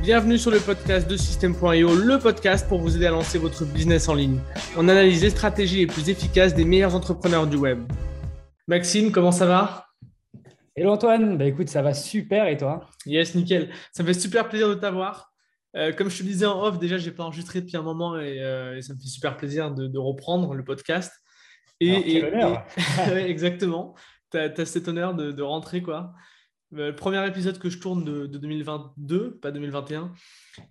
Bienvenue 0.00 0.38
sur 0.38 0.50
le 0.50 0.60
podcast 0.60 1.10
de 1.10 1.16
System.io, 1.16 1.94
le 1.94 2.18
podcast 2.18 2.68
pour 2.68 2.78
vous 2.78 2.96
aider 2.96 3.06
à 3.06 3.10
lancer 3.10 3.36
votre 3.36 3.64
business 3.64 4.08
en 4.08 4.14
ligne. 4.14 4.38
On 4.76 4.88
analyse 4.88 5.22
les 5.22 5.30
stratégies 5.30 5.78
les 5.78 5.86
plus 5.86 6.08
efficaces 6.08 6.54
des 6.54 6.64
meilleurs 6.64 6.94
entrepreneurs 6.94 7.46
du 7.46 7.56
web. 7.56 7.80
Maxime, 8.68 9.10
comment 9.10 9.32
ça 9.32 9.46
va? 9.46 9.86
Hello 10.76 10.92
Antoine, 10.92 11.36
bah 11.36 11.44
écoute, 11.46 11.68
ça 11.68 11.82
va 11.82 11.92
super 11.92 12.46
et 12.46 12.56
toi? 12.56 12.88
Yes, 13.04 13.34
nickel. 13.34 13.70
Ça 13.92 14.04
me 14.04 14.08
fait 14.08 14.18
super 14.18 14.48
plaisir 14.48 14.68
de 14.68 14.74
t'avoir. 14.74 15.32
Euh, 15.76 15.92
comme 15.92 16.08
je 16.08 16.18
te 16.18 16.22
disais 16.22 16.46
en 16.46 16.62
off, 16.62 16.78
déjà, 16.78 16.96
je 16.98 17.08
n'ai 17.08 17.14
pas 17.14 17.24
enregistré 17.24 17.60
depuis 17.60 17.76
un 17.76 17.82
moment 17.82 18.14
euh, 18.14 18.76
et, 18.76 18.82
ça 18.82 18.94
me 18.94 18.98
fait 18.98 19.08
super 19.08 19.36
plaisir 19.36 19.72
de, 19.72 19.98
reprendre 19.98 20.54
le 20.54 20.64
podcast. 20.64 21.12
Et, 21.80 22.22
honneur. 22.22 22.64
exactement. 23.16 23.94
Tu 24.30 24.38
as, 24.38 24.66
cet 24.66 24.88
honneur 24.88 25.14
de, 25.14 25.42
rentrer, 25.42 25.82
quoi. 25.82 26.14
Le 26.70 26.94
premier 26.94 27.26
épisode 27.26 27.58
que 27.58 27.70
je 27.70 27.78
tourne 27.78 28.04
de, 28.04 28.26
2022, 28.26 29.38
pas 29.38 29.50
2021. 29.50 30.12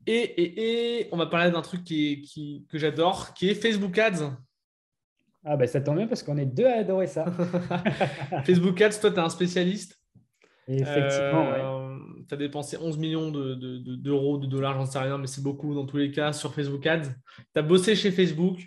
Et, 0.06 1.08
on 1.12 1.18
va 1.18 1.26
parler 1.26 1.52
d'un 1.52 1.62
truc 1.62 1.84
qui, 1.84 2.66
que 2.70 2.78
j'adore, 2.78 3.34
qui 3.34 3.50
est 3.50 3.56
Facebook 3.56 3.98
Ads. 3.98 4.32
Ah 5.44 5.56
ben 5.56 5.66
ça 5.66 5.80
tombe 5.80 5.96
bien 5.96 6.08
parce 6.08 6.24
qu'on 6.24 6.38
est 6.38 6.46
deux 6.46 6.66
à 6.66 6.80
adorer 6.80 7.08
ça. 7.08 7.26
Facebook 8.46 8.82
Ads, 8.82 9.00
toi, 9.00 9.12
tu 9.12 9.16
es 9.16 9.20
un 9.20 9.30
spécialiste. 9.30 9.98
Effectivement, 10.68 11.52
euh, 11.54 11.98
Tu 12.28 12.34
as 12.34 12.38
dépensé 12.38 12.78
11 12.78 12.98
millions 12.98 13.32
d'euros, 13.32 14.38
de, 14.38 14.46
de, 14.46 14.52
dollars, 14.52 14.78
j'en 14.78 14.86
sais 14.86 15.00
rien, 15.00 15.18
mais 15.18 15.28
c'est 15.28 15.42
beaucoup 15.42 15.74
dans 15.74 15.86
tous 15.86 15.98
les 15.98 16.12
cas 16.12 16.34
sur 16.34 16.54
Facebook 16.54 16.86
Ads. 16.86 17.10
Tu 17.54 17.60
as 17.60 17.62
bossé 17.62 17.96
chez 17.96 18.12
Facebook. 18.12 18.60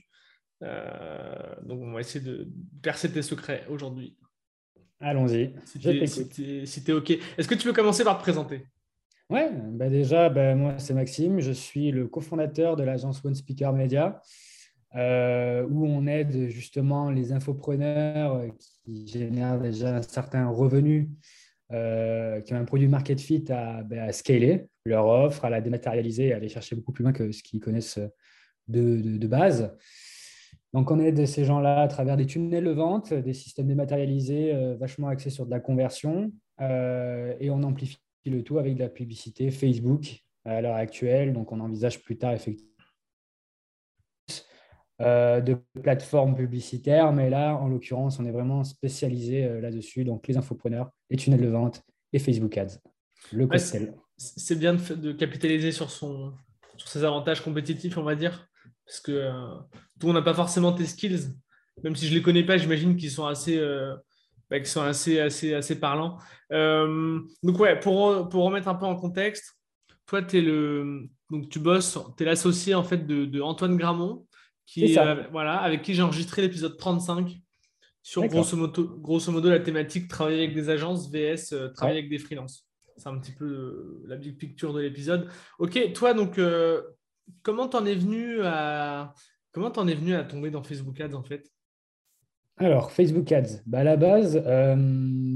Euh, 0.62 1.54
donc, 1.62 1.80
on 1.82 1.92
va 1.92 2.00
essayer 2.00 2.24
de 2.24 2.48
percer 2.82 3.12
tes 3.12 3.22
secrets 3.22 3.66
aujourd'hui. 3.68 4.16
Allons-y. 5.00 5.54
Es, 5.84 6.92
OK. 6.92 7.10
Est-ce 7.10 7.48
que 7.48 7.54
tu 7.54 7.66
veux 7.66 7.72
commencer 7.72 8.04
par 8.04 8.18
te 8.18 8.22
présenter? 8.22 8.66
Ouais, 9.30 9.50
bah 9.52 9.88
déjà, 9.88 10.28
bah 10.28 10.54
moi, 10.54 10.74
c'est 10.78 10.94
Maxime. 10.94 11.40
Je 11.40 11.52
suis 11.52 11.90
le 11.90 12.06
cofondateur 12.06 12.76
de 12.76 12.82
l'agence 12.82 13.24
One 13.24 13.34
Speaker 13.34 13.72
Media. 13.72 14.20
Euh, 14.96 15.64
où 15.70 15.86
on 15.86 16.08
aide 16.08 16.48
justement 16.48 17.12
les 17.12 17.30
infopreneurs 17.30 18.42
qui 18.84 19.06
génèrent 19.06 19.60
déjà 19.60 19.96
un 19.96 20.02
certain 20.02 20.48
revenu, 20.48 21.10
euh, 21.70 22.40
qui 22.40 22.54
ont 22.54 22.56
un 22.56 22.64
produit 22.64 22.88
market 22.88 23.20
fit 23.20 23.44
à, 23.50 23.84
ben, 23.84 24.00
à, 24.00 24.12
scaler 24.12 24.66
leur 24.84 25.06
offre, 25.06 25.44
à 25.44 25.50
la 25.50 25.60
dématérialiser 25.60 26.32
à 26.32 26.36
aller 26.36 26.48
chercher 26.48 26.74
beaucoup 26.74 26.90
plus 26.90 27.04
loin 27.04 27.12
que 27.12 27.30
ce 27.30 27.44
qu'ils 27.44 27.60
connaissent 27.60 28.00
de, 28.66 29.18
de, 29.18 29.26
base. 29.28 29.76
Donc, 30.72 30.90
on 30.90 30.98
aide 31.00 31.26
ces 31.26 31.44
gens-là 31.44 31.82
à 31.82 31.88
travers 31.88 32.16
des 32.16 32.26
tunnels 32.26 32.64
de 32.64 32.70
vente, 32.70 33.12
des 33.12 33.34
systèmes 33.34 33.66
dématérialisés 33.66 34.54
euh, 34.54 34.76
vachement 34.76 35.08
axés 35.08 35.30
sur 35.30 35.46
de 35.46 35.50
la 35.50 35.60
conversion 35.60 36.32
et 36.60 37.48
on 37.50 37.62
amplifie 37.62 37.98
le 38.26 38.42
tout 38.42 38.58
avec 38.58 38.74
de 38.74 38.80
la 38.80 38.90
publicité 38.90 39.50
Facebook 39.50 40.22
à 40.44 40.60
l'heure 40.60 40.76
actuelle. 40.76 41.32
Donc, 41.32 41.52
on 41.52 41.60
envisage 41.60 42.02
plus 42.02 42.18
tard 42.18 42.32
effectivement 42.32 42.70
euh, 45.00 45.40
de 45.40 45.56
plateformes 45.82 46.36
publicitaires, 46.36 47.10
mais 47.10 47.30
là, 47.30 47.54
en 47.54 47.68
l'occurrence, 47.68 48.18
on 48.18 48.26
est 48.26 48.30
vraiment 48.30 48.64
spécialisé 48.64 49.44
euh, 49.44 49.58
là-dessus, 49.58 50.04
donc 50.04 50.28
les 50.28 50.36
infopreneurs, 50.36 50.90
les 51.08 51.16
tunnels 51.16 51.40
de 51.40 51.48
vente 51.48 51.82
et 52.12 52.18
Facebook 52.18 52.58
Ads, 52.58 52.80
le 53.32 53.46
cocktail. 53.46 53.94
c'est 54.18 54.58
bien 54.58 54.74
de, 54.74 55.12
capitaliser 55.12 55.72
sur, 55.72 55.90
son, 55.90 56.34
sur 56.76 56.88
ses 56.88 57.02
avantages 57.02 57.40
compétitifs, 57.40 57.96
on 57.96 58.02
va 58.02 58.14
dire, 58.14 58.49
parce 58.90 59.00
que 59.00 59.12
euh, 59.12 59.54
tout 60.00 60.12
n'a 60.12 60.22
pas 60.22 60.34
forcément 60.34 60.72
tes 60.72 60.86
skills, 60.86 61.34
même 61.82 61.96
si 61.96 62.06
je 62.06 62.12
ne 62.12 62.18
les 62.18 62.22
connais 62.22 62.44
pas, 62.44 62.58
j'imagine 62.58 62.96
qu'ils 62.96 63.10
sont 63.10 63.26
assez... 63.26 63.60
Bah, 64.50 64.64
sont 64.64 64.82
assez, 64.82 65.20
assez, 65.20 65.54
assez 65.54 65.78
parlants. 65.78 66.18
donc, 66.50 67.58
ouais, 67.60 67.78
pour, 67.78 68.28
pour 68.28 68.44
remettre 68.44 68.66
un 68.66 68.74
peu 68.74 68.84
en 68.84 68.96
contexte, 68.96 69.56
toi, 70.06 70.22
es 70.32 70.40
le, 70.40 71.08
donc, 71.30 71.48
tu 71.48 71.60
bosses, 71.60 71.96
tu 72.16 72.24
es 72.24 72.26
l'associé 72.26 72.74
en 72.74 72.82
fait 72.82 73.06
de, 73.06 73.24
de 73.24 73.40
Antoine 73.40 73.76
Gramont, 73.76 74.26
qui, 74.66 74.98
euh, 74.98 75.22
voilà, 75.30 75.58
avec 75.58 75.82
qui 75.82 75.94
j'ai 75.94 76.02
enregistré 76.02 76.42
l'épisode 76.42 76.76
35 76.76 77.36
sur 78.02 78.26
grosso 78.26 78.56
modo, 78.56 78.96
grosso 78.98 79.30
modo, 79.30 79.50
la 79.50 79.60
thématique 79.60 80.08
travailler 80.08 80.44
avec 80.44 80.54
des 80.54 80.70
agences 80.70 81.10
vs 81.10 81.52
euh, 81.52 81.68
travailler 81.68 81.98
avec 81.98 82.10
des 82.10 82.18
freelances. 82.18 82.66
C'est 82.96 83.08
un 83.08 83.18
petit 83.18 83.32
peu 83.32 83.44
euh, 83.44 84.02
la 84.06 84.16
big 84.16 84.36
picture 84.36 84.72
de 84.72 84.80
l'épisode. 84.80 85.28
Ok, 85.58 85.92
toi 85.92 86.14
donc 86.14 86.38
comment 87.42 87.68
t'en 87.68 87.84
es 87.86 87.94
venu 87.94 88.42
à 88.44 89.14
comment 89.52 89.72
en 89.76 89.88
es 89.88 89.94
venu 89.94 90.14
à 90.14 90.24
tomber 90.24 90.50
dans 90.50 90.62
Facebook 90.62 91.00
Ads 91.00 91.14
en 91.14 91.22
fait? 91.22 91.50
Alors 92.56 92.92
Facebook 92.92 93.30
Ads, 93.32 93.62
bah, 93.66 93.78
à 93.78 93.84
la 93.84 93.96
base, 93.96 94.42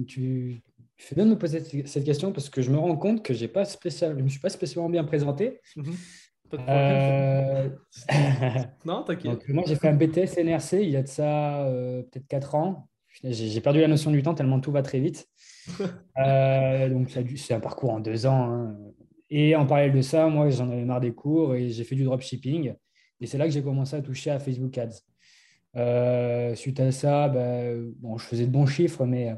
tu, 0.06 0.62
fais 0.98 1.14
bien 1.14 1.24
de 1.24 1.30
me 1.30 1.38
poser 1.38 1.86
cette 1.86 2.04
question 2.04 2.32
parce 2.32 2.50
que 2.50 2.62
je 2.62 2.70
me 2.70 2.78
rends 2.78 2.96
compte 2.96 3.22
que 3.22 3.34
j'ai 3.34 3.48
pas 3.48 3.64
spécial, 3.64 4.14
je 4.18 4.22
me 4.22 4.28
suis 4.28 4.40
pas 4.40 4.50
spécialement 4.50 4.90
bien 4.90 5.04
présenté. 5.04 5.60
Mhm. 5.76 5.94
Euh, 6.68 7.68
non, 8.84 9.02
t'inquiète. 9.02 9.48
Moi, 9.48 9.64
j'ai 9.66 9.76
fait 9.76 9.88
un 9.88 9.94
BTS 9.94 10.38
NRC 10.38 10.74
il 10.82 10.90
y 10.90 10.96
a 10.96 11.02
de 11.02 11.08
ça 11.08 11.62
euh, 11.66 12.02
peut-être 12.02 12.26
4 12.28 12.54
ans. 12.54 12.88
J'ai 13.22 13.60
perdu 13.60 13.80
la 13.80 13.88
notion 13.88 14.10
du 14.10 14.22
temps 14.22 14.34
tellement 14.34 14.60
tout 14.60 14.72
va 14.72 14.82
très 14.82 15.00
vite. 15.00 15.28
Euh, 16.16 16.88
donc, 16.90 17.10
c'est 17.10 17.54
un 17.54 17.60
parcours 17.60 17.90
en 17.90 17.98
deux 17.98 18.26
ans. 18.26 18.48
Hein. 18.48 18.76
Et 19.30 19.56
en 19.56 19.66
parallèle 19.66 19.92
de 19.92 20.02
ça, 20.02 20.28
moi, 20.28 20.50
j'en 20.50 20.70
avais 20.70 20.84
marre 20.84 21.00
des 21.00 21.12
cours 21.12 21.54
et 21.54 21.70
j'ai 21.70 21.84
fait 21.84 21.96
du 21.96 22.04
dropshipping. 22.04 22.74
Et 23.20 23.26
c'est 23.26 23.38
là 23.38 23.46
que 23.46 23.52
j'ai 23.52 23.62
commencé 23.62 23.96
à 23.96 24.02
toucher 24.02 24.30
à 24.30 24.38
Facebook 24.38 24.76
Ads. 24.78 26.54
suite 26.56 26.80
à 26.80 26.92
ça, 26.92 27.28
bah, 27.28 27.74
bon, 27.96 28.18
je 28.18 28.26
faisais 28.26 28.46
de 28.46 28.50
bons 28.50 28.66
chiffres, 28.66 29.06
mais 29.06 29.34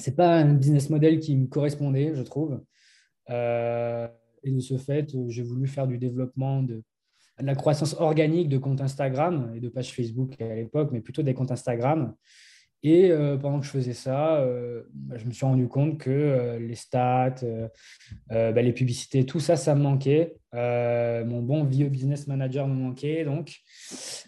ce 0.00 0.10
n'est 0.10 0.16
pas 0.16 0.36
un 0.36 0.54
business 0.54 0.90
model 0.90 1.20
qui 1.20 1.36
me 1.36 1.46
correspondait, 1.46 2.14
je 2.14 2.22
trouve. 2.22 2.60
Et 4.44 4.50
de 4.50 4.60
ce 4.60 4.76
fait, 4.76 5.14
euh, 5.14 5.28
j'ai 5.28 5.42
voulu 5.42 5.66
faire 5.66 5.86
du 5.86 5.98
développement 5.98 6.62
de, 6.62 6.82
la 7.40 7.54
croissance 7.54 7.94
organique 8.00 8.48
de 8.48 8.58
comptes 8.58 8.80
Instagram 8.80 9.52
et 9.54 9.60
de 9.60 9.68
pages 9.68 9.92
Facebook 9.92 10.40
à 10.40 10.54
l'époque, 10.54 10.90
mais 10.92 11.00
plutôt 11.00 11.22
des 11.22 11.34
comptes 11.34 11.52
Instagram. 11.52 12.14
Et 12.82 13.10
euh, 13.10 13.36
pendant 13.36 13.58
que 13.58 13.66
je 13.66 13.70
faisais 13.70 13.92
ça, 13.92 14.36
euh, 14.36 14.82
bah, 14.92 15.16
je 15.18 15.24
me 15.24 15.32
suis 15.32 15.44
rendu 15.44 15.66
compte 15.66 15.98
que 15.98 16.56
les 16.60 16.74
stats, 16.74 17.36
bah, 18.28 18.62
les 18.62 18.72
publicités, 18.72 19.26
tout 19.26 19.40
ça, 19.40 19.56
ça 19.56 19.74
me 19.74 19.82
manquait. 19.82 20.36
mon 20.52 21.42
bon 21.42 21.64
vieux 21.64 21.88
business 21.88 22.26
manager 22.26 22.68
me 22.68 22.74
manquait. 22.74 23.24
Donc, 23.24 23.56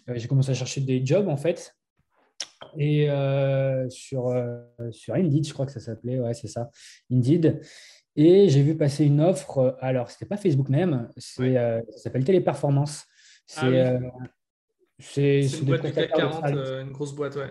j'ai 0.07 0.27
commencé 0.27 0.51
à 0.51 0.53
chercher 0.53 0.81
des 0.81 1.05
jobs, 1.05 1.27
en 1.27 1.37
fait. 1.37 1.75
Et 2.77 3.07
sur, 3.89 4.35
sur 4.91 5.13
Indeed, 5.15 5.47
je 5.47 5.53
crois 5.53 5.65
que 5.65 5.71
ça 5.71 5.79
s'appelait, 5.79 6.19
ouais, 6.19 6.33
c'est 6.33 6.47
ça, 6.47 6.69
Indeed. 7.11 7.61
Et 8.15 8.49
j'ai 8.49 8.61
vu 8.61 8.75
passer 8.75 9.05
une 9.05 9.21
offre, 9.21 9.57
euh, 9.57 9.71
alors 9.79 10.09
ce 10.09 10.15
n'était 10.15 10.25
pas 10.25 10.37
Facebook 10.37 10.67
même, 10.67 11.09
c'est, 11.15 11.57
euh, 11.57 11.81
ça 11.91 11.97
s'appelle 12.03 12.25
Téléperformance. 12.25 13.05
C'est, 13.45 13.81
ah 13.81 13.99
c'est, 14.99 15.41
une 15.41 15.65
boîte 15.65 15.85
du 15.85 15.93
CAC 15.93 16.11
40, 16.11 16.45
une 16.81 16.91
grosse 16.91 17.13
boîte, 17.13 17.35
ouais. 17.37 17.49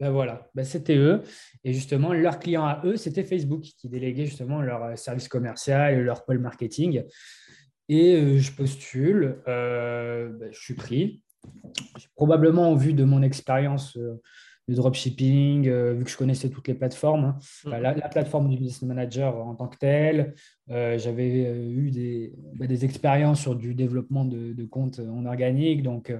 Ben 0.00 0.10
voilà, 0.10 0.50
ben 0.54 0.64
c'était 0.64 0.96
eux. 0.96 1.22
Et 1.62 1.72
justement, 1.72 2.12
leur 2.12 2.38
client 2.38 2.64
à 2.64 2.80
eux, 2.84 2.96
c'était 2.96 3.22
Facebook 3.22 3.60
qui 3.62 3.88
déléguait 3.88 4.26
justement 4.26 4.62
leur 4.62 4.98
service 4.98 5.28
commercial 5.28 5.94
et 5.94 6.02
leur 6.02 6.24
pôle 6.24 6.38
marketing. 6.38 7.04
Et 7.88 8.38
je 8.38 8.52
postule, 8.52 9.42
ben, 9.46 10.48
je 10.50 10.58
suis 10.58 10.74
pris. 10.74 11.22
Probablement, 12.16 12.72
au 12.72 12.76
vu 12.76 12.94
de 12.94 13.04
mon 13.04 13.22
expérience 13.22 13.98
de 14.70 14.76
dropshipping, 14.76 15.68
euh, 15.68 15.94
vu 15.94 16.04
que 16.04 16.10
je 16.10 16.16
connaissais 16.16 16.48
toutes 16.48 16.68
les 16.68 16.74
plateformes. 16.74 17.24
Hein. 17.24 17.38
Mm. 17.64 17.82
la, 17.82 18.08
plateforme 18.08 18.48
du 18.48 18.56
business 18.56 18.82
manager 18.82 19.36
en 19.36 19.54
tant 19.54 19.68
que 19.68 19.76
telle. 19.76 20.34
Euh, 20.70 20.96
j'avais 20.96 21.46
euh, 21.46 21.70
eu 21.70 21.90
des, 21.90 22.32
bah, 22.54 22.66
des, 22.66 22.84
expériences 22.84 23.40
sur 23.40 23.56
du 23.56 23.74
développement 23.74 24.24
de, 24.24 24.52
de 24.52 24.64
comptes 24.64 25.00
en 25.00 25.26
organique. 25.26 25.82
Donc, 25.82 26.14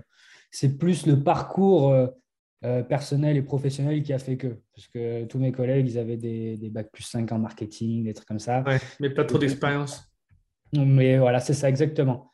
c'est 0.50 0.78
plus 0.78 1.06
le 1.06 1.22
parcours 1.22 1.94
personnel 2.88 3.36
et 3.36 3.42
professionnel 3.42 4.02
qui 4.02 4.12
a 4.12 4.18
fait 4.18 4.36
que. 4.36 4.58
Parce 4.74 4.86
que 4.88 5.24
tous 5.24 5.38
mes 5.38 5.52
collègues, 5.52 5.88
ils 5.88 5.98
avaient 5.98 6.16
des, 6.16 6.56
des 6.56 6.70
bacs 6.70 6.90
plus 6.92 7.04
5 7.04 7.30
en 7.32 7.38
marketing, 7.38 8.04
des 8.04 8.14
trucs 8.14 8.28
comme 8.28 8.38
ça. 8.38 8.64
mais 9.00 9.10
pas 9.10 9.24
trop 9.24 9.38
d'expérience. 9.38 10.10
Mais 10.76 11.18
voilà, 11.18 11.40
c'est 11.40 11.54
ça 11.54 11.68
exactement. 11.68 12.30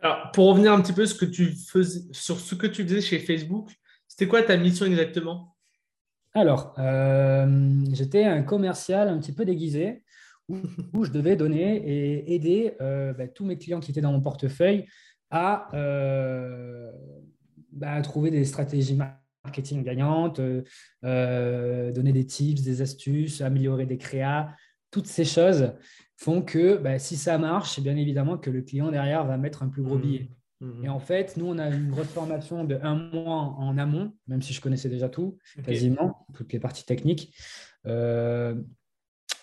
Alors, 0.00 0.30
pour 0.32 0.48
revenir 0.48 0.72
un 0.72 0.80
petit 0.80 0.92
peu 0.92 1.06
ce 1.06 1.14
que 1.14 1.24
tu 1.24 1.52
faisais, 1.52 2.00
sur 2.12 2.38
ce 2.38 2.54
que 2.54 2.66
tu 2.66 2.82
faisais 2.82 3.00
chez 3.00 3.18
Facebook, 3.18 3.70
c'était 4.06 4.28
quoi 4.28 4.42
ta 4.42 4.56
mission 4.56 4.86
exactement? 4.86 5.56
Alors, 6.34 6.74
euh, 6.78 7.84
j'étais 7.92 8.24
un 8.24 8.42
commercial 8.42 9.08
un 9.08 9.18
petit 9.18 9.32
peu 9.32 9.44
déguisé 9.44 10.02
où, 10.48 11.04
je 11.04 11.10
devais 11.10 11.36
donner 11.36 11.76
et 11.76 12.34
aider 12.34 12.74
euh, 12.80 13.12
bah, 13.12 13.28
tous 13.28 13.44
mes 13.44 13.56
clients 13.56 13.80
qui 13.80 13.90
étaient 13.90 14.00
dans 14.00 14.12
mon 14.12 14.20
portefeuille 14.20 14.86
à, 15.32 15.68
bah, 17.72 18.00
trouver 18.02 18.30
des 18.30 18.44
stratégies 18.44 18.96
marketing 19.44 19.82
gagnantes, 19.82 20.40
donner 21.02 22.12
des 22.12 22.26
tips, 22.26 22.62
des 22.62 22.82
astuces, 22.82 23.40
améliorer 23.40 23.86
des 23.86 23.98
créas, 23.98 24.54
toutes 24.92 25.06
ces 25.08 25.24
choses 25.24 25.72
font 26.16 26.42
que 26.42 26.76
bah, 26.76 27.00
si 27.00 27.16
ça 27.16 27.38
marche, 27.38 27.80
bien 27.80 27.96
évidemment 27.96 28.38
que 28.38 28.50
le 28.50 28.62
client 28.62 28.92
derrière 28.92 29.24
va 29.24 29.36
mettre 29.36 29.64
un 29.64 29.68
plus 29.68 29.82
gros 29.82 29.96
mmh. 29.96 30.00
billet. 30.00 30.30
Mmh. 30.60 30.84
Et 30.84 30.88
en 30.88 31.00
fait, 31.00 31.36
nous, 31.36 31.46
on 31.46 31.58
a 31.58 31.68
une 31.68 31.90
grosse 31.90 32.08
formation 32.08 32.64
de 32.64 32.78
un 32.82 32.94
mois 32.94 33.56
en 33.58 33.76
amont, 33.78 34.12
même 34.28 34.42
si 34.42 34.52
je 34.52 34.60
connaissais 34.60 34.88
déjà 34.88 35.08
tout, 35.08 35.38
quasiment, 35.64 36.26
toutes 36.34 36.52
les 36.52 36.60
parties 36.60 36.84
techniques. 36.84 37.34
Euh, 37.86 38.54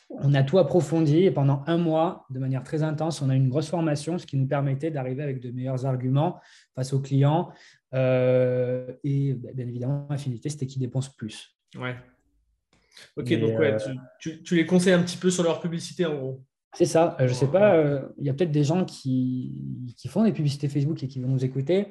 on 0.10 0.34
a 0.34 0.44
tout 0.44 0.58
approfondi 0.58 1.26
et 1.26 1.32
pendant 1.32 1.64
un 1.68 1.78
mois, 1.78 2.26
de 2.30 2.40
manière 2.40 2.64
très 2.64 2.84
intense, 2.84 3.22
on 3.22 3.30
a 3.30 3.36
une 3.36 3.50
grosse 3.50 3.70
formation, 3.70 4.18
ce 4.18 4.26
qui 4.26 4.38
nous 4.38 4.48
permettait 4.48 4.92
d'arriver 4.92 5.24
avec 5.24 5.40
de 5.40 5.52
meilleurs 5.52 5.86
arguments 5.86 6.40
face 6.76 6.94
aux 6.94 7.00
clients. 7.00 7.50
Euh, 7.94 8.92
et 9.04 9.34
bah, 9.34 9.50
bien 9.54 9.68
évidemment, 9.68 10.08
Affinité, 10.10 10.50
c'était 10.50 10.66
qui 10.66 10.80
dépense 10.80 11.10
plus. 11.16 11.56
Ouais. 11.78 11.96
Ok, 13.16 13.32
donc 13.40 13.58
ouais, 13.60 13.74
euh, 13.74 13.96
tu, 14.20 14.56
les 14.56 14.66
conseilles 14.66 14.94
un 14.94 15.04
petit 15.04 15.18
peu 15.18 15.30
sur 15.30 15.44
leur 15.44 15.62
publicité 15.62 16.06
en 16.06 16.18
gros. 16.18 16.44
C'est 16.74 16.86
ça. 16.86 17.18
Euh, 17.20 17.28
je 17.28 17.34
ne 17.34 17.38
sais 17.38 17.48
pas, 17.48 17.76
euh, 17.76 18.02
il 18.18 18.26
y 18.26 18.30
a 18.30 18.34
peut-être 18.34 18.52
des 18.52 18.64
gens 18.64 18.86
qui, 18.86 19.94
font 20.08 20.24
des 20.24 20.32
publicités 20.32 20.70
Facebook 20.70 21.02
et 21.04 21.08
qui 21.08 21.20
vont 21.20 21.28
nous 21.28 21.44
écouter. 21.44 21.88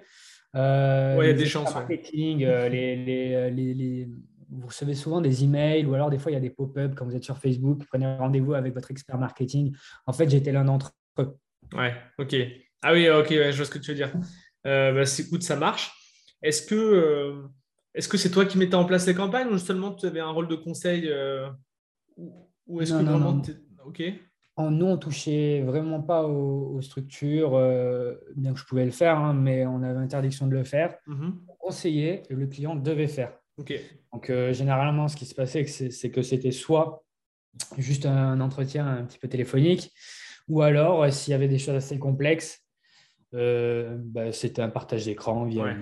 Euh, 0.55 1.19
il 1.21 1.27
y 1.27 1.31
a 1.31 1.35
des 1.35 1.47
chances. 1.47 1.75
Marketing, 1.75 2.39
les, 2.39 4.09
vous 4.51 4.67
recevez 4.67 4.95
souvent 4.95 5.21
des 5.21 5.45
emails 5.45 5.85
ou 5.87 5.95
alors 5.95 6.11
des 6.11 6.19
fois 6.19 6.31
il 6.31 6.35
y 6.35 6.39
a 6.39 6.41
des 6.41 6.51
pop-up 6.51 6.95
quand 6.97 7.05
vous 7.05 7.17
êtes 7.17 7.25
sur 7.25 7.39
Facebook. 7.39 7.83
Prenez 7.89 8.17
rendez-vous 8.17 8.55
avec 8.55 8.75
votre 8.75 8.91
expert 8.91 9.19
marketing. 9.19 9.75
En 10.07 10.13
fait, 10.13 10.29
j'étais 10.29 10.53
l'un 10.53 10.65
d'entre 10.65 10.93
eux. 11.19 11.37
Ouais, 11.75 11.95
ok. 12.19 12.35
Ah 12.83 12.93
oui, 12.93 13.09
ok, 13.11 13.29
je 13.31 13.57
vois 13.57 13.65
ce 13.65 13.71
que 13.71 13.79
tu 13.79 13.91
veux 13.91 13.97
dire. 13.97 14.13
bah, 14.65 15.03
écoute, 15.19 15.43
ça 15.43 15.57
marche. 15.57 15.93
Est-ce 16.43 16.63
que 16.67 17.43
est-ce 17.95 18.09
que 18.09 18.17
c'est 18.17 18.31
toi 18.31 18.45
qui 18.45 18.59
mettais 18.59 18.77
en 18.77 18.85
place 18.85 19.07
les 19.07 19.15
campagnes 19.15 19.49
ou 19.49 19.59
seulement 19.59 19.93
tu 19.93 20.07
avais 20.07 20.21
un 20.21 20.31
rôle 20.31 20.49
de 20.49 20.55
conseil 20.55 21.11
ou 22.69 22.81
est-ce 22.81 22.93
que 22.93 23.03
vraiment 23.03 23.43
Ok. 23.87 24.03
nous, 24.59 24.87
on 24.87 24.99
touchait 24.99 25.63
vraiment 25.63 26.03
pas 26.03 26.25
aux, 26.25 26.81
structures, 26.83 27.55
euh, 27.55 28.15
bien 28.37 28.53
que 28.53 28.61
je 28.61 28.65
pouvais 28.67 28.85
le 28.85 28.91
faire, 28.91 29.19
hein, 29.19 29.33
mais 29.33 29.67
on 29.67 29.83
avait 29.83 29.99
interdiction 29.99 30.47
de 30.47 30.55
le 30.55 30.65
faire. 30.65 30.95
Mm-hmm. 31.07 31.33
On 31.49 31.55
conseillait 31.55 32.23
et 32.29 32.35
le 32.35 32.47
client 32.47 32.77
devait 32.77 33.09
faire. 33.09 33.33
Donc, 34.13 34.31
euh, 34.31 34.53
généralement, 34.53 35.09
ce 35.09 35.17
qui 35.17 35.27
se 35.27 35.35
passait, 35.35 35.65
c'est 35.67 36.11
que 36.11 36.23
c'était 36.23 36.53
soit 36.53 37.05
juste 37.77 38.07
un 38.07 38.41
entretien 38.41 38.87
un 38.87 39.05
petit 39.05 39.19
peu 39.19 39.29
téléphonique, 39.29 39.93
ou 40.49 40.63
alors, 40.63 41.03
euh, 41.03 41.11
s'il 41.11 41.33
y 41.33 41.35
avait 41.35 41.49
des 41.49 41.59
choses 41.59 41.75
assez 41.75 41.99
complexes, 41.99 42.65
bah, 43.33 44.33
c'était 44.33 44.63
un 44.63 44.71
partage 44.71 45.05
d'écran 45.05 45.45
via, 45.45 45.77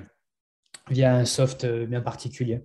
via 0.91 1.15
un 1.15 1.25
soft 1.25 1.67
bien 1.67 2.01
particulier. 2.01 2.63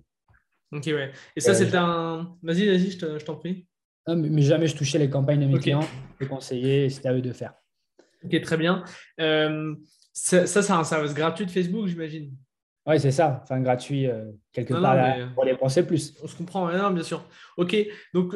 Ok, 0.72 0.84
ouais. 0.86 1.12
Et 1.36 1.40
ça, 1.40 1.54
c'était 1.54 1.76
un. 1.76 2.36
Vas-y, 2.42 2.66
vas-y, 2.66 2.90
je 2.92 3.24
t'en 3.24 3.36
prie. 3.36 3.66
Mais 4.08 4.42
jamais 4.42 4.66
je 4.66 4.76
touchais 4.76 4.98
les 4.98 5.10
campagnes 5.10 5.40
de 5.40 5.46
mes 5.46 5.60
clients. 5.60 5.86
Je 6.18 6.26
conseillais, 6.26 6.88
c'était 6.88 7.08
à 7.08 7.14
eux 7.14 7.20
de 7.22 7.32
faire. 7.32 7.54
Ok, 8.24 8.40
très 8.40 8.56
bien. 8.56 8.84
Euh, 9.20 9.74
ça, 10.12 10.46
c'est 10.46 10.70
un 10.70 10.84
service 10.84 11.14
gratuit 11.14 11.46
de 11.46 11.50
Facebook, 11.50 11.86
j'imagine. 11.86 12.34
Oui, 12.86 12.98
c'est 12.98 13.12
ça. 13.12 13.40
Enfin, 13.42 13.60
gratuit 13.60 14.06
euh, 14.06 14.32
quelque 14.52 14.74
part 14.74 14.96
euh, 14.96 15.26
pour 15.34 15.44
dépenser 15.44 15.86
plus. 15.86 16.14
On 16.22 16.26
se 16.26 16.36
comprend, 16.36 16.70
non, 16.72 16.90
bien 16.90 17.02
sûr. 17.02 17.24
Ok, 17.56 17.76
donc 18.12 18.34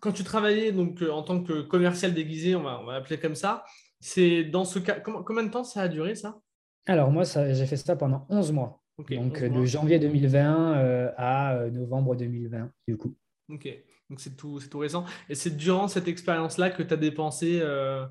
quand 0.00 0.12
tu 0.12 0.24
travaillais 0.24 0.72
donc, 0.72 1.02
en 1.02 1.22
tant 1.22 1.42
que 1.42 1.62
commercial 1.62 2.12
déguisé, 2.12 2.54
on 2.54 2.62
va, 2.62 2.80
on 2.80 2.84
va 2.84 2.94
l'appeler 2.94 3.18
comme 3.18 3.34
ça, 3.34 3.64
c'est 4.00 4.44
dans 4.44 4.64
ce 4.64 4.78
cas, 4.78 5.00
combien 5.00 5.42
de 5.42 5.50
temps 5.50 5.64
ça 5.64 5.82
a 5.82 5.88
duré 5.88 6.14
ça? 6.14 6.38
Alors, 6.86 7.10
moi, 7.10 7.24
j'ai 7.24 7.66
fait 7.66 7.76
ça 7.76 7.96
pendant 7.96 8.26
11 8.28 8.52
mois. 8.52 8.82
donc, 9.10 9.42
de 9.42 9.64
janvier 9.64 9.98
2020 9.98 11.14
à 11.16 11.66
novembre 11.72 12.14
2020, 12.14 12.70
du 12.86 12.96
coup. 12.96 13.14
Ok. 13.48 13.68
Donc 14.10 14.20
c'est 14.20 14.36
tout, 14.36 14.60
tout 14.70 14.78
récent. 14.78 15.04
Et 15.28 15.34
c'est 15.34 15.56
durant 15.56 15.88
cette 15.88 16.08
expérience-là 16.08 16.70
que 16.70 16.82
tu 16.82 16.94
as 16.94 16.96
dépensé, 16.96 17.58
euh, 17.60 18.06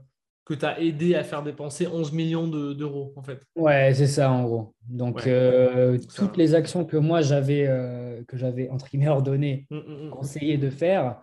que 0.46 0.54
tu 0.54 0.64
as 0.64 0.80
aidé 0.80 1.16
à 1.16 1.24
faire 1.24 1.42
dépenser 1.42 1.88
11 1.88 2.12
millions 2.14 2.48
d'euros, 2.48 3.14
en 3.16 3.24
fait. 3.24 3.44
Ouais, 3.56 3.94
c'est 3.96 4.08
ça, 4.08 4.32
en 4.32 4.44
gros. 4.44 4.76
Donc 4.88 5.26
euh, 5.26 5.98
toutes 6.16 6.38
les 6.38 6.54
actions 6.54 6.86
que 6.86 6.98
moi 6.98 7.22
j'avais, 7.22 7.66
euh, 7.68 8.24
que 8.28 8.38
j'avais 8.38 8.70
entre 8.70 8.88
guillemets 8.88 9.08
ordonnées, 9.08 9.66
hum, 9.72 9.84
hum, 9.88 10.02
hum. 10.04 10.10
conseillé 10.12 10.58
de 10.58 10.70
faire, 10.70 11.18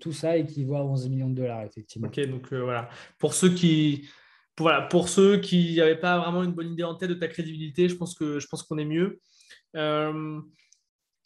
tout 0.00 0.12
ça 0.12 0.36
équivaut 0.36 0.74
à 0.74 0.84
11 0.84 1.08
millions 1.08 1.30
de 1.30 1.36
dollars, 1.36 1.62
effectivement. 1.62 2.08
Ok, 2.08 2.20
donc 2.26 2.52
voilà. 2.52 2.88
Pour 3.18 3.34
ceux 3.34 3.50
qui. 3.50 4.08
voilà, 4.58 4.82
pour 4.82 5.08
ceux 5.08 5.38
qui 5.38 5.76
n'avaient 5.76 5.98
pas 5.98 6.18
vraiment 6.18 6.42
une 6.42 6.52
bonne 6.52 6.72
idée 6.72 6.82
en 6.82 6.96
tête 6.96 7.10
de 7.10 7.14
ta 7.14 7.28
crédibilité, 7.28 7.88
je 7.88 7.94
pense 7.94 8.14
que 8.14 8.40
je 8.40 8.48
pense 8.48 8.64
qu'on 8.64 8.78
est 8.78 8.84
mieux. 8.84 9.20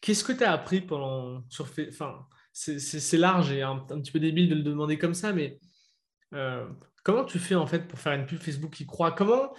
Qu'est-ce 0.01 0.25
que 0.25 0.33
tu 0.33 0.45
as 0.45 0.53
appris 0.53 0.83
pendant 0.83 1.43
sur 1.49 1.67
enfin, 1.89 2.27
c'est 2.53 3.17
large 3.17 3.51
et 3.53 3.63
un, 3.63 3.79
petit 3.79 4.13
peu 4.13 4.21
débile 4.21 4.49
de 4.49 4.55
le 4.55 4.63
demander 4.63 4.99
comme 4.99 5.15
ça, 5.15 5.33
mais 5.33 5.59
euh, 6.35 6.67
comment 7.03 7.25
tu 7.25 7.39
fais 7.39 7.55
en 7.55 7.67
fait 7.67 7.89
pour 7.89 7.99
faire 7.99 8.13
une 8.13 8.27
pub 8.27 8.39
Facebook 8.39 8.73
qui 8.73 8.87
croit? 8.87 9.13
Comment 9.13 9.55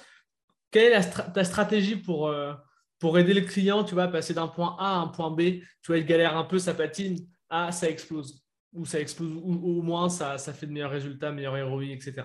Quelle 0.71 0.93
est 0.93 1.33
ta 1.33 1.43
stratégie 1.43 1.95
pour, 1.95 2.27
euh, 2.27 2.53
pour 2.99 3.17
aider 3.17 3.33
le 3.33 3.41
client, 3.41 3.83
tu 3.83 3.93
vois, 3.93 4.07
passer 4.07 4.33
d'un 4.33 4.47
point 4.47 4.75
A 4.79 4.95
à 4.95 4.97
un 4.99 5.07
point 5.07 5.31
B? 5.31 5.61
Tu 5.81 5.87
vois, 5.87 5.97
il 5.97 6.05
galère 6.05 6.37
un 6.37 6.43
peu, 6.43 6.59
ça 6.59 6.73
patine, 6.73 7.17
A, 7.49 7.71
ça 7.71 7.89
explose. 7.89 8.43
Ou 8.73 8.85
ça 8.85 8.99
explose, 8.99 9.31
ou, 9.33 9.79
au 9.79 9.81
moins 9.81 10.09
ça, 10.09 10.37
ça, 10.37 10.53
fait 10.53 10.67
de 10.67 10.71
meilleurs 10.71 10.91
résultats, 10.91 11.31
meilleurs 11.31 11.67
ROI, 11.67 11.85
etc. 11.85 12.23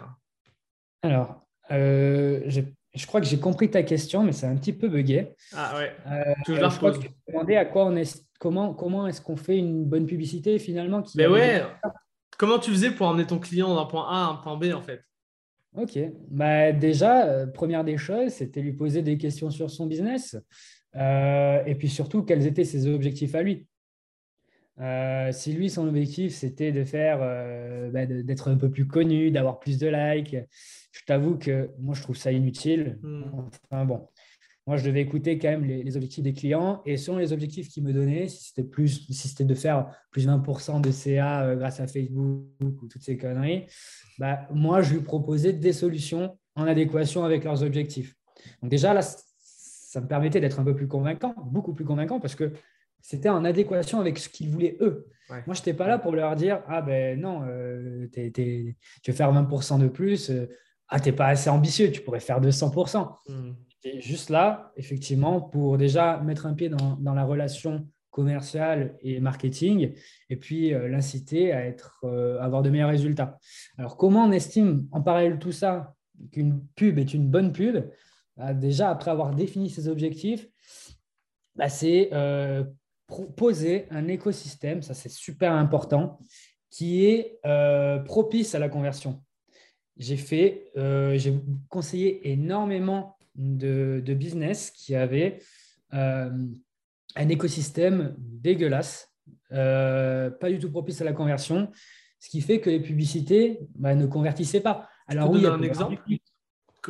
Alors, 1.03 1.47
euh, 1.71 2.43
je 2.95 3.07
crois 3.07 3.21
que 3.21 3.27
j'ai 3.27 3.41
compris 3.41 3.71
ta 3.71 3.83
question, 3.83 4.23
mais 4.23 4.33
c'est 4.33 4.47
un 4.47 4.57
petit 4.57 4.73
peu 4.73 4.89
bugué. 4.89 5.35
Ah 5.55 5.77
ouais. 5.77 5.93
Euh, 6.07 6.35
je, 6.47 6.55
je 6.55 6.77
crois 6.77 6.93
que 6.93 6.99
tu 6.99 7.09
demandais 7.29 7.57
à 7.57 7.65
quoi 7.65 7.87
on 7.87 7.97
est, 7.97 8.25
comment, 8.39 8.75
comment 8.75 9.07
est-ce 9.07 9.21
qu'on 9.21 9.37
fait 9.37 9.59
une 9.59 9.85
bonne 9.85 10.07
publicité 10.07 10.59
finalement. 10.59 11.03
Qui 11.03 11.17
mais 11.17 11.27
ouais. 11.27 11.63
Comment 12.39 12.59
tu 12.59 12.71
faisais 12.71 12.91
pour 12.91 13.07
emmener 13.07 13.27
ton 13.27 13.39
client 13.39 13.75
d'un 13.75 13.85
point 13.85 14.07
A 14.09 14.27
à 14.27 14.31
un 14.31 14.35
point 14.35 14.57
B 14.57 14.73
en 14.75 14.83
fait? 14.83 15.01
Ok. 15.77 15.99
Bah, 16.31 16.73
déjà, 16.73 17.27
euh, 17.27 17.47
première 17.47 17.85
des 17.85 17.97
choses, 17.97 18.31
c'était 18.31 18.61
lui 18.61 18.73
poser 18.73 19.03
des 19.03 19.19
questions 19.19 19.51
sur 19.51 19.71
son 19.71 19.87
business. 19.87 20.37
Euh, 20.95 21.65
et 21.65 21.75
puis 21.75 21.89
surtout, 21.89 22.23
quels 22.23 22.47
étaient 22.47 22.65
ses 22.65 22.87
objectifs 22.87 23.35
à 23.35 23.43
lui? 23.43 23.67
si 25.31 25.53
lui, 25.53 25.71
son 25.71 25.87
objectif, 25.87 26.35
c'était 26.35 26.73
de 26.73 26.85
faire, 26.85 27.21
bah, 27.93 28.07
d'être 28.07 28.51
un 28.51 28.57
peu 28.57 28.69
plus 28.69 28.89
connu, 28.89 29.31
d'avoir 29.31 29.61
plus 29.61 29.79
de 29.79 29.87
likes, 29.87 30.37
je 30.91 31.05
t'avoue 31.07 31.37
que 31.37 31.71
moi, 31.79 31.95
je 31.95 32.03
trouve 32.03 32.17
ça 32.17 32.33
inutile. 32.33 32.99
Hmm. 33.03 33.25
Enfin 33.71 33.85
bon, 33.85 34.09
moi, 34.67 34.79
je 34.79 34.85
devais 34.85 35.03
écouter 35.03 35.39
quand 35.39 35.49
même 35.49 35.65
les, 35.65 35.97
objectifs 35.97 36.25
des 36.25 36.33
clients. 36.33 36.81
Et 36.87 36.97
selon 36.97 37.19
les 37.19 37.33
objectifs 37.33 37.69
qu'ils 37.69 37.85
me 37.85 37.93
donnaient, 37.93 38.29
si 38.29 38.45
c'était 38.45 38.65
plus, 38.65 39.07
si 39.11 39.29
c'était 39.29 39.45
de 39.45 39.55
faire 39.55 39.95
plus 40.11 40.27
de 40.27 40.31
20% 40.31 40.81
de 40.81 40.91
CA 40.91 41.43
euh, 41.43 41.57
grâce 41.57 41.81
à 41.81 41.87
Facebook 41.87 42.47
ou 42.63 42.89
toutes 42.89 43.03
ces 43.03 43.19
conneries, 43.19 43.67
bah, 44.19 44.49
moi, 44.53 44.81
je 44.81 44.95
lui 44.95 45.01
proposais 45.03 45.53
des 45.53 45.73
solutions 45.75 46.39
en 46.57 46.67
adéquation 46.67 47.25
avec 47.25 47.45
leurs 47.45 47.63
objectifs. 47.63 48.15
Donc 48.63 48.71
déjà, 48.71 48.95
là, 48.95 49.03
ça 49.03 50.01
me 50.01 50.07
permettait 50.07 50.41
d'être 50.41 50.59
un 50.59 50.65
peu 50.65 50.75
plus 50.75 50.89
convaincant, 50.89 51.35
beaucoup 51.45 51.75
plus 51.75 51.85
convaincant, 51.85 52.19
parce 52.19 52.35
que 52.35 52.53
c'était 53.03 53.29
en 53.29 53.45
adéquation 53.45 54.01
avec 54.01 54.19
ce 54.19 54.31
qu'ils 54.31 54.49
voulaient 54.49 54.79
eux. 54.81 55.07
Moi, 55.29 55.55
je 55.55 55.61
n'étais 55.61 55.75
pas 55.75 55.89
là 55.89 55.99
pour 55.99 56.13
leur 56.13 56.37
dire 56.37 56.63
Ah 56.69 56.83
ben 56.83 57.19
non, 57.19 57.43
euh, 57.47 58.07
tu 58.13 58.75
veux 59.07 59.17
faire 59.17 59.33
20% 59.33 59.79
de 59.79 59.89
plus, 59.89 60.31
euh, 60.31 60.49
ah, 60.89 61.01
t'es 61.01 61.13
pas 61.13 61.29
assez 61.29 61.49
ambitieux, 61.51 61.91
tu 61.91 62.01
pourrais 62.03 62.21
faire 62.21 62.41
200%. 62.41 63.17
Hmm. 63.85 64.01
juste 64.01 64.31
là, 64.31 64.73
effectivement, 64.77 65.41
pour 65.41 65.79
déjà 65.79 66.19
mettre 66.19 66.47
un 66.47 66.55
pied 66.55 66.69
dans, 66.69 67.15
la 67.15 67.25
relation 67.25 67.87
commerciale 68.11 68.97
et 69.03 69.21
marketing, 69.21 69.93
et 70.31 70.37
puis 70.37 70.73
euh, 70.73 70.89
l'inciter 70.89 71.53
à 71.53 71.75
euh, 72.05 72.41
avoir 72.41 72.63
de 72.63 72.71
meilleurs 72.71 72.91
résultats. 72.91 73.39
Alors, 73.77 73.97
comment 73.97 74.25
on 74.25 74.33
estime 74.33 74.87
en 74.93 75.03
parallèle 75.03 75.39
tout 75.39 75.53
ça 75.53 75.95
qu'une 76.31 76.65
pub 76.77 76.99
est 76.99 77.13
une 77.13 77.29
bonne 77.29 77.53
pub? 77.53 77.85
Bah, 78.37 78.55
Déjà, 78.55 78.91
après 78.91 79.11
avoir 79.11 79.35
défini 79.35 79.69
ses 79.69 79.89
objectifs, 79.89 80.49
bah, 81.57 81.69
c'est 81.69 82.11
euh, 82.13 82.63
poser 83.37 83.87
un 83.91 84.07
écosystème, 84.09 84.83
ça 84.83 84.95
c'est 84.95 85.11
super 85.11 85.53
important, 85.53 86.19
qui 86.71 87.05
est 87.05 87.39
propice 88.07 88.55
à 88.55 88.59
la 88.59 88.69
conversion. 88.69 89.23
J'ai 89.97 90.17
fait, 90.17 90.73
j'ai 90.75 91.35
conseillé 91.69 92.33
énormément 92.33 93.17
de, 93.35 94.15
business 94.15 94.71
qui 94.71 94.95
avaient 94.95 95.39
euh, 95.93 96.31
un 97.17 97.29
écosystème 97.29 98.15
dégueulasse, 98.19 99.13
pas 99.51 100.51
du 100.51 100.59
tout 100.59 100.71
propice 100.71 101.01
à 101.01 101.05
la 101.05 101.13
conversion, 101.13 101.71
ce 102.19 102.31
qui 102.31 102.41
fait 102.41 102.61
que 102.61 102.71
les 102.71 102.81
publicités 102.81 103.61
bah, 103.75 103.95
ne 103.95 104.07
convertissaient 104.07 104.61
pas. 104.61 104.89
Alors 105.07 105.31
oui, 105.31 105.47
un 105.47 105.63
exemple. 105.63 106.03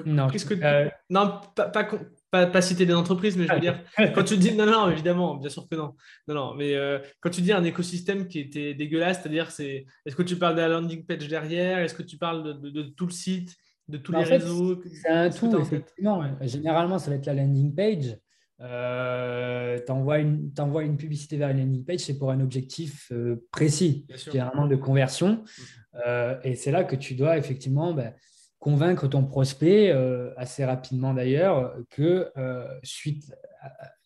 Non, 0.06 0.28
que 0.28 0.90
non 1.10 1.40
pas, 1.54 1.68
pas, 1.68 2.46
pas, 2.46 2.62
citer 2.62 2.84
des 2.86 2.94
entreprises, 2.94 3.36
mais 3.36 3.46
je 3.46 3.52
veux 3.52 3.60
dire, 3.60 3.80
quand 4.14 4.24
tu 4.24 4.36
dis, 4.36 4.52
non, 4.52 4.66
non, 4.66 4.90
évidemment, 4.90 5.36
bien 5.36 5.48
sûr 5.48 5.68
que 5.68 5.76
non. 5.76 5.94
Non, 6.26 6.34
non, 6.34 6.54
mais 6.54 6.74
euh, 6.74 6.98
quand 7.20 7.30
tu 7.30 7.42
dis 7.42 7.52
un 7.52 7.62
écosystème 7.64 8.26
qui 8.26 8.40
était 8.40 8.74
dégueulasse, 8.74 9.20
c'est-à-dire, 9.20 9.50
c'est, 9.50 9.86
est-ce 10.04 10.16
que 10.16 10.22
tu 10.22 10.36
parles 10.36 10.56
de 10.56 10.60
la 10.60 10.68
landing 10.68 11.04
page 11.04 11.28
derrière? 11.28 11.78
Est-ce 11.78 11.94
que 11.94 12.02
tu 12.02 12.16
parles 12.16 12.60
de, 12.60 12.82
tout 12.82 13.06
le 13.06 13.12
site, 13.12 13.54
de 13.88 13.98
tous 13.98 14.12
bah, 14.12 14.20
les 14.20 14.24
réseaux 14.24 14.82
C'est 15.02 15.08
un 15.08 15.30
tout, 15.30 15.58
effectivement. 15.58 16.22
Généralement, 16.40 16.98
ça 16.98 17.10
va 17.10 17.16
être 17.16 17.26
la 17.26 17.34
landing 17.34 17.74
page. 17.74 18.18
Euh, 18.60 19.78
tu 19.84 19.92
envoies 19.92 20.20
une, 20.20 20.52
une, 20.82 20.96
publicité 20.96 21.36
vers 21.36 21.50
une 21.50 21.58
landing 21.58 21.84
page, 21.84 22.00
c'est 22.00 22.18
pour 22.18 22.30
un 22.30 22.40
objectif 22.40 23.10
euh, 23.12 23.44
précis, 23.50 24.06
généralement 24.30 24.66
de 24.66 24.76
conversion. 24.76 25.32
Mm. 25.32 25.62
Euh, 26.06 26.36
et 26.44 26.54
c'est 26.54 26.70
là 26.70 26.84
que 26.84 26.96
tu 26.96 27.14
dois 27.14 27.38
effectivement 27.38 27.92
ben, 27.92 28.14
convaincre 28.58 29.08
ton 29.08 29.24
prospect 29.24 29.90
euh, 29.90 30.30
assez 30.36 30.64
rapidement 30.64 31.14
d'ailleurs 31.14 31.74
que 31.90 32.30
euh, 32.36 32.66
suite, 32.82 33.32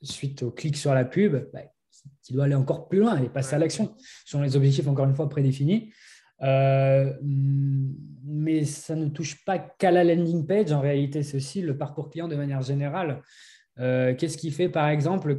suite 0.03 0.43
au 0.43 0.51
clic 0.51 0.77
sur 0.77 0.95
la 0.95 1.05
pub, 1.05 1.51
bah, 1.53 1.61
il 2.29 2.35
doit 2.35 2.45
aller 2.45 2.55
encore 2.55 2.89
plus 2.89 2.99
loin 2.99 3.23
et 3.23 3.29
passer 3.29 3.55
à 3.55 3.59
l'action 3.59 3.95
sur 4.25 4.41
les 4.41 4.57
objectifs 4.57 4.87
encore 4.87 5.07
une 5.07 5.15
fois 5.15 5.29
prédéfinis. 5.29 5.93
Euh, 6.43 7.13
mais 7.23 8.65
ça 8.65 8.95
ne 8.95 9.09
touche 9.09 9.45
pas 9.45 9.59
qu'à 9.59 9.91
la 9.91 10.05
landing 10.05 10.47
page. 10.47 10.73
En 10.73 10.81
réalité, 10.81 11.23
c'est 11.23 11.37
aussi 11.37 11.63
le 11.63 11.77
parcours 11.77 12.11
client 12.11 12.29
de 12.29 12.37
manière 12.37 12.63
générale. 12.63 13.23
Qu'est-ce 13.77 14.37
qui 14.37 14.51
fait, 14.51 14.69
par 14.69 14.89
exemple, 14.89 15.37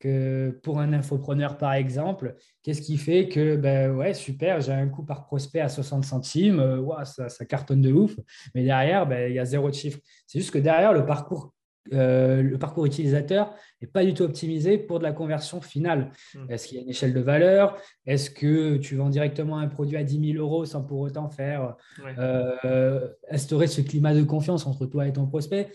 que 0.00 0.58
pour 0.62 0.80
un 0.80 0.92
infopreneur, 0.92 1.58
par 1.58 1.74
exemple, 1.74 2.34
qu'est-ce 2.62 2.80
qui 2.80 2.96
fait 2.96 3.28
que, 3.28 3.56
ben 3.56 3.94
ouais, 3.94 4.14
super, 4.14 4.60
j'ai 4.60 4.72
un 4.72 4.88
coût 4.88 5.04
par 5.04 5.26
prospect 5.26 5.60
à 5.60 5.68
60 5.68 6.04
centimes, 6.04 6.58
euh, 6.58 7.04
ça, 7.04 7.28
ça, 7.28 7.44
cartonne 7.44 7.82
de 7.82 7.92
ouf, 7.92 8.16
mais 8.54 8.64
derrière, 8.64 9.06
ben, 9.06 9.30
il 9.30 9.34
y 9.34 9.38
a 9.38 9.44
zéro 9.44 9.70
chiffre. 9.70 9.98
C'est 10.26 10.38
juste 10.38 10.52
que 10.52 10.58
derrière, 10.58 10.94
le 10.94 11.04
parcours, 11.04 11.52
euh, 11.92 12.42
le 12.42 12.58
parcours 12.58 12.86
utilisateur 12.86 13.54
n'est 13.80 13.88
pas 13.88 14.04
du 14.04 14.14
tout 14.14 14.22
optimisé 14.22 14.78
pour 14.78 14.98
de 14.98 15.04
la 15.04 15.12
conversion 15.12 15.60
finale. 15.60 16.10
Hmm. 16.34 16.50
Est-ce 16.50 16.68
qu'il 16.68 16.76
y 16.76 16.80
a 16.80 16.82
une 16.82 16.90
échelle 16.90 17.14
de 17.14 17.20
valeur? 17.20 17.76
Est-ce 18.06 18.30
que 18.30 18.76
tu 18.76 18.96
vends 18.96 19.08
directement 19.08 19.58
un 19.58 19.68
produit 19.68 19.96
à 19.96 20.04
10 20.04 20.32
000 20.34 20.44
euros 20.44 20.64
sans 20.64 20.82
pour 20.82 21.00
autant 21.00 21.28
faire 21.28 21.76
euh, 22.18 23.08
instaurer 23.30 23.66
ce 23.66 23.80
climat 23.80 24.14
de 24.14 24.22
confiance 24.22 24.66
entre 24.66 24.86
toi 24.86 25.06
et 25.06 25.12
ton 25.12 25.26
prospect? 25.26 25.70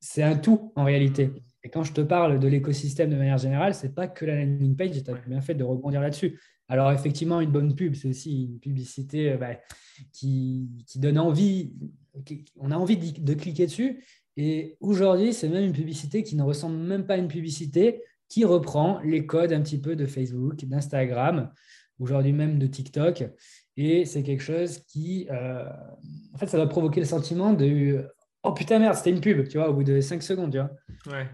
C'est 0.00 0.22
un 0.22 0.36
tout 0.36 0.72
en 0.76 0.84
réalité. 0.84 1.30
Et 1.64 1.70
quand 1.70 1.82
je 1.82 1.92
te 1.92 2.00
parle 2.00 2.38
de 2.38 2.48
l'écosystème 2.48 3.10
de 3.10 3.16
manière 3.16 3.38
générale, 3.38 3.74
ce 3.74 3.86
n'est 3.86 3.92
pas 3.92 4.06
que 4.06 4.24
la 4.24 4.36
landing 4.36 4.76
page, 4.76 5.02
tu 5.02 5.10
as 5.10 5.14
bien 5.14 5.40
fait 5.40 5.54
de 5.54 5.64
rebondir 5.64 6.00
là-dessus. 6.00 6.38
Alors 6.68 6.92
effectivement, 6.92 7.40
une 7.40 7.50
bonne 7.50 7.74
pub, 7.74 7.94
c'est 7.94 8.08
aussi 8.08 8.44
une 8.44 8.58
publicité 8.58 9.32
euh, 9.32 9.36
bah, 9.38 9.58
qui, 10.12 10.68
donne 10.96 11.18
envie, 11.18 11.72
on 12.56 12.70
a 12.70 12.76
envie 12.76 12.96
de, 12.96 13.34
cliquer 13.34 13.66
dessus. 13.66 14.04
Et 14.40 14.76
aujourd'hui, 14.78 15.34
c'est 15.34 15.48
même 15.48 15.64
une 15.64 15.72
publicité 15.72 16.22
qui 16.22 16.36
ne 16.36 16.44
ressemble 16.44 16.76
même 16.76 17.04
pas 17.04 17.14
à 17.14 17.16
une 17.16 17.26
publicité, 17.26 18.04
qui 18.28 18.44
reprend 18.44 19.00
les 19.00 19.26
codes 19.26 19.52
un 19.52 19.60
petit 19.60 19.80
peu 19.80 19.96
de 19.96 20.06
Facebook, 20.06 20.64
d'Instagram, 20.64 21.52
aujourd'hui 21.98 22.32
même 22.32 22.60
de 22.60 22.68
TikTok. 22.68 23.24
Et 23.76 24.04
c'est 24.04 24.22
quelque 24.22 24.44
chose 24.44 24.78
qui, 24.86 25.26
euh, 25.32 25.68
en 26.32 26.38
fait, 26.38 26.46
ça 26.46 26.56
va 26.56 26.68
provoquer 26.68 27.00
le 27.00 27.06
sentiment 27.06 27.52
de 27.52 28.06
oh 28.44 28.52
putain 28.52 28.78
merde, 28.78 28.94
c'était 28.94 29.10
une 29.10 29.20
pub, 29.20 29.48
tu 29.48 29.58
vois, 29.58 29.70
au 29.70 29.74
bout 29.74 29.82
de 29.82 30.00
5 30.00 30.22
secondes, 30.22 30.52
tu 30.52 30.58
vois. 30.58 30.70
Ouais. 31.12 31.28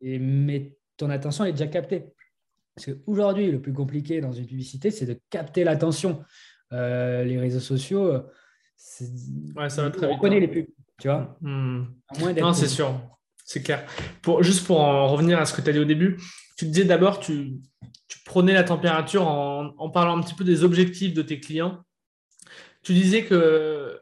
Et, 0.00 0.18
mais 0.18 0.76
ton 0.96 1.10
attention 1.10 1.44
est 1.44 1.52
déjà 1.52 1.68
captée. 1.68 2.06
Parce 2.74 2.86
qu'aujourd'hui, 2.86 3.52
le 3.52 3.60
plus 3.60 3.72
compliqué 3.72 4.20
dans 4.20 4.32
une 4.32 4.46
publicité, 4.46 4.90
c'est 4.90 5.06
de 5.06 5.16
capter 5.30 5.62
l'attention. 5.62 6.24
Euh, 6.72 7.22
les 7.22 7.38
réseaux 7.38 7.60
sociaux, 7.60 8.14
ouais, 9.54 9.68
ça 9.68 9.82
va 9.84 9.90
très 9.90 10.06
on 10.08 10.14
reconnaît 10.14 10.40
les 10.40 10.48
pubs, 10.48 10.66
tu 11.00 11.08
vois. 11.08 11.36
Hmm. 11.40 11.86
non, 12.36 12.52
c'est 12.52 12.68
sûr, 12.68 13.00
c'est 13.44 13.62
clair. 13.62 13.86
Pour, 14.22 14.42
juste 14.42 14.66
pour 14.66 14.80
en 14.80 15.08
revenir 15.08 15.38
à 15.38 15.44
ce 15.46 15.54
que 15.54 15.60
tu 15.60 15.70
as 15.70 15.72
dit 15.72 15.78
au 15.78 15.84
début, 15.84 16.20
tu 16.56 16.66
disais 16.66 16.84
d'abord, 16.84 17.20
tu, 17.20 17.60
tu 18.08 18.18
prenais 18.24 18.52
la 18.52 18.64
température 18.64 19.26
en, 19.26 19.74
en, 19.78 19.90
parlant 19.90 20.18
un 20.18 20.22
petit 20.22 20.34
peu 20.34 20.44
des 20.44 20.64
objectifs 20.64 21.14
de 21.14 21.22
tes 21.22 21.40
clients. 21.40 21.82
Tu 22.82 22.92
disais 22.94 23.24
que 23.24 24.00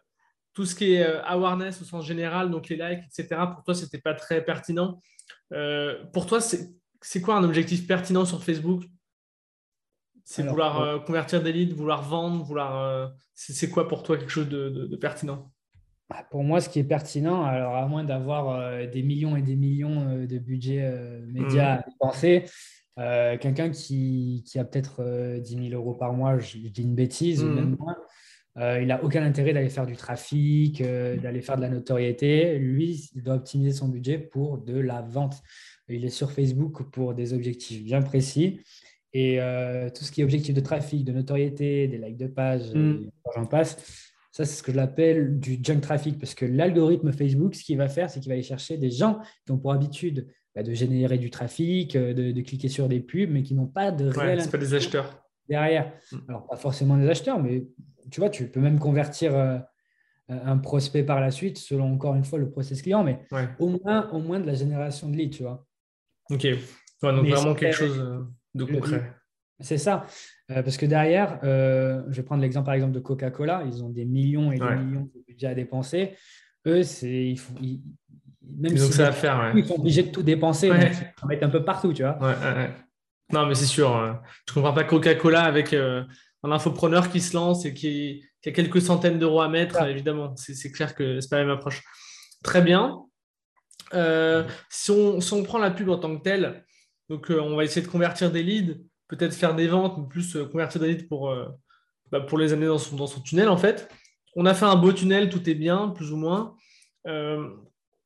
tout 0.54 0.64
ce 0.64 0.74
qui 0.74 0.94
est 0.94 1.06
euh, 1.06 1.22
awareness 1.24 1.82
au 1.82 1.84
sens 1.84 2.06
général, 2.06 2.50
donc 2.50 2.68
les 2.68 2.76
likes, 2.76 3.04
etc., 3.04 3.42
pour 3.52 3.62
toi, 3.62 3.74
ce 3.74 3.84
n'était 3.84 3.98
pas 3.98 4.14
très 4.14 4.42
pertinent. 4.42 5.00
Euh, 5.52 6.04
pour 6.12 6.26
toi, 6.26 6.40
c'est 6.40 7.20
quoi 7.20 7.36
un 7.36 7.44
objectif 7.44 7.86
pertinent 7.86 8.24
sur 8.24 8.42
Facebook? 8.42 8.84
C'est 10.28 10.42
vouloir 10.42 10.80
euh, 10.80 10.98
convertir 10.98 11.40
des 11.40 11.52
leads, 11.52 11.72
vouloir 11.72 12.02
vendre, 12.02 12.42
vouloir. 12.42 12.82
Euh, 12.82 13.06
c'est 13.34 13.70
quoi 13.70 13.86
pour 13.86 14.02
toi 14.02 14.16
quelque 14.16 14.30
chose 14.30 14.48
de, 14.48 14.96
pertinent? 14.96 15.52
Pour 16.30 16.44
moi, 16.44 16.60
ce 16.60 16.68
qui 16.68 16.78
est 16.78 16.84
pertinent, 16.84 17.44
alors 17.44 17.76
à 17.76 17.86
moins 17.86 18.04
d'avoir 18.04 18.86
des 18.88 19.02
millions 19.02 19.36
et 19.36 19.42
des 19.42 19.56
millions 19.56 20.26
de 20.26 20.38
budget 20.38 20.88
médias 21.26 21.76
mmh. 21.76 21.78
à 21.78 21.84
dépenser, 21.90 22.44
quelqu'un 23.40 23.70
qui, 23.70 24.44
a 24.56 24.64
peut-être 24.64 25.38
10 25.40 25.70
000 25.70 25.74
euros 25.74 25.94
par 25.94 26.12
mois, 26.12 26.38
je, 26.38 26.58
dis 26.58 26.82
une 26.82 26.94
bêtise, 26.94 27.42
mmh. 27.42 27.54
même 27.54 27.76
moins, 27.78 27.96
il 28.80 28.86
n'a 28.86 29.02
aucun 29.04 29.22
intérêt 29.22 29.52
d'aller 29.52 29.68
faire 29.68 29.86
du 29.86 29.96
trafic, 29.96 30.80
euh, 30.80 31.16
d'aller 31.16 31.42
faire 31.42 31.56
de 31.56 31.62
la 31.62 31.68
notoriété. 31.68 32.58
Lui, 32.58 33.10
il 33.14 33.22
doit 33.22 33.34
optimiser 33.34 33.72
son 33.72 33.88
budget 33.88 34.18
pour 34.18 34.58
de 34.58 34.78
la 34.78 35.02
vente. 35.02 35.42
Il 35.88 36.04
est 36.04 36.10
sur 36.10 36.32
Facebook 36.32 36.90
pour 36.90 37.14
des 37.14 37.34
objectifs 37.34 37.84
bien 37.84 38.00
précis. 38.00 38.60
Et 39.12 39.40
euh, 39.40 39.88
tout 39.90 40.04
ce 40.04 40.12
qui 40.12 40.20
est 40.22 40.24
objectif 40.24 40.54
de 40.54 40.60
trafic, 40.60 41.04
de 41.04 41.12
notoriété, 41.12 41.86
des 41.86 41.98
likes 41.98 42.16
de 42.16 42.26
page, 42.26 42.74
mm. 42.74 43.10
j'en 43.34 43.46
passe, 43.46 44.05
ça, 44.36 44.44
c'est 44.44 44.56
ce 44.56 44.62
que 44.62 44.70
je 44.70 44.76
l'appelle 44.76 45.40
du 45.40 45.58
junk 45.62 45.80
traffic. 45.80 46.18
Parce 46.18 46.34
que 46.34 46.44
l'algorithme 46.44 47.10
Facebook, 47.10 47.54
ce 47.54 47.64
qu'il 47.64 47.78
va 47.78 47.88
faire, 47.88 48.10
c'est 48.10 48.20
qu'il 48.20 48.28
va 48.28 48.34
aller 48.34 48.42
chercher 48.42 48.76
des 48.76 48.90
gens 48.90 49.18
qui 49.46 49.52
ont 49.52 49.56
pour 49.56 49.72
habitude 49.72 50.28
bah, 50.54 50.62
de 50.62 50.74
générer 50.74 51.16
du 51.16 51.30
trafic, 51.30 51.96
euh, 51.96 52.12
de, 52.12 52.40
cliquer 52.42 52.68
sur 52.68 52.86
des 52.86 53.00
pubs, 53.00 53.30
mais 53.30 53.42
qui 53.42 53.54
n'ont 53.54 53.66
pas 53.66 53.90
de 53.90 54.08
réel. 54.08 54.40
Ouais, 54.40 54.48
pas 54.48 54.58
des 54.58 54.74
acheteurs. 54.74 55.22
Derrière. 55.48 55.90
Mm. 56.12 56.16
Alors, 56.28 56.46
pas 56.46 56.56
forcément 56.56 56.98
des 56.98 57.08
acheteurs, 57.08 57.42
mais 57.42 57.66
tu 58.10 58.20
vois, 58.20 58.28
tu 58.28 58.50
peux 58.50 58.60
même 58.60 58.78
convertir 58.78 59.34
euh, 59.34 59.58
un 60.28 60.58
prospect 60.58 61.02
par 61.02 61.22
la 61.22 61.30
suite 61.30 61.56
selon 61.56 61.94
encore 61.94 62.14
une 62.14 62.24
fois 62.24 62.38
le 62.38 62.50
process 62.50 62.82
client, 62.82 63.04
mais 63.04 63.22
au, 63.58 63.68
moins, 63.68 64.10
au 64.10 64.18
moins 64.18 64.38
de 64.38 64.46
la 64.46 64.54
génération 64.54 65.08
de 65.08 65.16
leads, 65.16 65.34
tu 65.34 65.44
vois. 65.44 65.66
Ok, 66.28 66.46
donc 67.00 67.26
vraiment 67.26 67.54
quelque 67.54 67.74
chose 67.74 67.98
euh, 67.98 68.20
de 68.54 68.64
concret. 68.66 69.15
C'est 69.60 69.78
ça, 69.78 70.04
euh, 70.50 70.62
parce 70.62 70.76
que 70.76 70.84
derrière, 70.86 71.38
je 71.42 72.14
vais 72.14 72.22
prendre 72.22 72.42
l'exemple 72.42 72.66
par 72.66 72.74
exemple 72.74 72.92
de 72.92 73.00
Coca-Cola, 73.00 73.62
ils 73.66 73.82
ont 73.82 73.88
des 73.88 74.04
millions 74.04 74.52
et 74.52 74.58
des 74.58 74.76
millions 74.76 75.08
de 75.14 75.22
budget 75.26 75.46
à 75.46 75.54
dépenser. 75.54 76.14
Eux, 76.66 76.82
c'est 76.82 77.34
ils, 77.60 77.80
même 78.42 78.72
ils 78.72 78.78
ça 78.78 79.08
à 79.08 79.12
faire, 79.12 79.52
ils 79.54 79.64
sont 79.64 79.76
obligés 79.80 80.02
de 80.02 80.10
tout 80.10 80.22
dépenser, 80.22 80.68
ils 80.68 81.22
en 81.22 81.26
mettent 81.26 81.42
un 81.42 81.48
peu 81.48 81.64
partout, 81.64 81.92
tu 81.92 82.02
vois. 82.02 82.18
Non, 83.32 83.46
mais 83.46 83.54
c'est 83.54 83.66
sûr. 83.66 84.20
Je 84.46 84.52
ne 84.52 84.54
comprends 84.54 84.72
pas 84.72 84.84
Coca-Cola 84.84 85.42
avec 85.42 85.72
un 85.72 86.52
infopreneur 86.52 87.10
qui 87.10 87.20
se 87.20 87.34
lance 87.34 87.64
et 87.64 87.74
qui, 87.74 88.24
a 88.44 88.52
quelques 88.52 88.80
centaines 88.80 89.18
d'euros 89.18 89.40
à 89.40 89.48
mettre, 89.48 89.82
évidemment, 89.82 90.34
c'est 90.36 90.70
clair 90.70 90.94
que 90.94 91.20
ce 91.20 91.26
n'est 91.26 91.30
pas 91.30 91.38
la 91.38 91.44
même 91.46 91.54
approche. 91.56 91.82
Très 92.44 92.62
bien. 92.62 93.02
Euh, 93.94 94.44
si, 94.68 94.90
on, 94.90 95.42
prend 95.42 95.58
la 95.58 95.70
pub 95.70 95.88
en 95.88 95.98
tant 95.98 96.16
que 96.16 96.22
telle, 96.22 96.64
donc 97.08 97.30
euh, 97.30 97.40
on 97.40 97.56
va 97.56 97.64
essayer 97.64 97.84
de 97.84 97.90
convertir 97.90 98.30
des 98.30 98.42
leads, 98.42 98.78
peut-être 99.08 99.34
faire 99.34 99.54
des 99.54 99.68
ventes, 99.68 99.98
mais 99.98 100.08
plus 100.08 100.36
euh, 100.36 100.44
convertir 100.46 100.80
des 100.80 100.96
pour, 100.96 101.34
bah, 102.10 102.20
pour 102.20 102.38
les 102.38 102.52
amener 102.52 102.66
dans 102.66 102.78
son, 102.78 103.20
tunnel 103.20 103.48
en 103.48 103.56
fait. 103.56 103.88
On 104.34 104.46
a 104.46 104.54
fait 104.54 104.66
un 104.66 104.76
beau 104.76 104.92
tunnel, 104.92 105.30
tout 105.30 105.48
est 105.48 105.54
bien, 105.54 105.88
plus 105.88 106.12
ou 106.12 106.16
moins. 106.16 106.54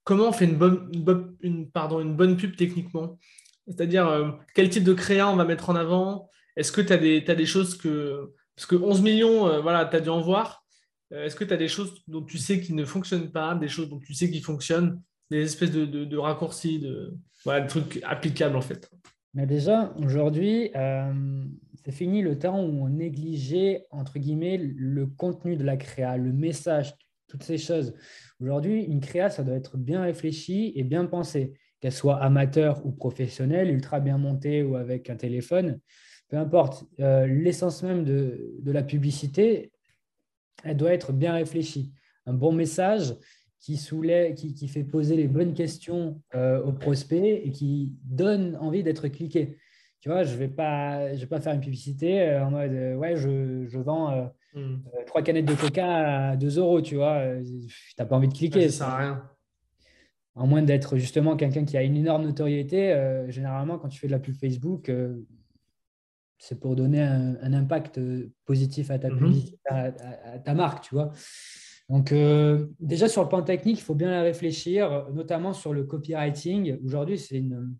comment 0.04 0.28
on 0.28 0.32
fait 0.32 0.44
une 0.44 0.56
bonne, 0.56 1.36
une, 1.40 2.36
pub 2.36 2.56
techniquement? 2.56 3.18
C'est-à-dire 3.66 4.38
quel 4.54 4.68
type 4.68 4.84
de 4.84 4.94
créa 4.94 5.28
on 5.28 5.36
va 5.36 5.44
mettre 5.44 5.70
en 5.70 5.76
avant? 5.76 6.30
Est-ce 6.56 6.72
que 6.72 6.80
tu 6.80 6.92
as, 6.92 7.34
des 7.34 7.46
choses 7.46 7.76
que. 7.76 8.32
Parce 8.56 8.66
que 8.66 8.76
11 8.76 9.00
millions, 9.00 9.48
euh, 9.48 9.60
voilà, 9.60 9.86
tu 9.86 9.96
as 9.96 10.00
dû 10.00 10.10
en 10.10 10.20
voir. 10.20 10.64
Euh, 11.12 11.24
est-ce 11.24 11.36
que 11.36 11.44
tu 11.44 11.54
as 11.54 11.56
des 11.56 11.68
choses 11.68 12.02
dont 12.06 12.22
tu 12.22 12.38
sais 12.38 12.60
qui 12.60 12.74
ne 12.74 12.84
fonctionnent 12.84 13.30
pas, 13.32 13.54
des 13.54 13.68
choses 13.68 13.88
dont 13.88 14.00
tu 14.00 14.12
sais 14.12 14.30
qui 14.30 14.40
fonctionnent, 14.40 15.00
des 15.30 15.42
espèces 15.42 15.70
de, 15.70 16.16
raccourcis, 16.18 16.78
de, 16.78 17.14
voilà, 17.44 17.62
des 17.62 17.68
trucs 17.68 18.00
applicables 18.04 18.56
en 18.56 18.60
fait? 18.60 18.90
Mais 19.34 19.46
Déjà, 19.46 19.94
aujourd'hui, 19.96 20.70
euh, 20.74 21.44
c'est 21.84 21.92
fini 21.92 22.20
le 22.22 22.38
temps 22.38 22.60
où 22.60 22.84
on 22.84 22.88
négligeait, 22.88 23.86
entre 23.90 24.18
guillemets, 24.18 24.58
le 24.58 25.06
contenu 25.06 25.56
de 25.56 25.64
la 25.64 25.76
créa, 25.76 26.16
le 26.16 26.32
message, 26.32 26.94
toutes 27.28 27.44
ces 27.44 27.58
choses. 27.58 27.94
Aujourd'hui, 28.40 28.82
une 28.82 29.00
créa, 29.00 29.30
ça 29.30 29.44
doit 29.44 29.54
être 29.54 29.76
bien 29.76 30.02
réfléchi 30.02 30.72
et 30.74 30.82
bien 30.82 31.06
pensé. 31.06 31.52
qu'elle 31.80 31.92
soit 31.92 32.22
amateur 32.22 32.84
ou 32.84 32.92
professionnelle, 32.92 33.70
ultra 33.70 34.00
bien 34.00 34.18
montée 34.18 34.62
ou 34.62 34.76
avec 34.76 35.08
un 35.08 35.16
téléphone, 35.16 35.80
peu 36.28 36.36
importe. 36.36 36.84
L'essence 36.98 37.82
même 37.82 38.04
de, 38.04 38.52
de, 38.60 38.72
la 38.72 38.82
publicité, 38.82 39.72
elle 40.62 40.76
doit 40.76 40.92
être 40.92 41.12
bien 41.12 41.32
réfléchie. 41.32 41.92
Un 42.26 42.34
bon 42.34 42.52
message 42.52 43.14
qui, 43.60 43.76
soulève, 43.76 44.34
qui, 44.34 44.54
qui 44.54 44.68
fait 44.68 44.84
poser 44.84 45.16
les 45.16 45.28
bonnes 45.28 45.54
questions 45.54 46.20
aux 46.34 46.72
prospects 46.72 47.40
et 47.44 47.50
qui 47.50 47.94
donne 48.04 48.56
envie 48.56 48.82
d'être 48.82 49.08
cliqué. 49.08 49.58
Tu 50.00 50.08
vois, 50.08 50.22
je 50.22 50.32
ne 50.32 50.38
vais, 50.38 50.48
pas, 50.48 51.14
je 51.14 51.20
vais 51.20 51.26
pas 51.26 51.40
faire 51.40 51.52
une 51.52 51.60
publicité 51.60 52.22
euh, 52.22 52.44
en 52.44 52.50
mode 52.50 52.72
euh, 52.72 52.94
ouais, 52.94 53.16
je, 53.16 53.66
je 53.66 53.78
vends 53.78 54.10
euh, 54.10 54.26
hmm. 54.54 54.78
trois 55.06 55.20
canettes 55.20 55.44
de 55.44 55.54
coca 55.54 56.30
à 56.30 56.36
2 56.36 56.58
euros, 56.58 56.80
tu 56.80 56.96
vois. 56.96 57.22
tu 57.44 57.94
n'as 57.98 58.06
pas 58.06 58.16
envie 58.16 58.28
de 58.28 58.34
cliquer. 58.34 58.70
ça 58.70 58.84
sert 58.84 58.88
à 58.88 58.96
rien. 58.96 59.30
En 60.36 60.46
moins 60.46 60.62
d'être 60.62 60.96
justement 60.96 61.36
quelqu'un 61.36 61.66
qui 61.66 61.76
a 61.76 61.82
une 61.82 61.96
énorme 61.96 62.22
notoriété, 62.22 63.26
généralement, 63.28 63.78
quand 63.78 63.88
tu 63.88 63.98
fais 63.98 64.06
de 64.06 64.12
la 64.12 64.20
pub 64.20 64.34
Facebook, 64.34 64.90
c'est 66.38 66.58
pour 66.58 66.76
donner 66.76 67.02
un, 67.02 67.52
impact 67.52 68.00
positif 68.46 68.90
à 68.92 68.98
ta, 68.98 69.10
mhm. 69.10 69.34
à, 69.66 70.38
ta 70.38 70.54
marque, 70.54 70.84
tu 70.84 70.94
vois. 70.94 71.10
Donc, 71.90 72.14
déjà 72.78 73.08
sur 73.08 73.22
le 73.22 73.28
plan 73.28 73.42
technique, 73.42 73.78
il 73.78 73.82
faut 73.82 73.96
bien 73.96 74.22
réfléchir, 74.22 75.08
notamment 75.12 75.52
sur 75.52 75.72
le 75.72 75.82
copywriting. 75.84 76.78
Aujourd'hui, 76.84 77.18
c'est 77.18 77.36
une 77.36 77.74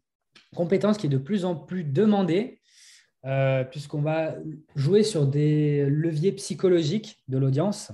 compétence 0.54 0.98
qui 0.98 1.06
est 1.06 1.10
de 1.10 1.18
plus 1.18 1.44
en 1.44 1.54
plus 1.54 1.84
demandée, 1.84 2.60
euh, 3.26 3.64
puisqu'on 3.64 4.00
va 4.00 4.36
jouer 4.76 5.02
sur 5.02 5.26
des 5.26 5.86
leviers 5.86 6.32
psychologiques 6.32 7.22
de 7.28 7.38
l'audience 7.38 7.92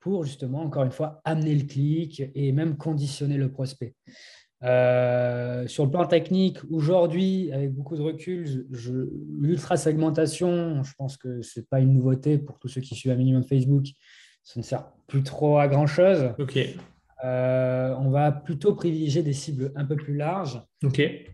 pour 0.00 0.24
justement, 0.24 0.62
encore 0.62 0.84
une 0.84 0.92
fois, 0.92 1.20
amener 1.24 1.54
le 1.54 1.66
clic 1.66 2.22
et 2.34 2.52
même 2.52 2.76
conditionner 2.76 3.36
le 3.36 3.50
prospect. 3.50 3.94
Euh, 4.64 5.66
sur 5.68 5.84
le 5.84 5.90
plan 5.90 6.06
technique, 6.06 6.58
aujourd'hui, 6.70 7.52
avec 7.52 7.72
beaucoup 7.72 7.96
de 7.96 8.02
recul, 8.02 8.66
l'ultra-segmentation, 9.38 10.82
je 10.82 10.92
pense 10.96 11.16
que 11.16 11.42
ce 11.42 11.60
n'est 11.60 11.66
pas 11.66 11.80
une 11.80 11.92
nouveauté 11.92 12.38
pour 12.38 12.58
tous 12.58 12.68
ceux 12.68 12.80
qui 12.80 12.94
suivent 12.94 13.12
un 13.12 13.16
minimum 13.16 13.44
Facebook. 13.44 13.86
Ça 14.42 14.60
ne 14.60 14.64
sert 14.64 14.90
plus 15.06 15.22
trop 15.22 15.58
à 15.58 15.68
grand-chose. 15.68 16.32
Ok. 16.38 16.58
Euh, 17.24 17.94
on 17.98 18.10
va 18.10 18.30
plutôt 18.30 18.74
privilégier 18.74 19.22
des 19.22 19.32
cibles 19.32 19.72
un 19.74 19.84
peu 19.84 19.96
plus 19.96 20.16
larges 20.16 20.62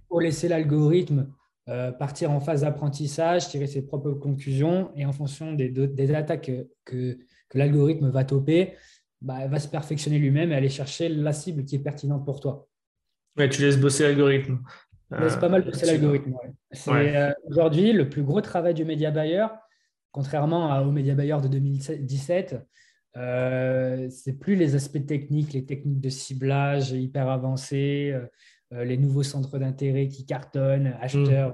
pour 0.09 0.21
laisser 0.21 0.49
l'algorithme 0.49 1.29
euh, 1.69 1.93
partir 1.93 2.31
en 2.31 2.41
phase 2.41 2.63
d'apprentissage, 2.63 3.49
tirer 3.49 3.67
ses 3.67 3.87
propres 3.87 4.13
conclusions 4.13 4.91
et 4.97 5.05
en 5.05 5.13
fonction 5.13 5.53
des, 5.53 5.69
des 5.69 6.15
attaques 6.15 6.51
que, 6.85 7.19
que, 7.49 7.59
l'algorithme 7.59 8.11
va 8.11 8.25
toper, 8.25 8.75
bah, 9.21 9.47
va 9.47 9.61
se 9.61 9.69
perfectionner 9.69 10.19
lui-même 10.19 10.51
et 10.51 10.57
aller 10.57 10.69
chercher 10.69 11.09
la 11.09 11.33
cible 11.33 11.65
qui 11.65 11.77
est 11.77 11.81
pertinente 11.81 12.25
pour 12.25 12.41
toi. 12.41 12.67
Ouais, 13.39 13.49
tu 13.49 13.63
laisses 13.63 13.79
bosser 13.79 14.03
l'algorithme. 14.03 14.61
Tu 15.15 15.21
laisses 15.21 15.37
pas 15.37 15.49
mal 15.49 15.63
euh, 15.63 15.71
bosser 15.71 15.87
l'algorithme. 15.87 16.35
C'est 16.73 17.35
aujourd'hui 17.49 17.93
le 17.93 18.09
plus 18.09 18.23
gros 18.23 18.41
travail 18.41 18.75
du 18.75 18.85
média 18.85 19.11
buyer, 19.11 19.47
contrairement 20.11 20.81
au 20.81 20.91
média 20.91 21.15
buyer 21.15 21.41
de 21.43 21.49
2017 21.49 22.57
euh, 23.17 24.09
c'est 24.11 24.39
plus 24.39 24.57
les 24.57 24.75
aspects 24.75 25.05
techniques, 25.07 25.53
les 25.53 25.65
techniques 25.65 26.01
de 26.01 26.09
ciblage 26.09 26.91
hyper 26.91 27.29
avancées, 27.29 28.13
euh, 28.13 28.27
euh, 28.73 28.85
les 28.85 28.97
nouveaux 28.97 29.23
centres 29.23 29.59
d'intérêt 29.59 30.09
qui 30.09 30.27
cartonnent, 30.27 30.97
acheteurs, 31.01 31.53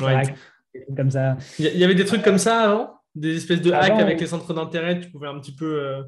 mmh. 0.00 0.94
comme 0.96 1.10
ça. 1.10 1.36
Il 1.58 1.76
y 1.76 1.84
avait 1.84 1.94
des 1.94 2.06
trucs 2.06 2.22
comme 2.22 2.38
ça 2.38 2.60
avant? 2.60 2.90
Des 3.14 3.36
espèces 3.36 3.60
de 3.60 3.70
hacks 3.70 4.00
avec 4.00 4.20
les 4.20 4.26
centres 4.26 4.54
d'intérêt, 4.54 4.98
tu 4.98 5.10
pouvais 5.10 5.28
un 5.28 5.38
petit 5.38 5.54
peu. 5.54 6.04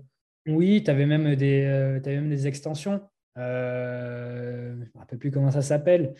Oui, 0.49 0.83
tu 0.83 0.91
avais, 0.91 1.07
même 1.07 1.37
des, 1.37 1.65
avais 1.67 2.17
même 2.17 2.31
des 2.31 2.47
extensions. 2.47 3.01
je 3.37 3.41
ne 4.73 4.77
me 4.77 4.99
rappelle 4.99 5.19
plus 5.19 5.31
comment 5.31 5.51
ça 5.51 5.63
s'appelle 5.63 6.15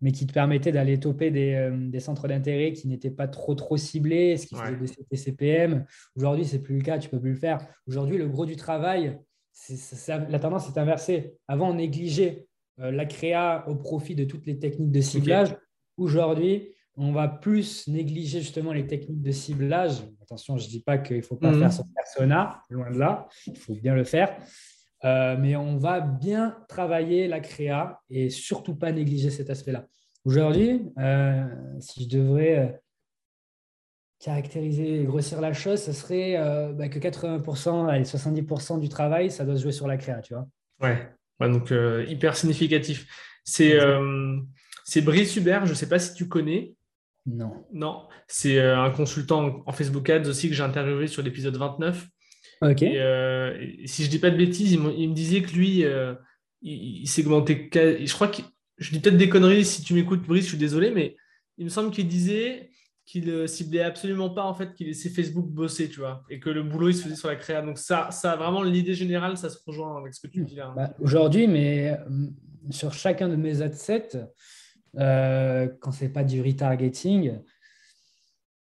mais 0.00 0.12
qui 0.12 0.26
te 0.26 0.32
permettait 0.32 0.72
d'aller 0.72 1.00
toper 1.00 1.30
des, 1.30 1.54
euh, 1.54 2.00
centres 2.00 2.28
d'intérêt 2.28 2.72
qui 2.72 2.88
n'étaient 2.88 3.10
pas 3.10 3.28
trop 3.28 3.54
trop 3.54 3.76
ciblés, 3.76 4.36
ce 4.36 4.46
qui 4.46 4.54
faisait 4.54 5.06
des 5.10 5.16
CPM. 5.16 5.84
Aujourd'hui, 6.16 6.44
ce 6.44 6.56
n'est 6.56 6.62
plus 6.62 6.76
le 6.76 6.82
cas, 6.82 6.98
tu 6.98 7.08
ne 7.08 7.10
peux 7.12 7.20
plus 7.20 7.32
le 7.32 7.38
faire. 7.38 7.66
Aujourd'hui, 7.86 8.18
le 8.18 8.28
gros 8.28 8.46
du 8.46 8.56
travail, 8.56 9.18
la 10.08 10.38
tendance 10.38 10.68
est 10.68 10.78
inversée. 10.78 11.34
Avant, 11.48 11.70
on 11.70 11.74
négligeait 11.74 12.46
euh, 12.80 12.90
la 12.90 13.06
créa 13.06 13.64
au 13.68 13.74
profit 13.74 14.14
de 14.14 14.24
toutes 14.24 14.46
les 14.46 14.58
techniques 14.58 14.92
de 14.92 15.00
ciblage. 15.00 15.56
Aujourd'hui, 15.96 16.74
on 16.96 17.12
va 17.12 17.28
plus 17.28 17.88
négliger 17.88 18.40
justement 18.40 18.72
les 18.72 18.86
techniques 18.86 19.22
de 19.22 19.30
ciblage. 19.30 20.02
Attention, 20.22 20.56
je 20.58 20.64
ne 20.64 20.70
dis 20.70 20.82
pas 20.82 20.98
qu'il 20.98 21.18
ne 21.18 21.22
faut 21.22 21.36
pas 21.36 21.52
mhm. 21.52 21.60
faire 21.60 21.72
son 21.72 21.84
persona, 21.84 22.62
loin 22.68 22.90
de 22.90 22.98
là, 22.98 23.28
il 23.46 23.56
faut 23.56 23.74
bien 23.74 23.94
le 23.94 24.04
faire. 24.04 24.36
Euh, 25.04 25.36
mais 25.38 25.56
on 25.56 25.76
va 25.76 26.00
bien 26.00 26.56
travailler 26.68 27.28
la 27.28 27.40
créa 27.40 28.00
et 28.08 28.30
surtout 28.30 28.74
pas 28.74 28.92
négliger 28.92 29.30
cet 29.30 29.50
aspect-là. 29.50 29.86
Aujourd'hui, 30.24 30.82
euh, 30.98 31.44
si 31.80 32.04
je 32.04 32.08
devrais 32.16 32.58
euh, 32.58 32.66
caractériser 34.18 35.02
et 35.02 35.04
grossir 35.04 35.40
la 35.40 35.52
chose, 35.52 35.82
ce 35.82 35.92
serait 35.92 36.36
bah, 36.72 36.88
que 36.88 36.98
80%, 36.98 37.88
allez, 37.88 38.04
70% 38.04 38.80
du 38.80 38.88
travail, 38.88 39.30
ça 39.30 39.44
doit 39.44 39.56
se 39.56 39.62
jouer 39.62 39.72
sur 39.72 39.86
la 39.86 39.96
créa, 39.96 40.20
tu 40.20 40.34
vois. 40.34 40.48
Ouais, 40.80 41.08
donc 41.40 41.72
hyper 42.08 42.36
significatif. 42.36 43.06
C'est 43.44 43.78
Brice 45.02 45.36
Hubert, 45.36 45.66
je 45.66 45.70
ne 45.70 45.76
sais 45.76 45.88
pas 45.88 45.98
si 45.98 46.14
tu 46.14 46.28
connais. 46.28 46.74
Non. 47.26 47.66
Non, 47.72 48.08
c'est 48.26 48.60
un 48.60 48.90
consultant 48.90 49.62
en 49.66 49.72
Facebook 49.72 50.08
Ads 50.08 50.28
aussi 50.28 50.48
que 50.48 50.54
j'ai 50.54 50.62
interviewé 50.62 51.06
sur 51.06 51.22
l'épisode 51.22 51.56
29. 51.56 52.08
Euh, 52.62 53.56
et, 53.60 53.86
si 53.86 54.04
je 54.04 54.10
dis 54.10 54.18
pas 54.18 54.30
de 54.30 54.36
bêtises, 54.36 54.72
il, 54.72 54.80
me 54.80 55.14
disait 55.14 55.42
que 55.42 55.52
lui, 55.52 55.84
euh, 55.84 56.14
il, 56.62 57.06
segmentait. 57.06 57.68
Je 57.72 58.12
crois 58.12 58.28
que 58.28 58.42
je 58.78 58.92
dis 58.92 59.00
peut-être 59.00 59.16
des 59.16 59.28
conneries 59.28 59.64
si 59.64 59.82
tu 59.82 59.94
m'écoutes, 59.94 60.26
Brice, 60.26 60.44
je 60.44 60.50
suis 60.50 60.58
désolé, 60.58 60.90
mais 60.90 61.16
il 61.58 61.64
me 61.64 61.70
semble 61.70 61.90
qu'il 61.90 62.08
disait 62.08 62.70
qu'il 63.04 63.26
ne 63.26 63.46
ciblait 63.46 63.82
absolument 63.82 64.30
pas 64.30 64.42
en 64.42 64.52
fait 64.52 64.74
qu'il 64.74 64.88
laissait 64.88 65.10
Facebook 65.10 65.46
bosser, 65.46 65.88
tu 65.88 66.00
vois, 66.00 66.24
et 66.28 66.40
que 66.40 66.50
le 66.50 66.64
boulot 66.64 66.88
il 66.88 66.94
se 66.94 67.04
faisait 67.04 67.14
sur 67.14 67.28
la 67.28 67.36
créa. 67.36 67.62
Donc 67.62 67.78
ça, 67.78 68.10
ça 68.10 68.34
vraiment 68.34 68.62
l'idée 68.62 68.94
générale, 68.94 69.36
ça 69.36 69.48
se 69.48 69.58
rejoint 69.64 69.96
avec 69.98 70.12
ce 70.12 70.20
que 70.20 70.26
tu 70.26 70.42
dis 70.42 70.56
là. 70.56 70.74
Bah, 70.76 70.92
aujourd'hui, 70.98 71.46
mais 71.46 71.90
euh, 71.90 72.26
sur 72.70 72.92
chacun 72.92 73.28
de 73.28 73.36
mes 73.36 73.62
adsets, 73.62 74.08
euh, 74.98 75.68
quand 75.80 75.92
c'est 75.92 76.08
pas 76.08 76.24
du 76.24 76.42
retargeting, 76.42 77.38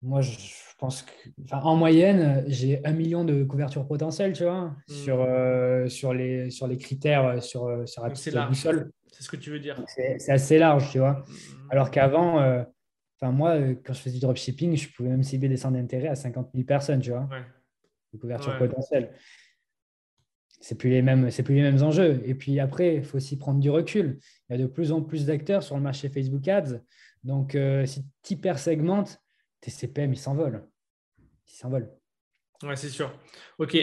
moi 0.02 0.20
je 0.20 0.36
je 0.74 0.78
pense 0.80 1.02
que, 1.02 1.12
en 1.52 1.76
moyenne, 1.76 2.44
j'ai 2.48 2.84
un 2.84 2.92
million 2.92 3.24
de 3.24 3.44
couvertures 3.44 3.86
potentielles, 3.86 4.32
tu 4.32 4.42
vois, 4.42 4.74
hmm. 4.88 4.92
sur, 4.92 5.20
euh, 5.20 5.88
sur, 5.88 6.12
les, 6.12 6.50
sur 6.50 6.66
les 6.66 6.76
critères, 6.76 7.24
euh, 7.26 7.40
sur, 7.40 7.66
euh, 7.66 7.86
sur 7.86 8.02
la 8.02 8.10
petite 8.10 8.36
boussole. 8.48 8.90
C'est 9.12 9.22
ce 9.22 9.28
que 9.28 9.36
tu 9.36 9.50
veux 9.50 9.60
dire. 9.60 9.80
C'est 9.86 10.32
assez 10.32 10.58
large, 10.58 10.90
tu 10.90 10.98
vois. 10.98 11.24
Hmm. 11.28 11.70
Alors 11.70 11.92
qu'avant, 11.92 12.38
enfin 13.20 13.30
moi, 13.30 13.56
quand 13.84 13.92
je 13.92 14.00
faisais 14.00 14.14
du 14.14 14.20
dropshipping, 14.20 14.76
je 14.76 14.88
pouvais 14.90 15.10
même 15.10 15.22
cibler 15.22 15.48
des 15.48 15.56
centres 15.56 15.76
d'intérêt 15.76 16.08
à 16.08 16.16
50 16.16 16.50
000 16.52 16.66
personnes, 16.66 17.00
tu 17.00 17.10
vois, 17.10 17.28
de 18.12 18.18
couverture 18.18 18.58
potentielle. 18.58 19.12
C'est 20.60 20.76
plus 20.76 20.90
les 20.90 21.02
mêmes, 21.02 21.30
c'est 21.30 21.44
plus 21.44 21.54
les 21.54 21.62
mêmes 21.62 21.82
enjeux. 21.82 22.20
Et 22.24 22.34
puis 22.34 22.58
après, 22.58 22.96
il 22.96 23.04
faut 23.04 23.18
aussi 23.18 23.38
prendre 23.38 23.60
du 23.60 23.70
recul. 23.70 24.18
Il 24.48 24.56
y 24.56 24.60
a 24.60 24.62
de 24.62 24.66
plus 24.66 24.90
en 24.90 25.02
plus 25.02 25.26
d'acteurs 25.26 25.62
sur 25.62 25.76
le 25.76 25.82
marché 25.82 26.08
Facebook 26.08 26.48
Ads. 26.48 26.80
Donc, 27.22 27.56
si 27.86 28.04
tu 28.22 28.34
hyper 28.34 28.58
segmentes, 28.58 29.23
tes 29.64 29.70
CPM, 29.70 30.12
ils 30.12 30.18
s'envolent. 30.18 30.62
Ils 31.48 31.54
s'envolent. 31.54 31.90
Ouais, 32.62 32.76
c'est 32.76 32.90
sûr. 32.90 33.10
OK. 33.58 33.74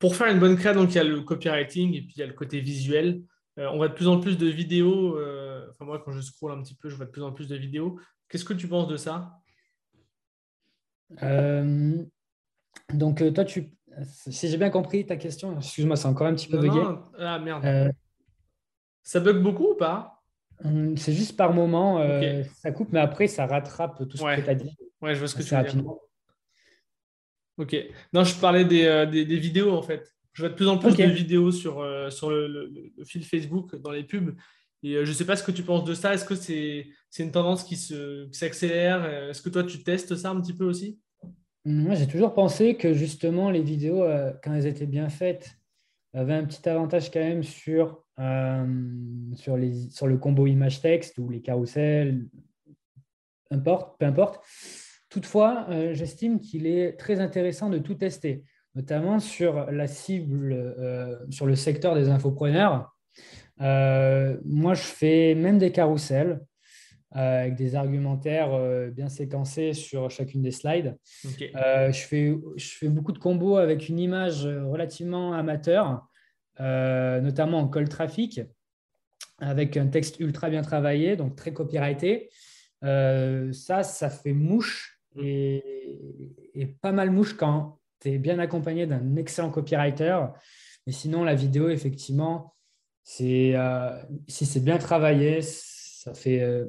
Pour 0.00 0.16
faire 0.16 0.26
une 0.26 0.40
bonne 0.40 0.56
créa, 0.56 0.74
donc 0.74 0.90
il 0.90 0.96
y 0.96 0.98
a 0.98 1.04
le 1.04 1.20
copywriting 1.20 1.94
et 1.94 2.02
puis 2.02 2.14
il 2.16 2.18
y 2.18 2.22
a 2.24 2.26
le 2.26 2.32
côté 2.32 2.60
visuel. 2.60 3.22
Euh, 3.58 3.68
on 3.72 3.76
voit 3.76 3.88
de 3.88 3.94
plus 3.94 4.08
en 4.08 4.18
plus 4.18 4.36
de 4.36 4.48
vidéos. 4.48 5.16
Euh, 5.16 5.68
enfin, 5.70 5.84
moi, 5.84 6.02
quand 6.04 6.10
je 6.10 6.20
scroll 6.20 6.50
un 6.50 6.60
petit 6.62 6.74
peu, 6.74 6.88
je 6.88 6.96
vois 6.96 7.06
de 7.06 7.12
plus 7.12 7.22
en 7.22 7.30
plus 7.30 7.46
de 7.46 7.54
vidéos. 7.54 8.00
Qu'est-ce 8.28 8.44
que 8.44 8.54
tu 8.54 8.66
penses 8.66 8.88
de 8.88 8.96
ça? 8.96 9.38
Euh, 11.22 12.02
Donc, 12.92 13.22
toi, 13.32 13.44
tu, 13.44 13.70
si 14.04 14.48
j'ai 14.48 14.56
bien 14.56 14.70
compris 14.70 15.06
ta 15.06 15.16
question, 15.16 15.56
excuse-moi, 15.56 15.94
c'est 15.94 16.08
encore 16.08 16.26
un 16.26 16.34
petit 16.34 16.48
peu 16.48 16.58
bugué. 16.58 16.82
Ah 17.20 17.38
merde. 17.38 17.92
Ça 19.04 19.20
bug 19.20 19.40
beaucoup 19.40 19.70
ou 19.70 19.76
pas? 19.76 20.24
Hum, 20.64 20.96
C'est 20.96 21.12
juste 21.12 21.36
par 21.36 21.52
moment, 21.52 22.04
ça 22.56 22.72
coupe, 22.72 22.92
mais 22.92 23.00
après, 23.00 23.28
ça 23.28 23.46
rattrape 23.46 24.08
tout 24.08 24.16
ce 24.16 24.24
que 24.24 24.40
tu 24.40 24.50
as 24.50 24.54
dit. 24.56 24.76
Ouais, 25.04 25.14
je 25.14 25.18
vois 25.18 25.28
ce 25.28 25.34
que 25.34 25.42
tu 25.42 25.54
veux 25.54 25.62
dire. 25.62 25.94
Ok. 27.58 27.76
Non, 28.14 28.24
je 28.24 28.34
parlais 28.40 28.64
euh, 28.86 29.04
des, 29.04 29.26
des, 29.26 29.36
vidéos 29.36 29.72
en 29.72 29.82
fait. 29.82 30.14
Je 30.32 30.42
vois 30.42 30.48
de 30.48 30.54
plus 30.54 30.66
en 30.66 30.78
plus 30.78 30.96
de 30.96 31.04
vidéos 31.04 31.52
sur, 31.52 31.80
euh, 31.80 32.08
sur 32.08 32.30
le, 32.30 32.72
fil 33.04 33.22
Facebook, 33.22 33.76
dans 33.76 33.90
les 33.90 34.02
pubs. 34.02 34.34
Et 34.82 34.94
euh, 34.94 35.04
je 35.04 35.10
ne 35.10 35.14
sais 35.14 35.26
pas 35.26 35.36
ce 35.36 35.42
que 35.42 35.52
tu 35.52 35.62
penses 35.62 35.84
de 35.84 35.92
ça. 35.92 36.14
Est-ce 36.14 36.24
que 36.24 36.34
c'est 36.34 36.86
une 37.18 37.30
tendance 37.30 37.64
qui 37.64 37.76
s'accélère? 38.32 39.04
Est-ce 39.28 39.42
que 39.42 39.50
toi, 39.50 39.62
tu 39.62 39.84
testes 39.84 40.16
ça 40.16 40.30
un 40.30 40.40
petit 40.40 40.54
peu 40.54 40.64
aussi? 40.64 40.98
Moi, 41.66 41.94
j'ai 41.94 42.06
toujours 42.06 42.32
pensé 42.32 42.76
que 42.76 42.94
justement, 42.94 43.50
les 43.50 43.62
vidéos, 43.62 44.04
quand 44.42 44.54
elles 44.54 44.66
étaient 44.66 44.86
bien 44.86 45.10
faites, 45.10 45.58
avaient 46.14 46.34
un 46.34 46.44
petit 46.44 46.66
avantage 46.66 47.10
quand 47.10 47.20
même 47.20 47.42
sur, 47.42 48.04
sur, 49.36 49.56
les, 49.56 49.90
sur 49.90 50.06
le 50.06 50.16
combo 50.16 50.46
image-texte 50.46 51.18
ou 51.18 51.28
les 51.28 51.42
carousels, 51.42 52.26
importe, 53.50 53.98
peu 53.98 54.06
importe. 54.06 54.44
Toutefois, 55.14 55.66
euh, 55.68 55.94
j'estime 55.94 56.40
qu'il 56.40 56.66
est 56.66 56.98
très 56.98 57.20
intéressant 57.20 57.70
de 57.70 57.78
tout 57.78 57.94
tester, 57.94 58.42
notamment 58.74 59.20
sur 59.20 59.70
la 59.70 59.86
cible, 59.86 60.52
euh, 60.52 61.14
sur 61.30 61.46
le 61.46 61.54
secteur 61.54 61.94
des 61.94 62.08
infopreneurs. 62.08 62.92
moi, 63.60 64.74
je 64.74 64.82
fais 64.82 65.36
même 65.36 65.58
des 65.58 65.70
carousels 65.70 66.40
avec 67.12 67.54
des 67.54 67.76
argumentaires 67.76 68.58
bien 68.90 69.08
séquencés 69.08 69.72
sur 69.72 70.10
chacune 70.10 70.42
des 70.42 70.50
slides. 70.50 70.96
je, 71.22 71.92
fais, 71.92 72.34
je 72.56 72.70
fais 72.72 72.88
beaucoup 72.88 73.12
de 73.12 73.20
combos 73.20 73.58
avec 73.58 73.88
une 73.88 74.00
image 74.00 74.44
relativement 74.46 75.32
amateur, 75.32 76.08
notamment 76.58 77.60
en 77.60 77.68
call 77.68 77.88
traffic, 77.88 78.40
avec 79.38 79.76
un 79.76 79.86
texte 79.86 80.18
ultra 80.18 80.50
bien 80.50 80.62
travaillé, 80.62 81.14
donc 81.14 81.36
très 81.36 81.52
copyrighté. 81.52 82.30
ça, 82.82 83.84
ça 83.84 84.10
fait 84.10 84.32
mouche 84.32 84.93
et, 85.16 86.66
pas 86.80 86.92
mal 86.92 87.10
mouche 87.10 87.34
quand 87.34 87.78
tu 88.00 88.10
es 88.10 88.18
bien 88.18 88.38
accompagné 88.38 88.86
d'un 88.86 89.16
excellent 89.16 89.50
copywriter. 89.50 90.18
Mais 90.86 90.92
sinon, 90.92 91.24
la 91.24 91.34
vidéo, 91.34 91.68
effectivement, 91.68 92.54
c'est 93.02 93.54
si 94.28 94.46
c'est 94.46 94.60
bien 94.60 94.78
travaillé, 94.78 95.42
ça 96.04 96.12
fait, 96.12 96.42
euh, 96.42 96.66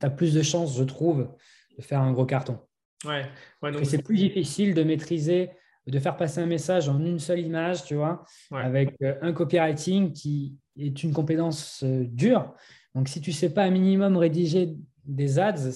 tu 0.00 0.06
as 0.06 0.10
plus 0.10 0.32
de 0.32 0.42
chances, 0.42 0.76
je 0.76 0.84
trouve, 0.84 1.28
de 1.76 1.82
faire 1.82 2.00
un 2.00 2.12
gros 2.12 2.24
carton. 2.24 2.58
Ouais. 3.06 3.24
donc 3.62 3.86
c'est 3.86 4.02
plus 4.02 4.16
difficile 4.16 4.74
de 4.74 4.82
maîtriser, 4.82 5.50
de 5.86 5.98
faire 5.98 6.16
passer 6.16 6.40
un 6.40 6.46
message 6.46 6.88
en 6.88 7.02
une 7.02 7.18
seule 7.18 7.40
image, 7.40 7.84
tu 7.84 7.94
vois, 7.94 8.24
avec 8.50 8.94
euh, 9.02 9.14
un 9.22 9.32
copywriting 9.32 10.12
qui 10.12 10.56
est 10.78 11.02
une 11.02 11.12
compétence 11.12 11.82
euh, 11.82 12.04
dure. 12.06 12.54
Donc, 12.94 13.08
si 13.08 13.20
tu 13.20 13.30
ne 13.30 13.34
sais 13.34 13.52
pas 13.52 13.64
un 13.64 13.70
minimum 13.70 14.16
rédiger 14.16 14.76
des 15.04 15.38
ads, 15.38 15.70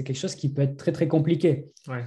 c'est 0.00 0.04
quelque 0.04 0.18
chose 0.18 0.34
qui 0.34 0.50
peut 0.50 0.62
être 0.62 0.78
très, 0.78 0.92
très 0.92 1.06
compliqué. 1.08 1.66
Ouais. 1.86 2.06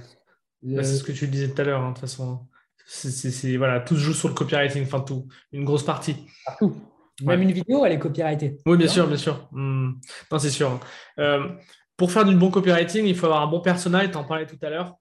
Bah, 0.62 0.82
c'est 0.82 0.96
ce 0.96 1.04
que 1.04 1.12
tu 1.12 1.28
disais 1.28 1.48
tout 1.48 1.60
à 1.60 1.64
l'heure, 1.64 1.80
hein, 1.80 1.90
de 1.90 1.94
toute 1.94 2.00
façon. 2.00 2.48
C'est, 2.86 3.56
voilà, 3.56 3.80
tout 3.80 3.94
se 3.94 4.00
joue 4.00 4.12
sur 4.12 4.28
le 4.28 4.34
copywriting, 4.34 4.82
enfin 4.82 5.00
tout, 5.00 5.28
une 5.52 5.64
grosse 5.64 5.84
partie. 5.84 6.16
Partout. 6.44 6.74
Même 7.22 7.42
une 7.42 7.52
vidéo, 7.52 7.84
elle 7.86 7.92
est 7.92 7.98
copyrightée. 8.00 8.58
Oui, 8.66 8.76
bien 8.76 8.88
sûr, 8.88 9.06
bien 9.06 9.16
sûr. 9.16 9.48
Hmm. 9.52 9.92
Non, 10.32 10.38
c'est 10.40 10.50
sûr. 10.50 10.80
Euh, 11.20 11.48
pour 11.96 12.10
faire 12.10 12.24
du 12.24 12.34
bon 12.34 12.50
copywriting, 12.50 13.06
il 13.06 13.14
faut 13.14 13.26
avoir 13.26 13.42
un 13.42 13.46
bon 13.46 13.60
personnel, 13.60 14.10
tu 14.10 14.16
en 14.16 14.24
parlais 14.24 14.46
tout 14.46 14.58
à 14.62 14.70
l'heure. 14.70 14.96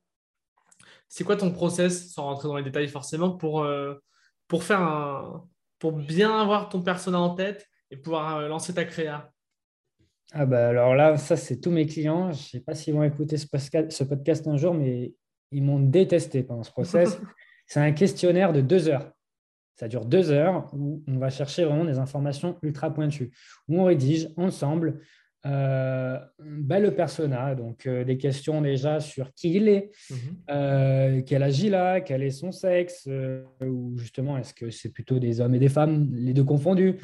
C'est 1.10 1.24
quoi 1.24 1.36
ton 1.36 1.52
process, 1.52 2.14
sans 2.14 2.26
rentrer 2.26 2.48
dans 2.48 2.58
les 2.58 2.64
détails 2.64 2.90
forcément, 2.90 3.32
pour, 3.32 3.64
euh, 3.64 3.96
pour, 4.48 4.64
faire 4.64 4.82
un, 4.82 5.48
pour 5.80 5.94
bien 5.94 6.40
avoir 6.40 6.70
ton 6.70 6.84
persona 6.84 7.20
en 7.20 7.34
tête 7.34 7.68
et 7.90 7.98
pouvoir 7.98 8.38
euh, 8.38 8.48
lancer 8.48 8.76
ta 8.76 8.86
créa? 8.86 9.33
Ah 10.34 10.46
bah 10.46 10.70
alors 10.70 10.96
là, 10.96 11.16
ça, 11.18 11.38
c'est 11.38 11.62
tous 11.62 11.70
mes 11.70 11.86
clients. 11.86 12.32
Je 12.32 12.40
ne 12.40 12.44
sais 12.44 12.60
pas 12.60 12.74
s'ils 12.74 12.94
vont 12.94 13.04
écouter 13.04 13.38
ce 13.38 13.48
podcast, 13.48 13.92
ce 13.92 14.04
podcast 14.04 14.48
un 14.48 14.58
jour, 14.58 14.74
mais 14.74 15.14
ils 15.52 15.64
m'ont 15.64 15.80
détesté 15.80 16.42
pendant 16.42 16.64
ce 16.64 16.72
process. 16.72 17.22
c'est 17.68 17.80
un 17.80 17.92
questionnaire 17.92 18.52
de 18.52 18.62
deux 18.62 18.90
heures. 18.90 19.12
Ça 19.76 19.88
dure 19.88 20.06
deux 20.06 20.32
heures 20.32 20.70
où 20.74 21.04
on 21.08 21.18
va 21.18 21.30
chercher 21.30 21.66
vraiment 21.66 21.86
des 21.86 22.00
informations 22.00 22.58
ultra 22.64 22.92
pointues, 22.92 23.32
où 23.68 23.80
on 23.80 23.86
rédige 23.86 24.30
ensemble 24.38 25.02
euh, 25.46 26.18
bah, 26.40 26.80
le 26.80 26.96
persona, 26.96 27.54
donc 27.54 27.86
euh, 27.86 28.06
des 28.06 28.18
questions 28.18 28.62
déjà 28.62 29.02
sur 29.02 29.34
qui 29.34 29.56
il 29.56 29.68
est, 29.68 29.92
mhm. 30.10 30.18
euh, 30.50 31.22
quel 31.26 31.44
âge 31.44 31.60
il 31.60 31.76
a, 31.76 32.00
quel 32.00 32.24
est 32.24 32.30
son 32.30 32.52
sexe, 32.52 33.10
ou 33.62 33.98
justement 33.98 34.38
est-ce 34.38 34.54
que 34.54 34.70
c'est 34.70 34.90
plutôt 34.90 35.20
des 35.20 35.42
hommes 35.42 35.54
et 35.54 35.60
des 35.60 35.70
femmes, 35.70 36.10
les 36.14 36.34
deux 36.34 36.46
confondus, 36.46 36.96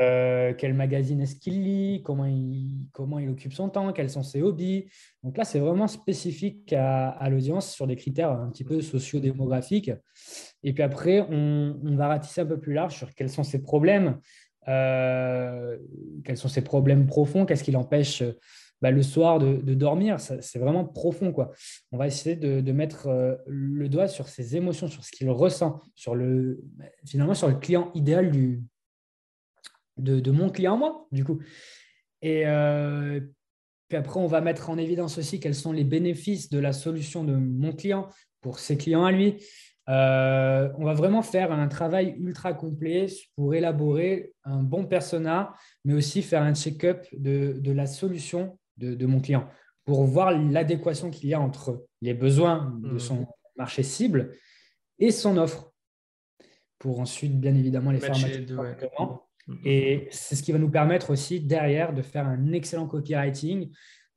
euh, 0.00 0.52
quel 0.58 0.74
magazine 0.74 1.20
est-ce 1.20 1.36
qu'il 1.36 1.62
lit, 1.62 2.02
comment 2.02 2.26
il, 2.26 3.28
occupe 3.30 3.52
son 3.52 3.68
temps, 3.68 3.92
quels 3.92 4.10
sont 4.10 4.24
ses 4.24 4.42
hobbies? 4.42 4.86
Donc 5.22 5.36
là, 5.36 5.44
c'est 5.44 5.60
vraiment 5.60 5.86
spécifique 5.86 6.72
à, 6.72 7.28
l'audience 7.30 7.72
sur 7.72 7.86
des 7.86 7.94
critères 7.94 8.32
un 8.32 8.50
petit 8.50 8.64
peu 8.64 8.80
socio-démographiques. 8.80 9.92
Et 10.64 10.72
puis 10.72 10.82
après, 10.82 11.20
on, 11.20 11.76
va 11.96 12.08
ratisser 12.08 12.40
un 12.40 12.46
peu 12.46 12.58
plus 12.58 12.74
large 12.74 12.96
sur 12.96 13.14
quels 13.14 13.30
sont 13.30 13.44
ses 13.44 13.62
problèmes, 13.62 14.18
euh, 14.66 15.78
quels 16.24 16.38
sont 16.38 16.48
ses 16.48 16.62
problèmes 16.62 17.06
profonds, 17.06 17.46
qu'est-ce 17.46 17.62
qui 17.62 17.72
l'empêche 17.72 18.24
bah, 18.82 18.90
le 18.90 19.02
soir 19.02 19.38
de, 19.38 19.74
dormir. 19.74 20.18
C'est 20.18 20.58
vraiment 20.58 20.84
profond. 20.84 21.32
Quoi. 21.32 21.52
On 21.92 21.96
va 21.96 22.06
essayer 22.08 22.36
de, 22.36 22.72
mettre 22.72 23.06
euh, 23.06 23.36
le 23.46 23.88
doigt 23.88 24.08
sur 24.08 24.28
ses 24.28 24.56
émotions, 24.56 24.88
sur 24.88 25.04
ce 25.04 25.12
qu'il 25.12 25.30
ressent, 25.30 25.80
sur 25.94 26.16
le, 26.16 26.62
finalement 27.06 27.34
sur 27.34 27.48
le 27.48 27.54
client 27.54 27.90
idéal 27.94 28.30
du, 28.30 28.62
de, 29.96 30.30
mon 30.30 30.50
client 30.50 30.76
moi, 30.76 31.06
du 31.12 31.24
coup. 31.24 31.40
Et 32.22 32.46
euh, 32.46 33.20
puis 33.88 33.98
après, 33.98 34.18
on 34.18 34.26
va 34.26 34.40
mettre 34.40 34.70
en 34.70 34.78
évidence 34.78 35.18
aussi 35.18 35.40
quels 35.40 35.54
sont 35.54 35.72
les 35.72 35.84
bénéfices 35.84 36.50
de 36.50 36.58
la 36.58 36.72
solution 36.72 37.24
de 37.24 37.34
mon 37.34 37.72
client 37.72 38.08
pour 38.40 38.58
ses 38.58 38.76
clients 38.76 39.04
à 39.04 39.12
lui. 39.12 39.42
Euh, 39.90 40.70
on 40.78 40.84
va 40.84 40.94
vraiment 40.94 41.22
faire 41.22 41.52
un 41.52 41.68
travail 41.68 42.14
ultra 42.18 42.54
complet 42.54 43.06
pour 43.36 43.54
élaborer 43.54 44.32
un 44.44 44.62
bon 44.62 44.86
persona, 44.86 45.52
mais 45.84 45.92
aussi 45.92 46.22
faire 46.22 46.42
un 46.42 46.54
check-up 46.54 47.06
de, 47.12 47.60
la 47.70 47.86
solution 47.86 48.58
de, 48.78 49.06
mon 49.06 49.20
client 49.20 49.48
pour 49.84 50.04
voir 50.04 50.32
l'adéquation 50.32 51.10
qu'il 51.10 51.28
y 51.28 51.34
a 51.34 51.40
entre 51.40 51.84
les 52.00 52.14
besoins 52.14 52.74
de 52.82 52.94
mmh. 52.94 52.98
son 52.98 53.26
marché 53.56 53.82
cible 53.82 54.32
et 54.98 55.10
son 55.10 55.36
offre, 55.36 55.72
pour 56.78 57.00
ensuite, 57.00 57.38
bien 57.38 57.54
évidemment, 57.54 57.90
les 57.90 58.00
faire. 58.00 58.14
Et 59.64 60.08
c'est 60.10 60.36
ce 60.36 60.42
qui 60.42 60.52
va 60.52 60.58
nous 60.58 60.70
permettre 60.70 61.10
aussi 61.10 61.40
derrière 61.40 61.92
de 61.92 62.02
faire 62.02 62.26
un 62.26 62.52
excellent 62.52 62.86
copywriting, 62.86 63.70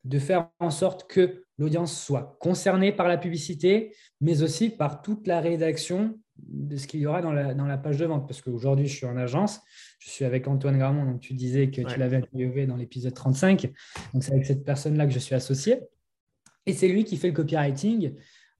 de 0.04 0.20
faire 0.20 0.50
en 0.60 0.70
sorte 0.70 1.10
que 1.10 1.44
l'audience 1.58 2.02
soit 2.02 2.38
concernée 2.40 2.92
par 2.92 3.08
la 3.08 3.18
publicité, 3.18 3.94
mais 4.22 4.42
aussi 4.42 4.70
par 4.70 5.02
toute 5.02 5.28
la 5.28 5.42
rédaction 5.42 6.20
de 6.38 6.78
ce 6.78 6.88
qu'il 6.88 7.00
y 7.00 7.08
aura 7.08 7.22
dans 7.22 7.32
la, 7.32 7.54
dans 7.54 7.66
la 7.66 7.78
page 7.78 7.98
de 7.98 8.06
vente. 8.06 8.28
Parce 8.28 8.42
qu'aujourd'hui, 8.42 8.88
je 8.88 8.96
suis 8.96 9.06
en 9.06 9.18
agence, 9.18 9.60
je 10.00 10.10
suis 10.10 10.26
avec 10.26 10.48
Antoine 10.48 10.78
Gramont, 10.78 11.06
donc 11.06 11.20
tu 11.20 11.34
disais 11.34 11.70
que 11.70 11.82
tu 11.82 12.00
l'avais 12.00 12.18
interviewé 12.18 12.66
dans 12.66 12.78
l'épisode 12.78 13.14
35. 13.14 13.72
Donc 14.14 14.24
c'est 14.24 14.32
avec 14.32 14.46
cette 14.46 14.64
personne-là 14.64 15.08
que 15.08 15.14
je 15.14 15.20
suis 15.20 15.36
associé. 15.36 15.80
Et 16.66 16.74
c'est 16.74 16.88
lui 16.88 17.04
qui 17.04 17.18
fait 17.18 17.28
le 17.28 17.34
copywriting 17.34 18.14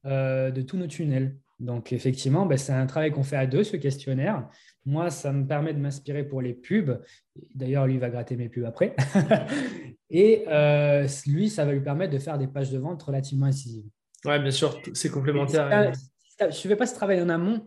euh, 0.06 0.50
de 0.50 0.62
tous 0.62 0.76
nos 0.76 0.86
tunnels. 0.86 1.36
Donc 1.60 1.92
effectivement, 1.92 2.46
ben, 2.46 2.56
c'est 2.56 2.72
un 2.72 2.86
travail 2.86 3.10
qu'on 3.10 3.24
fait 3.24 3.36
à 3.36 3.46
deux, 3.46 3.64
ce 3.64 3.76
questionnaire. 3.76 4.48
Moi, 4.86 5.10
ça 5.10 5.32
me 5.32 5.46
permet 5.46 5.74
de 5.74 5.78
m'inspirer 5.78 6.24
pour 6.24 6.40
les 6.40 6.54
pubs. 6.54 7.02
D'ailleurs, 7.54 7.86
lui 7.86 7.98
va 7.98 8.10
gratter 8.10 8.36
mes 8.36 8.48
pubs 8.48 8.64
après. 8.64 8.94
et 10.10 10.44
euh, 10.48 11.06
lui, 11.26 11.50
ça 11.50 11.64
va 11.64 11.72
lui 11.72 11.80
permettre 11.80 12.12
de 12.12 12.18
faire 12.18 12.38
des 12.38 12.46
pages 12.46 12.70
de 12.70 12.78
vente 12.78 13.02
relativement 13.02 13.46
incisives. 13.46 13.86
Oui, 14.24 14.38
bien 14.38 14.50
sûr, 14.50 14.78
c'est 14.94 15.10
complémentaire. 15.10 15.92
Si 15.94 16.60
tu 16.60 16.68
ne 16.68 16.72
fais 16.72 16.76
pas 16.76 16.86
ce 16.86 16.94
travail 16.94 17.20
en 17.20 17.28
amont, 17.28 17.66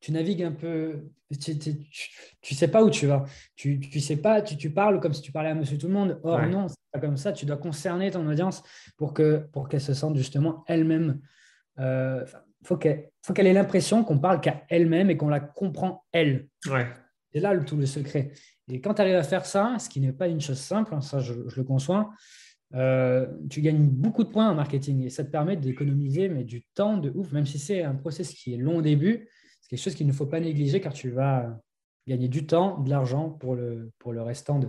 tu 0.00 0.12
navigues 0.12 0.42
un 0.42 0.52
peu, 0.52 1.08
tu 1.40 1.52
ne 1.52 2.56
sais 2.56 2.68
pas 2.68 2.82
où 2.82 2.90
tu 2.90 3.06
vas. 3.06 3.24
Tu 3.56 3.80
ne 3.94 4.00
sais 4.00 4.16
pas, 4.16 4.42
tu, 4.42 4.70
parles 4.70 5.00
comme 5.00 5.14
si 5.14 5.22
tu 5.22 5.32
parlais 5.32 5.50
à 5.50 5.54
monsieur 5.54 5.78
tout 5.78 5.86
le 5.86 5.94
monde. 5.94 6.20
Or, 6.22 6.42
non, 6.46 6.68
c'est 6.68 6.76
pas 6.92 6.98
comme 7.00 7.16
ça. 7.16 7.32
Tu 7.32 7.46
dois 7.46 7.56
concerner 7.56 8.10
ton 8.10 8.26
audience 8.28 8.62
pour 8.96 9.14
qu'elle 9.14 9.48
pour 9.52 9.68
qu'elle 9.68 9.80
se 9.80 9.94
sente 9.94 10.16
justement 10.16 10.64
elle-même. 10.66 11.20
Euh, 11.78 12.26
faut 12.64 12.76
qu'elle 12.76 13.10
faut 13.24 13.32
qu'elle 13.32 13.46
ait 13.46 13.52
l'impression 13.52 14.04
qu'on 14.04 14.18
parle 14.18 14.40
qu'à 14.40 14.64
elle-même 14.68 15.10
et 15.10 15.16
qu'on 15.16 15.28
la 15.28 15.40
comprend 15.40 16.04
elle. 16.12 16.48
Ouais. 16.68 16.86
C'est 17.32 17.40
là 17.40 17.54
le, 17.54 17.64
tout 17.64 17.76
le 17.76 17.86
secret. 17.86 18.32
Et 18.68 18.80
quand 18.80 18.94
tu 18.94 19.02
arrives 19.02 19.16
à 19.16 19.22
faire 19.22 19.46
ça, 19.46 19.76
ce 19.78 19.88
qui 19.88 20.00
n'est 20.00 20.12
pas 20.12 20.28
une 20.28 20.40
chose 20.40 20.58
simple, 20.58 20.94
hein, 20.94 21.00
ça 21.00 21.18
je, 21.20 21.34
le 21.34 21.64
conçois, 21.64 22.10
euh, 22.74 23.26
tu 23.50 23.60
gagnes 23.60 23.86
beaucoup 23.86 24.24
de 24.24 24.30
points 24.30 24.50
en 24.50 24.54
marketing 24.54 25.04
et 25.04 25.10
ça 25.10 25.24
te 25.24 25.30
permet 25.30 25.56
d'économiser 25.56 26.28
mais 26.28 26.44
du 26.44 26.62
temps 26.74 26.96
de 26.96 27.10
ouf, 27.14 27.30
même 27.32 27.46
si 27.46 27.58
c'est 27.58 27.82
un 27.82 27.94
process 27.94 28.32
qui 28.32 28.54
est 28.54 28.56
long 28.56 28.78
au 28.78 28.82
début, 28.82 29.28
c'est 29.60 29.70
quelque 29.70 29.84
chose 29.84 29.94
qu'il 29.94 30.06
ne 30.06 30.12
faut 30.12 30.26
pas 30.26 30.40
négliger 30.40 30.80
car 30.80 30.92
tu 30.92 31.10
vas 31.10 31.58
gagner 32.08 32.28
du 32.28 32.46
temps, 32.46 32.78
de 32.80 32.90
l'argent 32.90 33.30
pour 33.30 33.54
le, 33.54 33.90
pour 33.98 34.12
le 34.12 34.22
restant 34.22 34.58
de, 34.58 34.68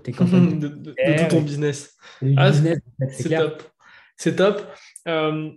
tes 0.00 0.12
campagnes. 0.12 0.58
de, 0.58 0.68
tout 0.68 1.28
ton 1.30 1.42
business. 1.42 1.96
Ah, 2.36 2.52
c'est 2.52 3.28
top. 3.28 3.62
C'est 4.16 4.36
top. 4.36 4.62
Euh, 5.08 5.50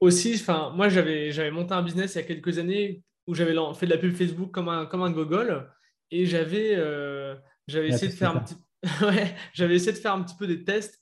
aussi, 0.00 0.34
enfin, 0.34 0.72
moi, 0.74 0.88
j'avais, 0.88 1.30
j'avais 1.30 1.50
monté 1.50 1.74
un 1.74 1.82
business 1.82 2.14
il 2.14 2.18
y 2.18 2.20
a 2.20 2.24
quelques 2.24 2.58
années 2.58 3.02
où 3.26 3.34
j'avais 3.34 3.54
fait 3.74 3.86
de 3.86 3.90
la 3.92 3.98
pub 3.98 4.14
Facebook 4.14 4.50
comme 4.50 4.68
un, 4.68 4.86
comme 4.86 5.02
un 5.02 5.10
gogol 5.10 5.70
et 6.10 6.26
j'avais, 6.26 6.74
euh, 6.74 7.36
j'avais 7.68 7.88
essayé 7.88 8.08
de 8.10 8.16
faire 8.16 8.36
un 8.36 8.40
petit, 8.40 8.56
j'avais 9.52 9.74
essayé 9.74 9.92
de 9.92 9.98
faire 9.98 10.14
un 10.14 10.22
petit 10.22 10.36
peu 10.36 10.46
des 10.46 10.64
tests 10.64 11.00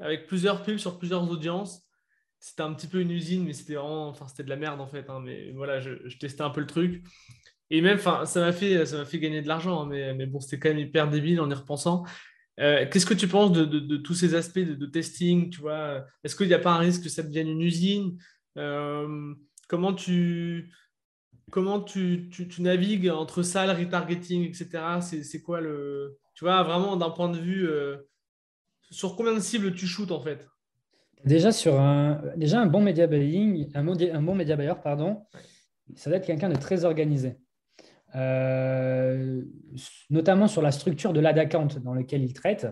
avec 0.00 0.26
plusieurs 0.26 0.62
pubs 0.62 0.78
sur 0.78 0.98
plusieurs 0.98 1.30
audiences. 1.30 1.82
C'était 2.38 2.62
un 2.62 2.72
petit 2.72 2.86
peu 2.86 3.00
une 3.00 3.10
usine, 3.10 3.44
mais 3.44 3.52
c'était 3.52 3.74
vraiment, 3.74 4.08
enfin, 4.08 4.26
c'était 4.26 4.44
de 4.44 4.48
la 4.48 4.56
merde 4.56 4.80
en 4.80 4.86
fait. 4.86 5.08
Hein, 5.10 5.20
mais 5.22 5.52
voilà, 5.52 5.80
je, 5.80 6.16
testais 6.18 6.42
un 6.42 6.50
peu 6.50 6.60
le 6.60 6.66
truc. 6.66 7.04
Et 7.68 7.82
même, 7.82 7.98
enfin, 7.98 8.24
ça 8.24 8.40
m'a 8.40 8.52
fait, 8.52 8.84
ça 8.86 8.96
m'a 8.96 9.04
fait 9.04 9.18
gagner 9.18 9.42
de 9.42 9.48
l'argent, 9.48 9.82
hein, 9.82 9.86
mais, 9.86 10.14
mais 10.14 10.26
bon, 10.26 10.40
c'était 10.40 10.58
quand 10.58 10.70
même 10.70 10.78
hyper 10.78 11.08
débile 11.08 11.40
en 11.40 11.50
y 11.50 11.54
repensant. 11.54 12.04
Euh, 12.60 12.86
qu'est-ce 12.90 13.06
que 13.06 13.14
tu 13.14 13.26
penses 13.26 13.52
de, 13.52 13.96
tous 13.96 14.14
ces 14.14 14.34
aspects 14.34 14.58
de, 14.58 14.86
testing 14.86 15.50
tu 15.50 15.60
vois? 15.60 16.04
Est-ce 16.22 16.36
qu'il 16.36 16.48
n'y 16.48 16.54
a 16.54 16.58
pas 16.58 16.72
un 16.72 16.78
risque 16.78 17.04
que 17.04 17.08
ça 17.08 17.22
devienne 17.22 17.48
une 17.48 17.62
usine? 17.62 18.18
Euh, 18.58 19.34
Comment 19.70 19.94
tu 19.94 20.72
comment 21.52 21.80
tu, 21.80 22.28
navigues 22.58 23.08
entre 23.08 23.44
ça, 23.44 23.66
le 23.66 23.72
retargeting, 23.72 24.48
etc. 24.48 24.98
C'est 25.00 25.42
quoi 25.42 25.60
le 25.60 26.18
tu 26.34 26.44
vois 26.44 26.64
vraiment 26.64 26.96
d'un 26.96 27.10
point 27.10 27.28
de 27.28 27.38
vue 27.38 27.68
euh, 27.68 27.98
sur 28.90 29.14
combien 29.14 29.32
de 29.32 29.38
cibles 29.38 29.72
tu 29.72 29.86
shootes 29.86 30.10
en 30.10 30.20
fait? 30.20 30.48
Déjà 31.24 31.52
sur 31.52 31.78
un 31.78 32.20
déjà 32.36 32.60
un 32.60 32.66
bon 32.66 32.82
média 32.82 33.06
buying, 33.06 33.70
un, 33.76 33.86
un 33.86 34.22
bon 34.22 34.34
média 34.34 34.56
buyer 34.56 34.74
pardon, 34.82 35.22
ça 35.94 36.10
doit 36.10 36.18
être 36.18 36.26
quelqu'un 36.26 36.48
de 36.48 36.58
très 36.58 36.84
organisé. 36.84 37.36
Notamment 40.10 40.48
sur 40.48 40.62
la 40.62 40.72
structure 40.72 41.12
de 41.12 41.20
l'ad 41.20 41.38
account 41.38 41.68
dans 41.82 41.94
lequel 41.94 42.22
il 42.22 42.32
traite. 42.32 42.66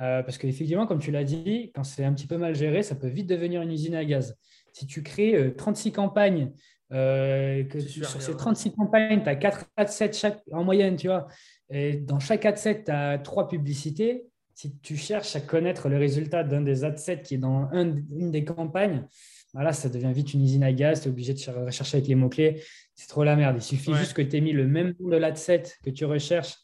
Euh, 0.00 0.22
parce 0.22 0.38
qu'effectivement, 0.38 0.86
comme 0.86 1.00
tu 1.00 1.10
l'as 1.10 1.24
dit, 1.24 1.72
quand 1.74 1.82
c'est 1.82 2.04
un 2.04 2.12
petit 2.12 2.28
peu 2.28 2.36
mal 2.36 2.54
géré, 2.54 2.84
ça 2.84 2.94
peut 2.94 3.08
vite 3.08 3.26
devenir 3.26 3.62
une 3.62 3.72
usine 3.72 3.96
à 3.96 4.04
gaz. 4.04 4.36
Si 4.72 4.86
tu 4.86 5.02
crées 5.02 5.52
36 5.56 5.90
campagnes, 5.92 6.52
que 6.90 7.80
sur 7.80 8.22
ces 8.22 8.36
36 8.36 8.72
campagnes, 8.74 9.22
tu 9.22 9.28
as 9.28 9.34
4 9.34 9.64
ad 9.76 10.14
chaque, 10.14 10.40
en 10.52 10.62
moyenne, 10.62 10.94
tu 10.96 11.08
vois, 11.08 11.26
et 11.70 11.96
dans 11.96 12.20
chaque 12.20 12.46
ad 12.46 12.56
set, 12.56 12.84
tu 12.84 12.92
as 12.92 13.18
3 13.18 13.48
publicités, 13.48 14.26
si 14.58 14.76
tu 14.78 14.96
cherches 14.96 15.36
à 15.36 15.40
connaître 15.40 15.88
le 15.88 15.98
résultat 15.98 16.42
d'un 16.42 16.60
des 16.60 16.84
adsets 16.84 17.22
qui 17.22 17.34
est 17.34 17.38
dans 17.38 17.70
une 17.72 18.32
des 18.32 18.44
campagnes, 18.44 19.06
voilà, 19.54 19.72
ça 19.72 19.88
devient 19.88 20.12
vite 20.12 20.34
une 20.34 20.42
usine 20.42 20.64
à 20.64 20.72
gaz, 20.72 21.00
tu 21.00 21.08
es 21.08 21.10
obligé 21.10 21.32
de 21.32 21.64
rechercher 21.64 21.98
avec 21.98 22.08
les 22.08 22.16
mots-clés. 22.16 22.62
C'est 22.98 23.06
trop 23.06 23.22
la 23.22 23.36
merde. 23.36 23.58
Il 23.58 23.62
suffit 23.62 23.94
juste 23.94 24.12
que 24.12 24.22
tu 24.22 24.36
aies 24.36 24.40
mis 24.40 24.52
le 24.52 24.66
même 24.66 24.92
nom 24.98 25.08
de 25.08 25.16
l'adset 25.16 25.62
que 25.84 25.90
tu 25.90 26.04
recherches 26.04 26.56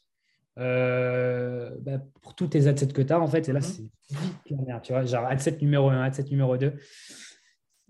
euh, 0.58 1.70
bah, 1.80 2.00
pour 2.22 2.34
tous 2.34 2.48
tes 2.48 2.66
adsets 2.66 2.88
que 2.88 3.02
tu 3.02 3.12
as, 3.12 3.20
en 3.20 3.28
fait. 3.28 3.48
Et 3.48 3.52
là, 3.52 3.60
mhm. 3.60 3.64
c'est 3.64 4.16
vite 4.16 4.50
la 4.50 4.64
merde. 4.66 4.82
Tu 4.82 4.92
vois, 4.92 5.04
genre 5.04 5.26
adset 5.26 5.56
numéro 5.60 5.90
1, 5.90 6.02
adset 6.02 6.24
numéro 6.24 6.56
2. 6.56 6.74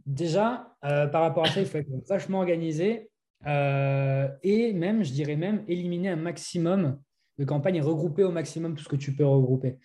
Déjà, 0.05 0.77
euh, 0.85 1.07
par 1.07 1.23
rapport 1.23 1.47
à 1.47 1.49
ça, 1.49 1.61
il 1.61 1.67
faut 1.67 1.79
être 1.79 1.89
vachement 2.07 2.41
organisé 2.41 3.11
euh, 3.47 4.29
et 4.43 4.75
même, 4.75 5.03
je 5.05 5.13
dirais 5.13 5.37
même, 5.37 5.65
éliminer 5.67 6.11
un 6.11 6.17
maximum 6.17 7.01
de 7.39 7.45
campagne 7.47 7.77
et 7.77 7.81
regrouper 7.81 8.25
au 8.25 8.31
maximum 8.31 8.75
tout 8.75 8.85
ce 8.85 8.91
que 8.91 8.97
tu 8.97 9.17
peux 9.17 9.25
regrouper. 9.25 9.79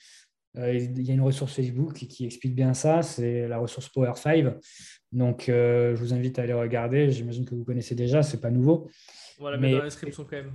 Euh, 0.57 0.73
il 0.73 1.01
y 1.03 1.11
a 1.11 1.13
une 1.13 1.21
ressource 1.21 1.53
Facebook 1.53 1.93
qui 1.93 2.25
explique 2.25 2.55
bien 2.55 2.73
ça, 2.73 3.01
c'est 3.01 3.47
la 3.47 3.57
ressource 3.57 3.89
Power 3.89 4.13
5. 4.15 4.45
Donc, 5.11 5.49
euh, 5.49 5.95
je 5.95 6.01
vous 6.01 6.13
invite 6.13 6.39
à 6.39 6.43
aller 6.43 6.53
regarder. 6.53 7.11
J'imagine 7.11 7.45
que 7.45 7.55
vous 7.55 7.63
connaissez 7.63 7.95
déjà, 7.95 8.23
c'est 8.23 8.41
pas 8.41 8.49
nouveau. 8.49 8.89
On 9.39 9.43
va 9.43 9.51
la 9.51 9.57
mettre 9.57 9.73
dans 9.73 9.79
la 9.79 9.85
description 9.85 10.23
quand 10.23 10.37
même. 10.37 10.51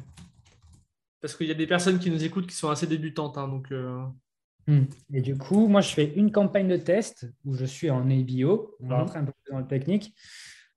Parce 1.20 1.36
qu'il 1.36 1.46
y 1.46 1.52
a 1.52 1.54
des 1.54 1.66
personnes 1.66 1.98
qui 1.98 2.10
nous 2.10 2.22
écoutent 2.22 2.46
qui 2.46 2.56
sont 2.56 2.68
assez 2.68 2.86
débutantes. 2.86 3.38
Hein, 3.38 3.48
donc, 3.48 3.70
euh. 3.72 4.02
hmm. 4.66 4.84
Et 5.12 5.20
du 5.20 5.38
coup, 5.38 5.68
moi, 5.68 5.80
je 5.80 5.90
fais 5.90 6.12
une 6.16 6.32
campagne 6.32 6.68
de 6.68 6.76
test 6.76 7.26
où 7.44 7.54
je 7.54 7.64
suis 7.64 7.88
en 7.88 8.10
ABO. 8.10 8.76
On 8.80 8.88
va 8.88 8.96
mhm. 8.96 9.00
rentrer 9.00 9.18
un 9.20 9.24
peu 9.24 9.32
plus 9.32 9.52
dans 9.52 9.60
le 9.60 9.66
technique. 9.66 10.14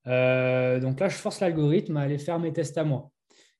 donc 0.06 1.00
là, 1.00 1.10
je 1.10 1.16
force 1.16 1.40
l'algorithme 1.42 1.98
à 1.98 2.02
aller 2.02 2.18
faire 2.20 2.40
mes 2.40 2.54
tests 2.54 2.78
à 2.78 2.84
moi. 2.84 3.12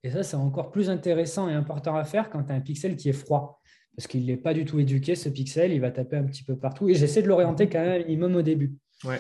Et 0.04 0.12
ça, 0.12 0.24
c'est 0.24 0.38
encore 0.38 0.72
plus 0.72 0.90
intéressant 0.90 1.50
et 1.50 1.54
important 1.54 1.96
à 1.96 2.06
faire 2.06 2.30
quand 2.30 2.44
tu 2.44 2.54
as 2.54 2.56
un 2.56 2.62
pixel 2.62 2.96
qui 2.96 3.10
est 3.10 3.14
froid. 3.14 3.60
Parce 3.98 4.06
qu'il 4.06 4.28
n'est 4.28 4.38
pas 4.38 4.54
du 4.54 4.64
tout 4.64 4.80
éduqué, 4.80 5.16
ce 5.16 5.28
pixel, 5.28 5.74
il 5.74 5.82
va 5.82 5.90
taper 5.90 6.18
un 6.18 6.24
petit 6.24 6.44
peu 6.44 6.56
partout. 6.56 6.88
Et 6.88 6.94
j'essaie 6.94 7.24
de 7.24 7.28
l'orienter 7.28 7.68
quand 7.68 7.80
même 7.80 8.00
un 8.00 8.06
minimum 8.06 8.36
au 8.36 8.44
début. 8.44 8.76
Ouais. 9.04 9.20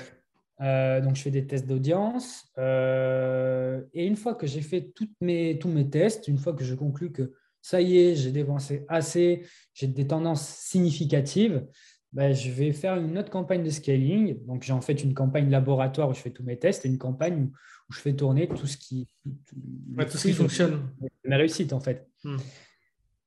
Euh, 0.61 1.01
donc, 1.01 1.15
je 1.15 1.23
fais 1.23 1.31
des 1.31 1.47
tests 1.47 1.65
d'audience. 1.65 2.45
Euh, 2.59 3.81
et 3.95 4.05
une 4.05 4.15
fois 4.15 4.35
que 4.35 4.45
j'ai 4.45 4.61
fait 4.61 4.91
toutes 4.95 5.19
mes, 5.19 5.57
tous 5.57 5.69
mes 5.69 5.89
tests, 5.89 6.27
une 6.27 6.37
fois 6.37 6.53
que 6.53 6.63
je 6.63 6.75
conclus 6.75 7.11
que 7.11 7.33
ça 7.59 7.81
y 7.81 7.97
est, 7.97 8.15
j'ai 8.15 8.31
dépensé 8.31 8.85
assez, 8.87 9.47
j'ai 9.73 9.87
des 9.87 10.05
tendances 10.05 10.47
significatives, 10.47 11.65
ben, 12.13 12.33
je 12.33 12.51
vais 12.51 12.71
faire 12.71 12.97
une 12.97 13.17
autre 13.17 13.31
campagne 13.31 13.63
de 13.63 13.71
scaling. 13.71 14.45
Donc, 14.45 14.61
j'ai 14.61 14.73
en 14.73 14.81
fait 14.81 15.03
une 15.03 15.15
campagne 15.15 15.49
laboratoire 15.49 16.09
où 16.09 16.13
je 16.13 16.19
fais 16.19 16.31
tous 16.31 16.43
mes 16.43 16.57
tests 16.57 16.85
et 16.85 16.87
une 16.87 16.99
campagne 16.99 17.45
où, 17.45 17.51
je 17.89 17.99
fais 17.99 18.13
tourner 18.13 18.49
tout 18.49 18.67
ce 18.67 18.75
qui, 18.75 19.07
tout, 19.23 20.17
ce 20.17 20.27
qui 20.27 20.33
fonctionne. 20.33 20.89
Ma 21.23 21.37
réussite, 21.37 21.71
en 21.71 21.79
fait. 21.79 22.05
Hmm. 22.23 22.35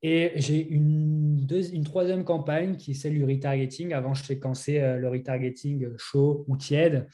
Et 0.03 0.33
j'ai 0.37 0.67
une, 0.67 1.47
une, 1.51 1.85
troisième 1.85 2.25
campagne 2.25 2.77
qui 2.77 2.93
est 2.93 2.95
celle 2.95 3.15
du 3.15 3.25
retargeting. 3.25 3.93
Avant, 3.93 4.15
je 4.15 4.25
séquençais 4.25 4.81
euh, 4.81 4.97
le 4.97 5.09
retargeting 5.09 5.89
chaud 5.99 6.45
ou 6.49 6.57
tiède. 6.57 7.07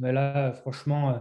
Mais 0.00 0.12
là, 0.12 0.52
franchement, 0.52 1.10
euh, 1.10 1.18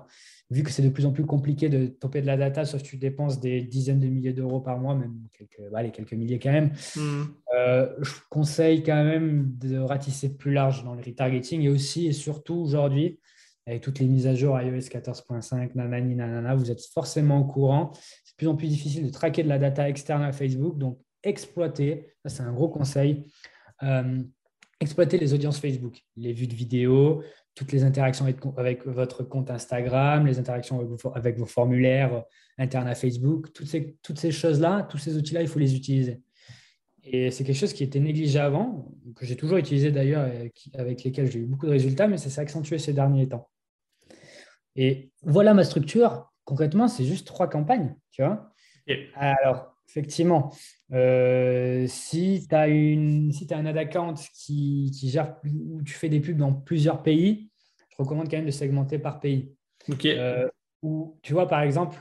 vu 0.49 0.63
que 0.63 0.71
c'est 0.71 0.81
de 0.81 0.89
plus 0.89 1.05
en 1.05 1.11
plus 1.11 1.25
compliqué 1.25 1.69
de 1.69 1.85
toper 1.85 2.21
de 2.21 2.25
la 2.25 2.37
data, 2.37 2.65
sauf 2.65 2.81
que 2.81 2.87
tu 2.87 2.97
dépenses 2.97 3.39
des 3.39 3.61
dizaines 3.61 3.99
de 3.99 4.07
milliers 4.07 4.33
d'euros 4.33 4.61
par 4.61 4.79
mois, 4.79 4.95
même 4.95 5.15
quelques, 5.31 5.71
bah, 5.71 5.87
quelques 5.89 6.13
milliers 6.13 6.39
quand 6.39 6.51
même, 6.51 6.71
hmm. 6.95 7.23
euh, 7.55 7.87
je 8.01 8.11
conseille 8.29 8.81
quand 8.81 9.03
même 9.03 9.51
de 9.59 9.77
ratisser 9.77 10.35
plus 10.35 10.53
large 10.53 10.83
dans 10.83 10.95
le 10.95 11.03
retargeting. 11.03 11.61
Et 11.61 11.69
aussi 11.69 12.07
et 12.07 12.13
surtout 12.13 12.55
aujourd'hui, 12.55 13.19
avec 13.67 13.81
toutes 13.81 13.99
les 13.99 14.05
mises 14.05 14.27
à 14.27 14.35
jour 14.35 14.59
iOS 14.59 14.77
14.5, 14.77 15.71
nanani, 15.75 16.15
nanana, 16.15 16.55
vous 16.55 16.69
êtes 16.69 16.81
forcément 16.93 17.39
au 17.39 17.45
courant. 17.45 17.91
De 18.35 18.37
plus 18.37 18.47
en 18.47 18.55
plus 18.55 18.67
difficile 18.67 19.05
de 19.05 19.11
traquer 19.11 19.43
de 19.43 19.49
la 19.49 19.57
data 19.57 19.87
externe 19.87 20.21
à 20.21 20.31
Facebook. 20.31 20.77
Donc, 20.77 20.99
exploiter, 21.23 22.13
ça 22.23 22.29
c'est 22.29 22.43
un 22.43 22.51
gros 22.53 22.69
conseil, 22.69 23.25
euh, 23.83 24.21
exploiter 24.79 25.17
les 25.17 25.33
audiences 25.33 25.59
Facebook, 25.59 26.01
les 26.17 26.33
vues 26.33 26.47
de 26.47 26.53
vidéos, 26.53 27.23
toutes 27.55 27.71
les 27.71 27.83
interactions 27.83 28.25
avec, 28.57 28.85
votre 28.85 29.23
compte 29.23 29.49
Instagram, 29.49 30.27
les 30.27 30.39
interactions 30.39 30.79
avec 31.15 31.37
vos, 31.37 31.45
formulaires 31.45 32.23
internes 32.57 32.87
à 32.87 32.95
Facebook, 32.95 33.53
toutes 33.53 33.67
ces, 33.67 33.97
toutes 34.01 34.19
ces 34.19 34.31
choses-là, 34.31 34.83
tous 34.83 34.97
ces 34.97 35.17
outils-là, 35.17 35.41
il 35.41 35.47
faut 35.47 35.59
les 35.59 35.75
utiliser. 35.75 36.21
Et 37.03 37.31
c'est 37.31 37.43
quelque 37.43 37.57
chose 37.57 37.73
qui 37.73 37.83
était 37.83 37.99
négligé 37.99 38.39
avant, 38.39 38.91
que 39.15 39.25
j'ai 39.25 39.35
toujours 39.35 39.57
utilisé 39.57 39.91
d'ailleurs, 39.91 40.29
avec 40.73 41.03
lesquels 41.03 41.31
j'ai 41.31 41.39
eu 41.39 41.45
beaucoup 41.45 41.67
de 41.67 41.71
résultats, 41.71 42.07
mais 42.07 42.17
ça 42.17 42.29
s'est 42.29 42.41
accentué 42.41 42.77
ces 42.77 42.93
derniers 42.93 43.29
temps. 43.29 43.49
Et 44.75 45.11
voilà 45.21 45.53
ma 45.53 45.63
structure. 45.63 46.31
Concrètement, 46.43 46.87
c'est 46.87 47.05
juste 47.05 47.25
trois 47.25 47.49
campagnes, 47.49 47.95
tu 48.15 48.23
vois. 48.23 48.49
Alors, 49.15 49.75
effectivement, 49.89 50.53
euh, 50.93 51.85
si 51.87 52.45
tu 52.47 52.55
as, 52.55 52.67
si 52.67 53.47
as 53.49 53.57
un 53.57 53.65
ad 53.65 53.77
account 53.77 54.15
qui, 54.33 54.91
gère, 55.03 55.35
où 55.45 55.81
tu 55.83 55.93
fais 55.93 56.07
des 56.07 56.21
pubs 56.21 56.37
dans 56.37 56.53
plusieurs 56.53 57.03
pays, 57.03 57.49
je 57.89 57.97
recommande 57.97 58.29
quand 58.29 58.37
même 58.37 58.45
de 58.45 58.51
segmenter 58.51 58.99
par 58.99 59.19
pays. 59.19 59.53
Ok. 59.89 60.05
Euh, 60.05 60.47
tu 61.21 61.33
vois, 61.33 61.47
par 61.47 61.61
exemple, 61.61 61.97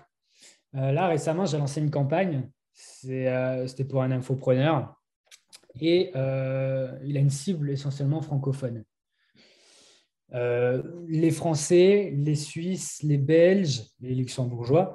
euh, 0.77 0.92
là 0.92 1.09
récemment, 1.09 1.46
j'ai 1.46 1.59
lancé 1.59 1.81
une 1.81 1.90
campagne, 1.90 2.48
c'était 2.72 3.85
pour 3.88 4.03
un 4.03 4.11
infopreneur, 4.12 4.94
et 5.81 6.11
il 6.14 7.16
a 7.16 7.20
une 7.20 7.31
cible 7.31 7.70
essentiellement 7.70 8.20
francophone. 8.20 8.85
les 10.33 11.31
Français, 11.31 12.12
les 12.14 12.37
Suisses, 12.37 13.03
les 13.03 13.18
Belges, 13.18 13.83
les 14.00 14.14
Luxembourgeois, 14.14 14.94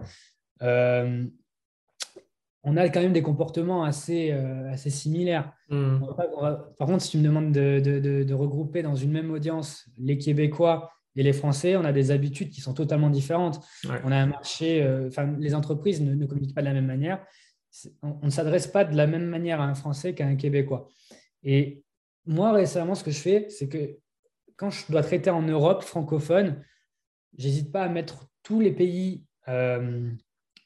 on 2.63 2.77
a 2.77 2.89
quand 2.89 3.01
même 3.01 3.13
des 3.13 3.23
comportements 3.23 3.83
assez, 3.83 4.31
euh, 4.31 4.71
assez 4.71 4.89
similaires. 4.89 5.53
Hmm. 5.69 5.99
par 6.77 6.87
contre, 6.87 7.01
si 7.01 7.11
tu 7.11 7.17
me 7.17 7.23
demandes 7.23 7.51
de, 7.51 8.33
regrouper 8.33 8.81
dans 8.81 8.95
une 8.95 9.11
même 9.11 9.31
audience 9.31 9.85
les 9.97 10.17
Québécois 10.17 10.91
et 11.15 11.23
les 11.23 11.33
Français, 11.33 11.75
on 11.75 11.85
a 11.85 11.91
des 11.91 12.11
habitudes 12.11 12.49
qui 12.49 12.61
sont 12.61 12.73
totalement 12.73 13.09
différentes. 13.09 13.61
On 14.03 14.11
a 14.11 14.17
un 14.17 14.27
marché, 14.27 14.83
euh, 14.83 15.09
les 15.39 15.55
entreprises 15.55 16.01
ne, 16.01 16.25
communiquent 16.25 16.55
pas 16.55 16.61
de 16.61 16.67
la 16.67 16.73
même 16.73 16.85
manière. 16.85 17.25
On, 18.01 18.25
ne 18.25 18.29
s'adresse 18.29 18.67
pas 18.67 18.83
de 18.83 18.95
la 18.95 19.07
même 19.07 19.25
manière 19.25 19.61
à 19.61 19.65
un 19.65 19.75
Français 19.75 20.13
qu'à 20.13 20.25
un 20.25 20.35
Québécois. 20.35 20.87
Et 21.43 21.83
moi, 22.25 22.51
récemment, 22.51 22.95
ce 22.95 23.03
que 23.03 23.11
je 23.11 23.19
fais, 23.19 23.47
c'est 23.49 23.69
que 23.69 23.97
quand 24.57 24.69
je 24.69 24.91
dois 24.91 25.03
traiter 25.03 25.29
en 25.29 25.41
Europe 25.41 25.83
francophone, 25.83 26.61
j'hésite 27.37 27.71
pas 27.71 27.83
à 27.83 27.89
mettre 27.89 28.27
tous 28.43 28.59
les 28.59 28.71
pays 28.71 29.23
euh, 29.47 30.11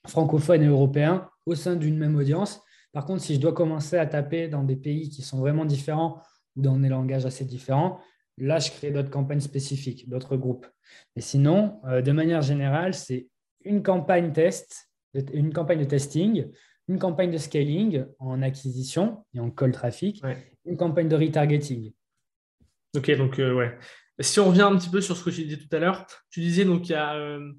francophones 0.07 0.63
et 0.63 0.67
européens 0.67 1.29
au 1.45 1.55
sein 1.55 1.75
d'une 1.75 1.97
même 1.97 2.15
audience. 2.15 2.61
Par 2.91 3.05
contre, 3.05 3.21
si 3.21 3.35
je 3.35 3.39
dois 3.39 3.53
commencer 3.53 3.97
à 3.97 4.05
taper 4.05 4.47
dans 4.47 4.63
des 4.63 4.75
pays 4.75 5.09
qui 5.09 5.21
sont 5.21 5.39
vraiment 5.39 5.65
différents 5.65 6.21
ou 6.55 6.61
dans 6.61 6.77
des 6.77 6.89
langages 6.89 7.25
assez 7.25 7.45
différents, 7.45 7.99
là, 8.37 8.59
je 8.59 8.71
crée 8.71 8.91
d'autres 8.91 9.09
campagnes 9.09 9.39
spécifiques, 9.39 10.09
d'autres 10.09 10.37
groupes. 10.37 10.67
Mais 11.15 11.21
sinon, 11.21 11.79
euh, 11.85 12.01
de 12.01 12.11
manière 12.11 12.41
générale, 12.41 12.93
c'est 12.93 13.27
une 13.63 13.81
campagne 13.81 14.31
test, 14.31 14.89
une 15.33 15.53
campagne 15.53 15.79
de 15.79 15.85
testing, 15.85 16.47
une 16.87 16.99
campagne 16.99 17.31
de 17.31 17.37
scaling 17.37 18.05
en 18.19 18.41
acquisition 18.41 19.25
et 19.33 19.39
en 19.39 19.49
call 19.49 19.71
traffic, 19.71 20.21
une 20.65 20.77
campagne 20.77 21.07
de 21.07 21.15
retargeting. 21.15 21.93
Ok, 22.95 23.11
donc 23.17 23.39
euh, 23.39 23.53
ouais. 23.53 23.77
Si 24.19 24.39
on 24.39 24.49
revient 24.49 24.61
un 24.61 24.75
petit 24.77 24.89
peu 24.89 25.01
sur 25.01 25.17
ce 25.17 25.23
que 25.23 25.29
tu 25.29 25.43
disais 25.45 25.57
tout 25.57 25.75
à 25.75 25.79
l'heure, 25.79 26.05
tu 26.29 26.41
disais 26.41 26.65
donc 26.65 26.87
il 26.89 26.91
y 26.91 26.95
a 26.95 27.15
euh, 27.15 27.51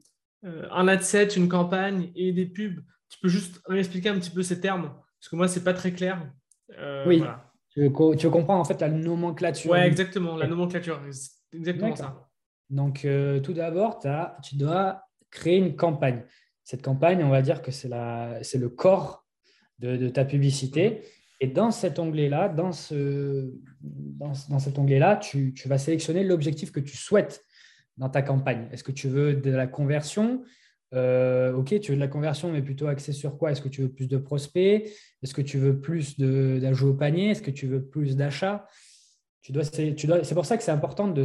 un 0.44 0.88
ad 0.88 1.02
set, 1.02 1.37
une 1.37 1.48
campagne 1.48 2.11
et 2.14 2.33
des 2.33 2.46
pubs 2.46 2.83
tu 3.14 3.20
peux 3.20 3.28
juste 3.28 3.61
m'expliquer 3.68 4.09
un 4.09 4.18
petit 4.18 4.30
peu 4.30 4.42
ces 4.42 4.61
termes 4.61 4.92
Parce 5.20 5.28
que 5.30 5.37
moi, 5.37 5.46
ce 5.46 5.59
n'est 5.59 5.64
pas 5.64 5.74
très 5.74 5.92
clair. 5.92 6.30
Euh, 6.78 7.04
oui. 7.07 7.22
Tu, 7.70 7.80
veux, 7.80 7.90
comprendre 7.90 8.61
en 8.61 8.64
fait 8.64 8.80
la 8.80 8.88
nomenclature. 8.88 9.70
Oui, 9.70 9.78
exactement, 9.78 10.37
la 10.37 10.46
nomenclature. 10.46 11.00
Exactement 11.52 11.94
ça. 11.94 12.28
Donc, 12.70 13.04
euh, 13.04 13.40
tout 13.40 13.52
d'abord, 13.52 14.00
tu 14.42 14.57
dois 14.57 15.02
créer 15.30 15.59
une 15.59 15.76
campagne. 15.76 16.24
Cette 16.62 16.83
campagne, 16.83 17.22
on 17.22 17.30
va 17.30 17.42
dire 17.42 17.62
que 17.62 17.70
c'est 17.70 17.88
le 17.88 18.68
corps 18.68 19.26
de, 19.78 20.09
ta 20.09 20.24
publicité. 20.24 21.02
Et 21.40 21.46
dans 21.46 21.70
cet 21.70 21.98
onglet-là, 21.98 22.48
dans, 22.48 22.72
ce, 22.72 23.52
dans, 23.80 24.33
dans 24.48 24.59
cet 24.59 24.78
onglet-là, 24.78 25.16
tu, 25.16 25.52
tu 25.52 25.68
vas 25.68 25.78
sélectionner 25.78 26.24
l'objectif 26.24 26.72
que 26.72 26.80
tu 26.80 26.96
souhaites 26.96 27.44
dans 27.96 28.09
ta 28.09 28.22
campagne. 28.22 28.68
Est-ce 28.72 28.85
que 28.85 28.92
tu 28.92 29.09
veux 29.09 29.35
de 29.35 29.50
la 29.50 29.66
conversion? 29.66 30.42
Euh, 30.94 31.52
ok, 31.54 31.80
tu 31.80 31.92
veux 31.92 31.96
de 31.96 32.00
la 32.00 32.09
conversion, 32.09 32.52
mais 32.52 32.62
plutôt 32.62 32.87
axé 32.87 33.12
sur 33.12 33.37
quoi? 33.37 33.52
Est-ce 33.52 33.61
que 33.62 33.68
tu 33.68 33.83
veux 33.83 33.88
plus 33.88 34.07
de 34.07 34.16
prospects? 34.16 34.90
Est-ce 35.22 35.35
que 35.35 35.42
tu 35.42 35.59
veux 35.59 35.80
plus 35.80 36.18
d'ajouts 36.18 36.90
au 36.90 36.94
panier? 36.94 37.30
Est-ce 37.30 37.42
que 37.42 37.50
tu 37.50 37.66
veux 37.66 37.85
plus 37.85 38.16
d'achats? 38.16 38.66
Tu 39.42 39.52
dois, 39.52 39.64
c'est 39.64 40.35
pour 40.35 40.46
ça 40.46 40.57
que 40.57 40.62
c'est 40.62 40.70
important 40.70 41.07
de, 41.07 41.24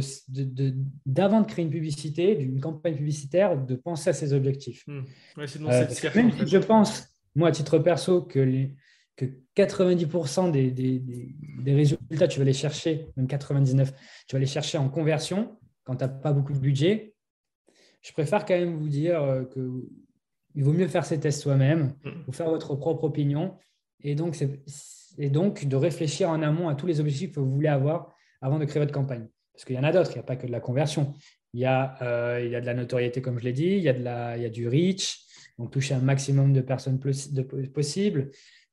d'avant 1.06 1.40
de, 1.40 1.46
créer 1.46 1.64
une 1.64 1.70
publicité, 1.70 2.34
d'une 2.34 2.60
campagne 2.60 2.94
publicitaire, 2.94 3.56
de 3.56 3.74
penser 3.76 4.10
à 4.10 4.12
ses 4.12 4.34
objectifs. 4.34 4.84
Hmm. 4.86 5.04
Euh, 5.38 5.46
même 6.14 6.30
si 6.32 6.46
je 6.46 6.58
pense, 6.58 7.08
moi, 7.34 7.48
à 7.48 7.52
titre 7.52 7.78
perso, 7.78 8.20
que, 8.20 8.66
que 9.16 9.24
90% 9.56 10.50
des, 10.50 10.70
des, 10.70 11.74
résultats, 11.74 12.28
tu 12.28 12.38
vas 12.38 12.44
les 12.44 12.52
chercher, 12.52 13.06
même 13.16 13.26
99, 13.26 13.90
tu 14.26 14.36
vas 14.36 14.40
les 14.40 14.44
chercher 14.44 14.76
en 14.76 14.90
conversion 14.90 15.56
quand 15.90 15.96
tu 15.96 16.04
n'as 16.04 16.08
pas 16.08 16.32
beaucoup 16.32 16.52
de 16.52 16.58
budget, 16.60 17.14
je 18.00 18.12
préfère 18.12 18.44
quand 18.44 18.54
même 18.54 18.76
vous 18.76 18.88
dire 18.88 19.20
euh, 19.20 19.42
qu'il 19.44 20.62
vaut 20.62 20.72
mieux 20.72 20.86
faire 20.86 21.04
ces 21.04 21.18
tests 21.18 21.42
soi-même, 21.42 21.94
mm. 22.04 22.10
ou 22.28 22.32
faire 22.32 22.48
votre 22.48 22.76
propre 22.76 23.02
opinion, 23.02 23.56
et 24.04 24.14
donc, 24.14 24.36
et 25.18 25.30
donc 25.30 25.66
de 25.66 25.74
réfléchir 25.74 26.30
en 26.30 26.42
amont 26.42 26.68
à 26.68 26.76
tous 26.76 26.86
les 26.86 27.00
objectifs 27.00 27.32
que 27.32 27.40
vous 27.40 27.50
voulez 27.50 27.68
avoir 27.68 28.14
avant 28.40 28.60
de 28.60 28.66
créer 28.66 28.80
votre 28.80 28.94
campagne. 28.94 29.26
Parce 29.52 29.64
qu'il 29.64 29.74
y 29.74 29.78
en 29.80 29.82
a 29.82 29.90
d'autres, 29.90 30.12
il 30.12 30.14
n'y 30.14 30.20
a 30.20 30.22
pas 30.22 30.36
que 30.36 30.46
de 30.46 30.52
la 30.52 30.60
conversion. 30.60 31.12
Il 31.54 31.60
y 31.60 31.64
a, 31.64 32.00
euh, 32.02 32.40
il 32.40 32.52
y 32.52 32.54
a 32.54 32.60
de 32.60 32.66
la 32.66 32.74
notoriété, 32.74 33.20
comme 33.20 33.40
je 33.40 33.44
l'ai 33.44 33.52
dit, 33.52 33.64
il 33.64 33.82
y, 33.82 33.88
a 33.88 33.92
de 33.92 34.04
la, 34.04 34.36
il 34.36 34.44
y 34.44 34.46
a 34.46 34.48
du 34.48 34.68
reach, 34.68 35.24
donc 35.58 35.72
toucher 35.72 35.94
un 35.94 36.00
maximum 36.00 36.52
de 36.52 36.60
personnes 36.60 37.00
possible. 37.74 38.30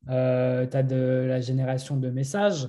Euh, 0.07 0.67
tu 0.67 0.77
as 0.77 0.83
de 0.83 1.25
la 1.27 1.41
génération 1.41 1.97
de 1.97 2.11
messages, 2.11 2.67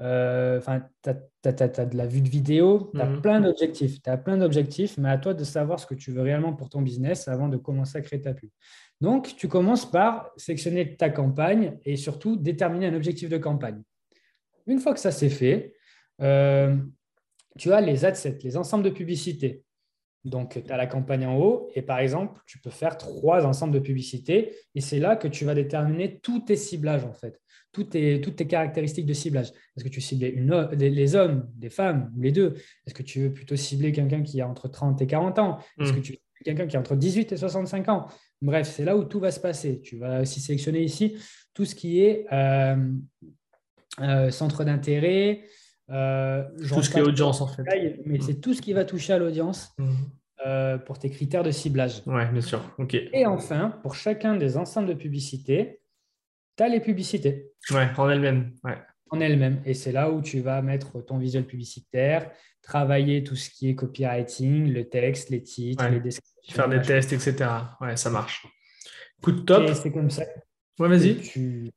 enfin, 0.00 0.82
tu 1.02 1.10
as, 1.10 1.86
de 1.86 1.96
la 1.96 2.06
vue 2.06 2.20
de 2.20 2.28
vidéo, 2.28 2.90
tu 2.94 3.00
as 3.00 3.06
mhm. 3.06 3.20
plein 3.20 3.40
d'objectifs. 3.40 4.02
Tu 4.02 4.10
as 4.10 4.16
plein 4.16 4.38
d'objectifs, 4.38 4.96
mais 4.98 5.10
à 5.10 5.18
toi 5.18 5.34
de 5.34 5.44
savoir 5.44 5.78
ce 5.78 5.86
que 5.86 5.94
tu 5.94 6.10
veux 6.10 6.22
réellement 6.22 6.54
pour 6.54 6.68
ton 6.68 6.82
business 6.82 7.28
avant 7.28 7.48
de 7.48 7.56
commencer 7.56 7.98
à 7.98 8.00
créer 8.00 8.20
ta 8.20 8.34
pub. 8.34 8.50
Donc, 9.00 9.34
tu 9.36 9.48
commences 9.48 9.90
par 9.90 10.30
sélectionner 10.36 10.96
ta 10.96 11.10
campagne 11.10 11.78
et 11.84 11.96
surtout 11.96 12.36
déterminer 12.36 12.86
un 12.86 12.94
objectif 12.94 13.28
de 13.28 13.38
campagne. 13.38 13.82
Une 14.66 14.78
fois 14.78 14.92
que 14.92 15.00
ça 15.00 15.10
c'est 15.10 15.30
fait, 15.30 15.74
euh, 16.20 16.76
tu 17.58 17.72
as 17.72 17.80
les 17.80 18.04
adsets, 18.04 18.38
les 18.42 18.56
ensembles 18.56 18.84
de 18.84 18.90
publicités. 18.90 19.64
Donc, 20.24 20.62
tu 20.62 20.72
as 20.72 20.76
la 20.76 20.86
campagne 20.86 21.26
en 21.26 21.38
haut 21.38 21.70
et 21.74 21.82
par 21.82 21.98
exemple, 21.98 22.40
tu 22.46 22.58
peux 22.58 22.70
faire 22.70 22.98
trois 22.98 23.46
ensembles 23.46 23.72
de 23.72 23.78
publicités 23.78 24.54
et 24.74 24.80
c'est 24.80 24.98
là 24.98 25.16
que 25.16 25.28
tu 25.28 25.44
vas 25.44 25.54
déterminer 25.54 26.20
tous 26.20 26.40
tes 26.40 26.56
ciblages 26.56 27.04
en 27.04 27.14
fait, 27.14 27.40
toutes 27.72 27.90
tes, 27.90 28.20
toutes 28.20 28.36
tes 28.36 28.46
caractéristiques 28.46 29.06
de 29.06 29.14
ciblage. 29.14 29.48
Est-ce 29.76 29.84
que 29.84 29.88
tu 29.88 30.00
cibles 30.00 30.26
une, 30.26 30.68
les 30.72 31.14
hommes, 31.14 31.48
des 31.54 31.70
femmes 31.70 32.12
ou 32.16 32.20
les 32.20 32.32
deux? 32.32 32.54
Est-ce 32.86 32.94
que 32.94 33.02
tu 33.02 33.20
veux 33.20 33.32
plutôt 33.32 33.56
cibler 33.56 33.92
quelqu'un 33.92 34.22
qui 34.22 34.40
a 34.42 34.48
entre 34.48 34.68
30 34.68 35.00
et 35.00 35.06
40 35.06 35.38
ans? 35.38 35.58
Est-ce 35.80 35.92
que 35.92 35.98
hmm. 35.98 36.02
tu 36.02 36.12
veux 36.12 36.18
quelqu'un 36.44 36.66
qui 36.66 36.76
a 36.76 36.80
entre 36.80 36.96
18 36.96 37.32
et 37.32 37.36
65 37.38 37.88
ans? 37.88 38.06
Bref, 38.42 38.70
c'est 38.70 38.84
là 38.84 38.96
où 38.96 39.04
tout 39.04 39.20
va 39.20 39.30
se 39.30 39.40
passer. 39.40 39.80
Tu 39.80 39.96
vas 39.96 40.20
aussi 40.20 40.40
sélectionner 40.40 40.82
ici 40.82 41.16
tout 41.54 41.64
ce 41.64 41.74
qui 41.74 42.00
est 42.02 42.26
euh, 42.32 42.76
euh, 44.00 44.30
centre 44.30 44.64
d'intérêt, 44.64 45.44
euh, 45.90 46.44
tout 46.68 46.82
ce 46.82 46.90
qui 46.90 46.98
est 46.98 47.02
audience, 47.02 47.40
en 47.40 47.46
fait. 47.46 47.62
Mais 48.04 48.18
mm. 48.18 48.22
c'est 48.22 48.40
tout 48.40 48.54
ce 48.54 48.62
qui 48.62 48.72
va 48.72 48.84
toucher 48.84 49.12
à 49.12 49.18
l'audience 49.18 49.72
mm. 49.78 49.88
euh, 50.46 50.78
pour 50.78 50.98
tes 50.98 51.10
critères 51.10 51.42
de 51.42 51.50
ciblage. 51.50 52.02
Oui, 52.06 52.22
bien 52.32 52.40
sûr. 52.40 52.62
OK. 52.78 52.94
Et 52.94 53.26
enfin, 53.26 53.78
pour 53.82 53.94
chacun 53.94 54.36
des 54.36 54.56
ensembles 54.56 54.88
de 54.88 54.94
publicités, 54.94 55.80
tu 56.56 56.62
as 56.62 56.68
les 56.68 56.80
publicités. 56.80 57.50
Ouais, 57.70 57.88
en 57.96 58.08
elles-mêmes. 58.08 58.52
Ouais. 58.62 58.78
En 59.10 59.20
elles-mêmes. 59.20 59.60
Et 59.64 59.74
c'est 59.74 59.92
là 59.92 60.10
où 60.10 60.22
tu 60.22 60.40
vas 60.40 60.62
mettre 60.62 61.00
ton 61.00 61.18
visuel 61.18 61.44
publicitaire, 61.44 62.30
travailler 62.62 63.24
tout 63.24 63.36
ce 63.36 63.50
qui 63.50 63.68
est 63.68 63.74
copywriting, 63.74 64.72
le 64.72 64.88
texte, 64.88 65.30
les 65.30 65.42
titres, 65.42 65.88
les 65.88 66.00
descriptions. 66.00 66.54
Faire 66.54 66.68
des 66.68 66.80
tests, 66.80 67.12
etc. 67.12 67.50
Ouais, 67.80 67.96
ça 67.96 68.10
marche. 68.10 68.46
Coup 69.22 69.32
de 69.32 69.40
top. 69.40 69.68
C'est 69.74 69.90
comme 69.90 70.10
ça. 70.10 70.22
Ouais, 70.78 70.88
vas-y. 70.88 71.16
Tu, 71.16 71.70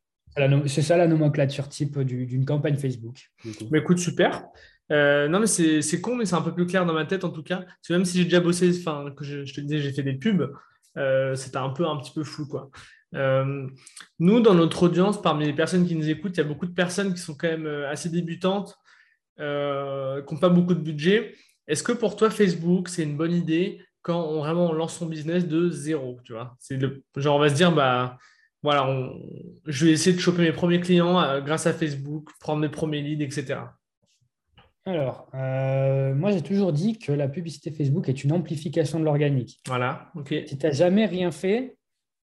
c'est 0.67 0.81
ça 0.81 0.97
la 0.97 1.07
nomenclature 1.07 1.69
type 1.69 1.99
d'une 1.99 2.45
campagne 2.45 2.75
Facebook. 2.75 3.29
Mais 3.71 3.79
écoute, 3.79 3.99
super. 3.99 4.43
Euh, 4.91 5.27
non, 5.27 5.39
mais 5.39 5.47
c'est 5.47 6.01
con, 6.01 6.15
mais 6.15 6.25
c'est 6.25 6.35
un 6.35 6.41
peu 6.41 6.53
plus 6.53 6.65
clair 6.65 6.85
dans 6.85 6.93
ma 6.93 7.05
tête 7.05 7.23
en 7.23 7.29
tout 7.29 7.43
cas. 7.43 7.57
Parce 7.57 7.89
même 7.89 8.05
si 8.05 8.17
j'ai 8.17 8.25
déjà 8.25 8.39
bossé, 8.39 8.71
enfin, 8.79 9.11
que 9.15 9.23
je, 9.23 9.53
te 9.53 9.61
disais, 9.61 9.79
j'ai 9.79 9.93
fait 9.93 10.03
des 10.03 10.13
pubs, 10.13 10.51
euh, 10.97 11.35
c'était 11.35 11.57
un 11.57 11.69
peu, 11.69 11.87
un 11.87 11.97
petit 11.97 12.11
peu 12.11 12.23
flou, 12.23 12.47
quoi. 12.47 12.69
Euh, 13.15 13.67
nous, 14.19 14.39
dans 14.39 14.55
notre 14.55 14.83
audience, 14.83 15.21
parmi 15.21 15.45
les 15.45 15.53
personnes 15.53 15.87
qui 15.87 15.95
nous 15.95 16.09
écoutent, 16.09 16.35
il 16.35 16.39
y 16.39 16.43
a 16.43 16.47
beaucoup 16.47 16.65
de 16.65 16.73
personnes 16.73 17.13
qui 17.13 17.21
sont 17.21 17.35
quand 17.35 17.47
même 17.47 17.67
assez 17.67 18.09
débutantes, 18.09 18.75
qui 19.37 19.43
n'ont 19.43 20.39
pas 20.39 20.49
beaucoup 20.49 20.73
de 20.73 20.81
budget. 20.81 21.35
Est-ce 21.67 21.83
que 21.83 21.91
pour 21.91 22.15
toi, 22.15 22.29
Facebook, 22.29 22.89
c'est 22.89 23.03
une 23.03 23.15
bonne 23.15 23.33
idée 23.33 23.81
quand 24.01 24.21
on 24.21 24.39
vraiment 24.39 24.73
lance 24.73 24.97
son 24.97 25.05
business 25.05 25.47
de 25.47 25.69
zéro, 25.69 26.19
tu 26.23 26.33
vois? 26.33 26.57
C'est 26.59 26.77
genre 27.15 27.37
on 27.37 27.39
va 27.39 27.49
se 27.49 27.55
dire, 27.55 27.71
bah 27.71 28.17
voilà, 28.63 29.11
je 29.65 29.85
vais 29.85 29.91
essayer 29.91 30.15
de 30.15 30.21
choper 30.21 30.41
mes 30.41 30.53
premiers 30.53 30.79
clients 30.79 31.19
euh, 31.21 31.41
grâce 31.41 31.67
à 31.67 31.73
Facebook, 31.73 32.29
prendre 32.39 32.61
mes 32.61 32.69
premiers 32.69 33.01
leads, 33.01 33.23
etc. 33.23 33.59
Alors, 34.85 35.29
euh, 35.33 36.13
moi 36.15 36.31
j'ai 36.31 36.41
toujours 36.41 36.73
dit 36.73 36.97
que 36.97 37.11
la 37.11 37.27
publicité 37.27 37.71
Facebook 37.71 38.09
est 38.09 38.23
une 38.23 38.31
amplification 38.31 38.99
de 38.99 39.05
l'organique. 39.05 39.59
Voilà, 39.67 40.11
ok. 40.15 40.33
Si 40.47 40.57
tu 40.57 40.65
n'as 40.65 40.71
jamais 40.71 41.05
rien 41.05 41.31
fait, 41.31 41.77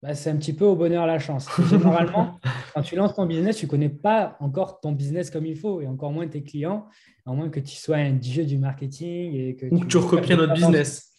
bah, 0.02 0.14
c'est 0.14 0.30
un 0.30 0.36
petit 0.36 0.52
peu 0.52 0.64
au 0.64 0.76
bonheur 0.76 1.06
la 1.06 1.18
chance. 1.18 1.48
Généralement, 1.68 2.38
quand 2.74 2.82
tu 2.82 2.96
lances 2.96 3.14
ton 3.14 3.26
business, 3.26 3.56
tu 3.56 3.66
ne 3.66 3.70
connais 3.70 3.88
pas 3.88 4.36
encore 4.40 4.80
ton 4.80 4.92
business 4.92 5.30
comme 5.30 5.46
il 5.46 5.56
faut 5.56 5.80
et 5.80 5.86
encore 5.86 6.12
moins 6.12 6.28
tes 6.28 6.42
clients, 6.42 6.86
à 7.24 7.32
moins 7.32 7.48
que 7.50 7.60
tu 7.60 7.76
sois 7.76 7.96
un 7.96 8.12
dieu 8.12 8.44
du 8.44 8.58
marketing. 8.58 9.34
Et 9.34 9.56
que 9.56 9.66
Ou 9.66 9.80
que 9.80 9.86
tu 9.86 9.96
recopies 9.96 10.36
notre 10.36 10.54
business. 10.54 11.12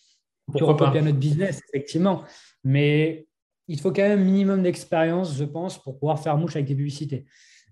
Tu 0.56 0.64
recopies 0.64 1.02
notre 1.02 1.18
business, 1.18 1.62
effectivement. 1.68 2.24
Mais 2.64 3.27
il 3.68 3.80
faut 3.80 3.92
quand 3.92 4.04
même 4.04 4.20
un 4.20 4.24
minimum 4.24 4.64
d'expérience, 4.64 5.36
je 5.36 5.44
pense, 5.44 5.82
pour 5.82 5.98
pouvoir 6.00 6.20
faire 6.20 6.38
mouche 6.38 6.56
avec 6.56 6.68
des 6.68 6.76
publicités. 6.76 7.26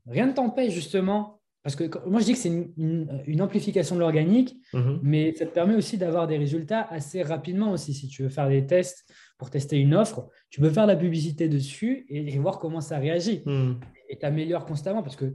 Rien 0.07 0.27
ne 0.27 0.33
t'empêche 0.33 0.73
justement, 0.73 1.39
parce 1.63 1.75
que 1.75 1.89
moi 2.07 2.19
je 2.19 2.25
dis 2.25 2.33
que 2.33 2.39
c'est 2.39 2.49
une, 2.49 3.41
amplification 3.41 3.95
de 3.95 4.01
l'organique, 4.01 4.55
mhm. 4.73 4.99
mais 5.01 5.33
ça 5.33 5.45
te 5.45 5.53
permet 5.53 5.75
aussi 5.75 5.97
d'avoir 5.97 6.27
des 6.27 6.37
résultats 6.37 6.81
assez 6.89 7.23
rapidement 7.23 7.71
aussi. 7.71 7.93
Si 7.93 8.07
tu 8.07 8.23
veux 8.23 8.29
faire 8.29 8.49
des 8.49 8.65
tests 8.67 9.11
pour 9.37 9.49
tester 9.49 9.79
une 9.79 9.95
offre, 9.95 10.29
tu 10.49 10.61
peux 10.61 10.69
faire 10.69 10.85
la 10.85 10.95
publicité 10.95 11.49
dessus 11.49 12.05
et, 12.09 12.37
voir 12.37 12.59
comment 12.59 12.81
ça 12.81 12.97
réagit. 12.97 13.41
Mhm. 13.45 13.79
Et 14.09 14.17
t'améliores 14.17 14.65
constamment 14.65 15.01
parce 15.01 15.15
que 15.15 15.33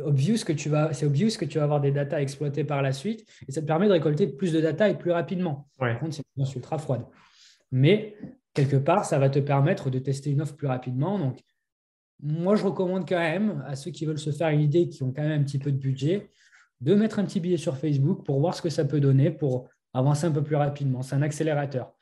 obvious 0.00 0.44
que 0.44 0.52
tu 0.52 0.68
vas, 0.68 0.92
c'est 0.92 1.06
obvious 1.06 1.30
que 1.38 1.44
tu 1.44 1.58
vas 1.58 1.64
avoir 1.64 1.80
des 1.80 1.90
datas 1.90 2.20
exploitées 2.20 2.64
par 2.64 2.82
la 2.82 2.92
suite 2.92 3.26
et 3.48 3.52
ça 3.52 3.60
te 3.60 3.66
permet 3.66 3.86
de 3.86 3.92
récolter 3.92 4.26
plus 4.26 4.52
de 4.52 4.60
data 4.60 4.88
et 4.88 4.96
plus 4.96 5.10
rapidement. 5.10 5.68
Par 5.78 5.98
contre, 5.98 6.14
c'est 6.14 6.22
une 6.36 6.44
ultra 6.56 6.78
froide. 6.78 7.02
Mais 7.72 8.16
quelque 8.60 8.76
part, 8.76 9.04
ça 9.04 9.18
va 9.18 9.28
te 9.30 9.38
permettre 9.38 9.90
de 9.90 9.98
tester 9.98 10.30
une 10.30 10.40
offre 10.40 10.54
plus 10.54 10.66
rapidement. 10.66 11.18
Donc, 11.18 11.40
moi, 12.22 12.56
je 12.56 12.64
recommande 12.64 13.08
quand 13.08 13.18
même 13.18 13.64
à 13.66 13.76
ceux 13.76 13.90
qui 13.90 14.04
veulent 14.04 14.18
se 14.18 14.30
faire 14.30 14.48
une 14.48 14.60
idée, 14.60 14.88
qui 14.88 15.02
ont 15.02 15.12
quand 15.12 15.22
même 15.22 15.40
un 15.40 15.44
petit 15.44 15.58
peu 15.58 15.72
de 15.72 15.78
budget, 15.78 16.30
de 16.80 16.94
mettre 16.94 17.18
un 17.18 17.24
petit 17.24 17.40
billet 17.40 17.56
sur 17.56 17.76
Facebook 17.76 18.24
pour 18.24 18.40
voir 18.40 18.54
ce 18.54 18.62
que 18.62 18.70
ça 18.70 18.84
peut 18.84 19.00
donner 19.00 19.30
pour 19.30 19.68
avancer 19.92 20.26
un 20.26 20.30
peu 20.30 20.42
plus 20.42 20.56
rapidement. 20.56 21.02
C'est 21.02 21.14
un 21.14 21.22
accélérateur. 21.22 21.92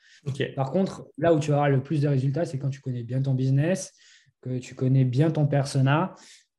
Par 0.55 0.71
contre, 0.71 1.07
là 1.17 1.33
où 1.33 1.39
tu 1.39 1.51
auras 1.53 1.69
le 1.69 1.81
plus 1.81 2.01
de 2.01 2.07
résultats, 2.07 2.45
c'est 2.45 2.59
quand 2.59 2.69
tu 2.69 2.81
connais 2.81 3.03
bien 3.03 3.21
ton 3.21 3.33
business, 3.33 3.93
que 4.41 4.57
tu 4.59 4.75
connais 4.75 5.05
bien 5.05 5.31
ton 5.31 5.47
persona 5.47 6.13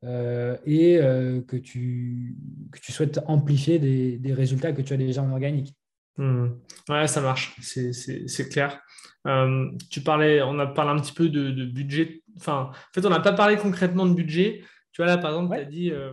euh, 0.04 0.56
et 0.64 0.98
euh, 0.98 1.42
que, 1.42 1.56
tu, 1.56 2.36
que 2.72 2.78
tu 2.80 2.92
souhaites 2.92 3.20
amplifier 3.26 3.78
des, 3.78 4.18
des 4.18 4.32
résultats 4.32 4.72
que 4.72 4.82
tu 4.82 4.94
as 4.94 4.96
déjà 4.96 5.22
en 5.22 5.30
organique. 5.30 5.74
Hmm. 6.20 6.48
Ouais, 6.90 7.06
ça 7.06 7.22
marche, 7.22 7.56
c'est 7.62 8.48
clair. 8.50 8.78
Euh, 9.26 9.70
tu 9.90 10.02
parlais, 10.02 10.42
on 10.42 10.58
a 10.58 10.66
parlé 10.66 10.90
un 10.90 11.02
petit 11.02 11.14
peu 11.14 11.30
de, 11.30 11.64
budget. 11.64 12.22
Enfin, 12.36 12.72
en 12.72 12.92
fait, 12.92 13.06
on 13.06 13.08
n'a 13.08 13.20
pas 13.20 13.32
parlé 13.32 13.56
concrètement 13.56 14.04
de 14.04 14.12
budget. 14.12 14.62
Tu 14.92 15.00
vois, 15.00 15.06
là, 15.06 15.16
par 15.16 15.30
exemple, 15.30 15.54
tu 15.56 15.62
as 15.62 15.64
dit 15.64 15.90
euh, 15.90 16.12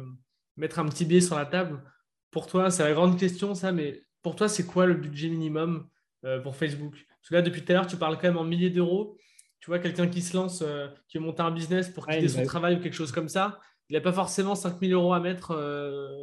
mettre 0.56 0.80
un 0.80 0.86
petit 0.86 1.04
billet 1.04 1.20
sur 1.20 1.36
la 1.36 1.46
table. 1.46 1.84
Pour 2.32 2.48
toi, 2.48 2.72
c'est 2.72 2.84
la 2.84 2.93
grande 2.93 3.20
question, 3.20 3.54
ça, 3.54 3.74
mais 3.74 4.02
pour 4.24 4.38
toi, 4.38 4.48
c'est 4.48 4.65
quoi 4.65 4.86
le 4.86 4.93
budget 4.93 5.28
minimum 5.28 5.89
euh, 6.24 6.39
pour 6.39 6.56
Facebook? 6.56 6.93
Parce 6.93 7.30
que 7.30 7.36
là, 7.36 7.41
depuis 7.41 7.65
tout 7.65 7.74
à 7.74 7.76
l'heure, 7.76 7.88
tu 7.88 7.98
parles 7.98 8.15
quand 8.15 8.28
même 8.28 8.38
en 8.38 8.46
milliers 8.46 8.70
d'euros. 8.70 9.17
Tu 9.60 9.70
vois, 9.70 9.80
quelqu'un 9.80 10.08
qui 10.08 10.22
se 10.22 10.38
lance, 10.38 10.63
qui 11.10 11.20
monte 11.20 11.41
un 11.41 11.52
business 11.52 11.89
pour 11.89 12.08
quitter 12.08 12.30
son 12.30 12.46
travail 12.46 12.76
ou 12.76 12.80
quelque 12.80 12.93
chose 12.93 13.12
comme 13.12 13.28
ça, 13.28 13.60
il 13.89 13.93
n'a 13.96 14.02
pas 14.02 14.13
forcément 14.13 14.56
5000 14.56 14.93
euros 14.93 15.12
à 15.12 15.20
mettre 15.20 15.52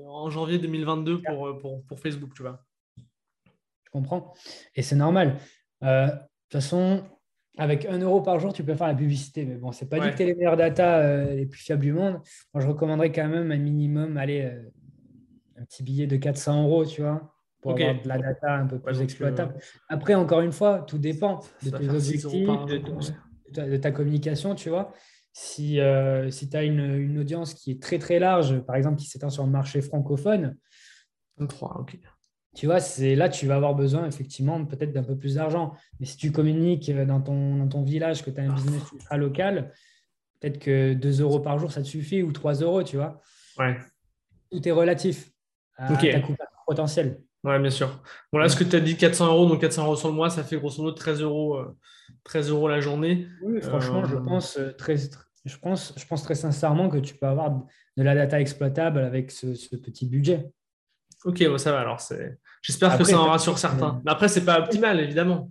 en 0.09 0.31
janvier 0.31 0.59
2022 0.59 1.21
pour, 1.21 1.59
pour, 1.59 1.85
pour 1.85 2.01
Facebook, 2.01 2.33
tu 2.35 2.41
vois 2.41 2.65
comprends 3.95 4.35
Et 4.75 4.83
c'est 4.83 4.97
normal. 4.97 5.37
Euh, 5.83 6.07
de 6.07 6.11
toute 6.11 6.61
façon, 6.61 7.05
avec 7.57 7.87
un 7.87 7.99
euro 7.99 8.21
par 8.21 8.41
jour, 8.41 8.53
tu 8.53 8.65
peux 8.65 8.75
faire 8.75 8.89
la 8.89 8.95
publicité. 8.95 9.45
Mais 9.45 9.55
bon, 9.55 9.73
c'est 9.73 9.89
pas 9.89 10.01
dit 10.01 10.11
que 10.11 10.17
tu 10.17 10.23
es 10.25 10.27
les 10.27 10.35
meilleures 10.35 10.57
data 10.57 10.99
euh, 10.99 11.35
les 11.35 11.47
plus 11.47 11.61
fiables 11.61 11.83
du 11.83 11.93
monde. 11.93 12.21
Moi, 12.53 12.63
je 12.63 12.67
recommanderais 12.67 13.13
quand 13.13 13.29
même 13.29 13.51
un 13.53 13.57
minimum, 13.57 14.17
allez, 14.17 14.43
euh, 14.43 14.63
un 15.57 15.65
petit 15.65 15.83
billet 15.83 16.07
de 16.07 16.17
400 16.17 16.65
euros, 16.65 16.85
tu 16.85 17.03
vois, 17.03 17.35
pour 17.63 17.73
avoir 17.73 18.03
de 18.03 18.09
la 18.09 18.19
data 18.19 18.55
un 18.55 18.67
peu 18.67 18.81
plus 18.81 19.01
exploitable. 19.01 19.55
Après, 19.89 20.15
encore 20.15 20.41
une 20.41 20.53
fois, 20.53 20.81
tout 20.81 20.99
dépend 20.99 21.41
de 21.63 21.71
tes 21.71 21.89
objectifs, 21.89 22.49
de, 23.53 23.77
ta 23.77 23.93
communication, 23.93 24.57
tu 24.57 24.69
vois. 24.69 24.93
Si, 25.33 25.79
si 26.31 26.51
tu 26.51 26.57
as 26.57 26.65
une, 26.65 26.81
une, 26.81 27.19
audience 27.19 27.55
qui 27.55 27.73
est 27.73 27.83
très 27.83 27.99
très 27.99 28.19
large, 28.19 28.61
par 28.61 28.77
exemple 28.77 28.97
qui 28.97 29.07
s'étend 29.07 29.31
sur 29.31 29.45
le 29.45 29.51
marché 29.51 29.81
francophone, 29.81 30.57
3, 31.49 31.79
ok 31.81 31.99
tu 32.55 32.67
vois, 32.67 32.81
c'est 32.81 33.15
là 33.15 33.29
tu 33.29 33.47
vas 33.47 33.57
avoir 33.57 33.75
besoin 33.75 34.07
effectivement 34.07 34.65
peut-être 34.65 34.93
d'un 34.93 35.03
peu 35.03 35.17
plus 35.17 35.35
d'argent. 35.35 35.75
Mais 36.01 36.07
si 36.07 36.17
tu 36.17 36.33
communiques 36.33 36.91
dans 36.91 37.21
ton, 37.21 37.57
dans 37.57 37.69
ton 37.69 37.83
village 37.83 38.25
que 38.25 38.31
tu 38.31 38.41
as 38.41 38.45
un 38.45 38.55
business 38.55 38.83
ultra 38.93 39.17
local, 39.17 39.73
peut-être 40.41 40.59
que 40.59 40.95
2 40.95 41.21
euros 41.21 41.41
par 41.41 41.59
jour, 41.59 41.73
ça 41.73 41.83
te 41.83 41.87
suffit 41.87 42.23
ou 42.23 42.33
3 42.33 42.55
euros, 42.55 42.83
tu 42.83 42.97
vois. 42.97 43.21
Ouais. 43.59 43.77
Tout 44.51 44.67
est 44.69 44.73
relatif 44.73 45.31
à 45.77 45.95
ta 45.97 46.21
coupe 46.21 46.37
potentielle. 46.67 47.21
Ouais, 47.45 47.59
bien 47.59 47.71
sûr. 47.71 48.03
Bon, 48.33 48.39
là, 48.39 48.49
ce 48.49 48.57
que 48.57 48.65
tu 48.65 48.75
as 48.75 48.81
dit, 48.81 48.97
400 48.97 49.27
euros, 49.27 49.47
donc 49.47 49.61
400 49.61 49.85
euros 49.85 49.97
sur 49.97 50.09
le 50.09 50.15
mois, 50.15 50.31
ça 50.31 50.43
fait 50.43 50.57
grosso 50.57 50.83
modo 50.83 50.95
13 50.95 51.21
euros, 51.21 51.61
13 52.25 52.49
euh, 52.49 52.55
euros 52.55 52.69
la 52.69 52.81
journée. 52.81 53.29
Oui, 53.43 53.61
franchement, 53.61 54.05
je 54.07 54.17
euh, 54.17 54.21
pense 54.21 54.59
13, 54.79 55.11
je 55.45 55.57
pense, 55.59 55.93
je 55.97 56.07
pense 56.07 56.23
très 56.23 56.35
sincèrement 56.35 56.89
que 56.89 56.97
tu 56.97 57.15
peux 57.15 57.27
avoir 57.27 57.51
de 57.97 58.03
la 58.03 58.15
data 58.15 58.41
exploitable 58.41 59.01
avec 59.01 59.31
ce, 59.31 59.77
petit 59.77 60.07
budget. 60.07 60.51
Ok, 61.25 61.43
bon, 61.49 61.57
ça 61.57 61.73
va 61.73 61.81
alors. 61.81 62.01
J'espère 62.63 62.99
que 62.99 63.05
ça 63.05 63.19
en 63.19 63.31
rassure 63.31 63.59
certains. 63.59 64.03
Mais 64.05 64.11
après, 64.11 64.29
c'est 64.29 64.45
pas 64.45 64.61
optimal, 64.61 65.01
évidemment. 65.01 65.51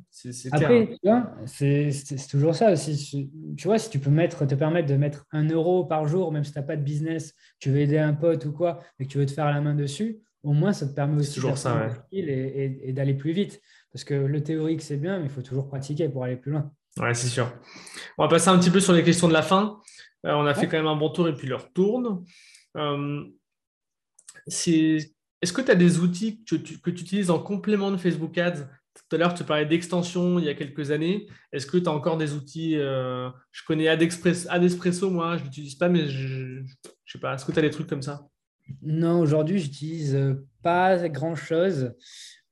après, 0.52 0.98
c'est 1.46 1.92
toujours 2.30 2.56
ça 2.56 2.72
aussi. 2.72 3.32
Tu 3.58 3.68
vois, 3.68 3.80
si 3.80 3.90
tu 3.90 4.00
peux 4.00 4.12
mettre, 4.12 4.46
te 4.46 4.56
permettre 4.56 4.88
de 4.88 4.96
mettre 4.96 5.26
un 5.32 5.48
euro 5.48 5.86
par 5.86 6.08
jour, 6.08 6.32
même 6.32 6.44
si 6.44 6.52
tu 6.52 6.60
n'as 6.60 6.64
pas 6.64 6.76
de 6.76 6.84
business, 6.84 7.34
tu 7.60 7.72
veux 7.72 7.80
aider 7.80 7.98
un 7.98 8.14
pote 8.14 8.46
ou 8.46 8.52
quoi, 8.52 8.80
et 9.00 9.06
que 9.06 9.12
tu 9.12 9.18
veux 9.18 9.26
te 9.26 9.32
faire 9.32 9.46
la 9.46 9.62
main 9.62 9.74
dessus, 9.74 10.20
au 10.44 10.54
moins, 10.54 10.74
ça 10.74 10.86
te 10.88 10.94
permet 10.94 11.20
aussi 11.20 11.40
de 11.40 11.46
et, 12.12 12.90
et 12.90 12.94
d'aller 12.94 13.14
plus 13.16 13.32
vite. 13.32 13.60
Parce 13.92 14.04
que 14.04 14.14
le 14.14 14.44
théorique, 14.44 14.82
c'est 14.82 14.98
bien, 14.98 15.20
mais 15.20 15.26
il 15.26 15.32
faut 15.32 15.42
toujours 15.42 15.68
pratiquer 15.68 16.10
pour 16.10 16.24
aller 16.24 16.36
plus 16.36 16.52
loin. 16.52 16.72
Ouais, 17.00 17.14
c'est 17.14 17.28
sûr. 17.28 17.52
On 18.18 18.24
va 18.24 18.30
passer 18.30 18.50
un 18.50 18.60
petit 18.60 18.70
peu 18.70 18.80
sur 18.80 18.94
les 18.94 19.04
questions 19.04 19.28
de 19.28 19.34
la 19.34 19.42
fin. 19.42 19.80
Euh, 20.26 20.34
on 20.34 20.46
a 20.46 20.54
fait 20.54 20.68
quand 20.68 20.78
même 20.78 20.88
un 20.88 20.96
bon 20.96 21.10
tour 21.10 21.28
et 21.28 21.34
puis 21.36 21.48
leur 21.48 21.72
tourne. 21.74 22.24
Euh, 22.78 23.24
est-ce 25.44 25.52
que 25.52 25.62
tu 25.62 25.72
as 25.72 25.76
des 25.76 26.00
outils 26.00 26.42
que 26.46 26.56
tu, 26.56 26.80
utilises 26.86 27.30
en 27.30 27.38
complément 27.38 27.92
de 27.92 27.98
Facebook 27.98 28.38
Ads? 28.38 28.66
Tout 28.94 29.16
à 29.16 29.18
l'heure, 29.18 29.34
tu 29.34 29.44
parlais 29.44 29.66
d'extension 29.66 30.40
il 30.40 30.46
y 30.46 30.50
a 30.50 30.54
quelques 30.54 30.92
années. 30.92 31.28
Est-ce 31.52 31.68
que 31.68 31.78
tu 31.78 31.90
as 31.90 31.92
encore 31.92 32.16
des 32.18 32.34
outils 32.34 32.78
euh, 32.78 33.30
Je 33.52 33.62
connais 33.68 33.90
Adespresso, 33.90 35.10
moi, 35.10 35.36
je 35.36 35.42
ne 35.42 35.48
l'utilise 35.48 35.76
pas, 35.76 35.90
mais 35.90 36.08
je 36.08 36.62
ne 36.62 36.66
sais 37.06 37.20
pas. 37.20 37.34
Est-ce 37.34 37.44
que 37.44 37.52
tu 37.52 37.60
as 37.60 37.62
des 37.62 37.72
trucs 37.72 37.88
comme 37.88 38.02
ça? 38.02 38.26
Non, 38.82 39.20
aujourd'hui, 39.20 39.60
je 39.60 39.66
n'utilise 39.66 40.38
pas 40.62 41.10
grand-chose. 41.10 41.94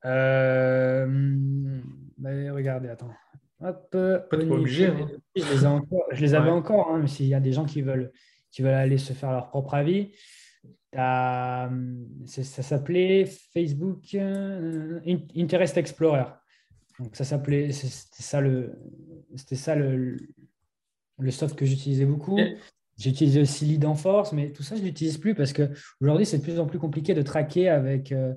Euh, 0.04 1.08
regardez, 2.22 2.89
attends. 2.89 3.14
Hop, 3.64 3.89
pas 3.92 4.38
obligé. 4.38 4.88
Hein. 4.88 5.08
Je 5.38 5.46
les, 5.46 5.66
encore, 5.66 6.04
je 6.12 6.20
les 6.20 6.34
avais 6.34 6.50
encore, 6.50 6.89
hein, 6.92 7.00
mais 7.00 7.08
s'il 7.08 7.28
y 7.28 7.36
a 7.36 7.39
des 7.39 7.54
gens 7.54 7.64
qui 7.64 7.84
veulent, 7.84 8.12
qui 8.50 8.64
veulent 8.64 8.74
aller 8.74 8.98
se 8.98 9.14
faire 9.14 9.32
leur 9.32 9.48
propre 9.48 9.76
avis, 9.76 10.12
ça 10.94 11.70
s'appelait 12.26 13.26
Facebook 13.26 14.14
euh, 14.16 15.00
Interest 15.36 15.78
Explorer. 15.78 16.26
Donc 17.00 17.16
ça 17.16 17.24
s'appelait, 17.24 17.72
c'était 17.72 18.24
ça 18.24 18.42
le, 18.42 18.74
c'était 19.36 19.56
ça 19.56 19.76
le, 19.76 20.18
le 21.18 21.32
soft 21.32 21.56
que 21.56 21.66
j'utilisais 21.66 22.06
beaucoup. 22.06 22.39
J'utilisais 22.98 23.42
aussi 23.42 23.66
Lead 23.66 23.86
en 23.86 23.96
Force, 23.96 24.34
mais 24.34 24.52
tout 24.52 24.64
ça, 24.64 24.76
je 24.76 24.84
l'utilise 24.84 25.18
plus 25.18 25.34
parce 25.34 25.54
que 25.54 25.70
aujourd'hui, 26.02 26.26
c'est 26.26 26.38
de 26.38 26.44
plus 26.44 26.60
en 26.60 26.68
plus 26.68 26.78
compliqué 26.78 27.14
de 27.14 27.22
traquer 27.22 27.70
avec, 27.70 28.12
euh, 28.12 28.34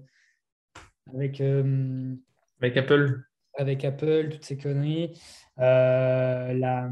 avec, 1.13 1.41
euh, 1.41 2.15
avec 2.61 2.77
Apple 2.77 3.25
avec 3.57 3.85
Apple, 3.85 4.31
toutes 4.31 4.45
ces 4.45 4.57
conneries. 4.57 5.19
Euh, 5.59 6.53
la, 6.53 6.91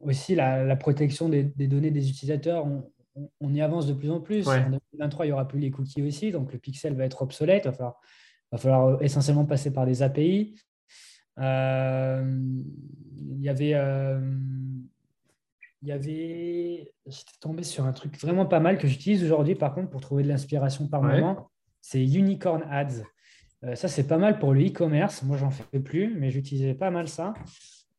aussi, 0.00 0.34
la, 0.34 0.76
protection 0.76 1.28
des, 1.28 1.44
données 1.44 1.90
des 1.90 2.08
utilisateurs, 2.08 2.66
on, 2.66 2.90
y 3.40 3.60
avance 3.60 3.86
de 3.86 3.92
plus 3.92 4.10
en 4.10 4.20
plus. 4.20 4.48
En 4.48 4.70
2023, 4.70 5.26
il 5.26 5.28
n'y 5.28 5.32
aura 5.32 5.46
plus 5.46 5.60
les 5.60 5.70
cookies 5.70 6.02
aussi, 6.02 6.32
donc 6.32 6.52
le 6.52 6.58
pixel 6.58 6.94
va 6.94 7.04
être 7.04 7.22
obsolète. 7.22 7.64
Il 7.66 7.76
va 8.52 8.58
falloir, 8.58 9.02
essentiellement 9.02 9.44
passer 9.44 9.72
par 9.72 9.86
des 9.86 10.02
API. 10.02 10.54
Euh, 11.38 12.42
il 13.18 13.40
y 13.40 13.48
avait. 13.48 13.74
Euh, 13.74 14.20
il 15.82 15.88
y 15.88 15.92
avait, 15.92 16.94
j'étais 17.04 17.38
tombé 17.40 17.62
sur 17.62 17.84
un 17.84 17.92
truc 17.92 18.18
vraiment 18.18 18.46
pas 18.46 18.58
mal 18.58 18.78
que 18.78 18.88
j'utilise 18.88 19.22
aujourd'hui, 19.22 19.54
par 19.54 19.74
contre, 19.74 19.90
pour 19.90 20.00
trouver 20.00 20.22
de 20.22 20.28
l'inspiration 20.28 20.88
par 20.88 21.02
moment. 21.02 21.50
C'est 21.82 22.02
Unicorn 22.02 22.64
Ads. 22.70 23.02
Euh, 23.64 23.74
ça, 23.74 23.88
c'est 23.88 24.06
pas 24.06 24.16
mal 24.16 24.38
pour 24.38 24.54
le 24.54 24.66
e-commerce. 24.66 25.22
Moi, 25.22 25.36
j'en 25.36 25.50
fais 25.50 25.80
plus, 25.80 26.14
mais 26.18 26.30
j'utilisais 26.30 26.72
pas 26.72 26.90
mal 26.90 27.06
ça. 27.06 27.34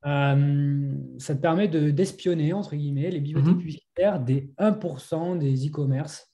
Euh, 0.06 0.94
ça 1.18 1.36
te 1.36 1.42
permet 1.42 1.68
d'espionner, 1.68 2.54
entre 2.54 2.76
guillemets, 2.76 3.10
les 3.10 3.20
bibliothèques 3.20 3.54
mhm. 3.54 3.60
publicitaires 3.60 4.20
des 4.20 4.52
1% 4.60 5.38
des 5.38 5.68
e-commerce, 5.68 6.32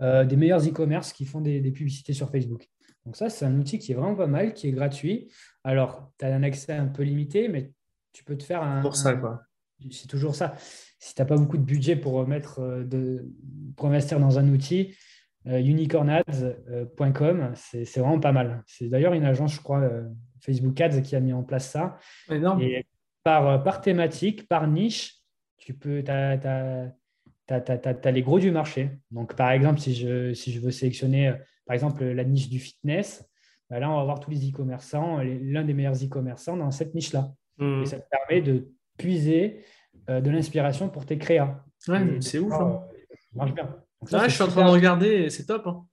euh, 0.00 0.24
des 0.24 0.36
meilleurs 0.36 0.66
e-commerce 0.66 1.12
qui 1.12 1.24
font 1.24 1.40
des, 1.40 1.60
publicités 1.70 2.12
sur 2.12 2.30
Facebook. 2.30 2.68
Donc 3.04 3.16
ça, 3.16 3.30
c'est 3.30 3.44
un 3.44 3.58
outil 3.58 3.78
qui 3.78 3.92
est 3.92 3.94
vraiment 3.94 4.16
pas 4.16 4.26
mal, 4.26 4.52
qui 4.52 4.68
est 4.68 4.72
gratuit. 4.72 5.32
Alors, 5.64 6.12
tu 6.18 6.24
as 6.24 6.34
un 6.34 6.42
accès 6.42 6.72
un 6.72 6.86
peu 6.86 7.02
limité, 7.02 7.48
mais 7.48 7.72
tu 8.12 8.24
peux 8.24 8.36
te 8.36 8.44
faire 8.44 8.62
un... 8.62 8.82
Pour 8.82 8.96
ça, 8.96 9.14
quoi. 9.14 9.42
C'est 9.90 10.08
toujours 10.08 10.34
ça. 10.34 10.54
Si 10.98 11.14
tu 11.14 11.20
n'as 11.20 11.26
pas 11.26 11.36
beaucoup 11.36 11.58
de 11.58 11.62
budget 11.62 11.96
pour, 11.96 12.26
mettre 12.26 12.82
de, 12.84 13.28
pour 13.76 13.86
investir 13.86 14.18
dans 14.18 14.38
un 14.38 14.48
outil, 14.48 14.94
euh, 15.48 15.60
unicornads.com, 15.60 17.52
c'est 17.54 17.98
vraiment 17.98 18.18
pas 18.18 18.32
mal. 18.32 18.64
C'est 18.66 18.88
d'ailleurs 18.88 19.12
une 19.12 19.24
agence, 19.24 19.54
je 19.54 19.60
crois, 19.60 19.80
euh, 19.80 20.02
Facebook 20.40 20.80
Ads 20.80 21.02
qui 21.02 21.14
a 21.14 21.20
mis 21.20 21.32
en 21.32 21.44
place 21.44 21.70
ça. 21.70 21.98
Et 22.60 22.84
par, 23.26 23.48
euh, 23.48 23.58
par 23.58 23.80
thématique, 23.80 24.46
par 24.46 24.68
niche, 24.68 25.16
tu 25.58 25.74
peux, 25.74 26.04
as, 26.06 26.92
les 28.12 28.22
gros 28.22 28.38
du 28.38 28.52
marché. 28.52 28.90
Donc, 29.10 29.34
par 29.34 29.50
exemple, 29.50 29.80
si 29.80 29.96
je, 29.96 30.32
si 30.32 30.52
je 30.52 30.60
veux 30.60 30.70
sélectionner, 30.70 31.34
par 31.64 31.74
exemple, 31.74 32.04
la 32.04 32.22
niche 32.22 32.48
du 32.48 32.60
fitness, 32.60 33.28
bah 33.68 33.80
là, 33.80 33.90
on 33.90 33.96
va 33.96 34.04
voir 34.04 34.20
tous 34.20 34.30
les 34.30 34.48
e-commerçants, 34.48 35.18
l'un 35.22 35.64
des 35.64 35.74
meilleurs 35.74 36.04
e-commerçants 36.04 36.56
dans 36.56 36.70
cette 36.70 36.94
niche-là. 36.94 37.32
Mmh. 37.58 37.82
Et 37.82 37.86
ça 37.86 37.98
te 37.98 38.08
permet 38.08 38.42
de 38.42 38.68
puiser 38.96 39.64
de 40.06 40.30
l'inspiration 40.30 40.88
pour 40.88 41.04
tes 41.04 41.18
créas. 41.18 41.64
Ouais, 41.88 42.20
c'est 42.20 42.38
ouf. 42.38 42.52
Hein. 42.52 42.80
Ça 43.10 43.18
marche 43.34 43.54
bien 43.54 43.68
je 44.02 44.28
suis 44.28 44.42
en 44.42 44.48
train 44.48 44.64
de 44.64 44.70
regarder 44.70 45.30
c'est 45.30 45.46
top. 45.46 45.66
Hein. 45.66 45.84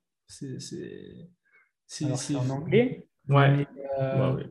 C'est 1.87 2.35
en 2.35 2.49
anglais. 2.49 3.07
Ouais. 3.27 3.65
Euh, 3.99 4.43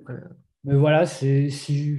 mais, 0.64 0.74
voilà, 0.74 1.06
si, 1.06 1.98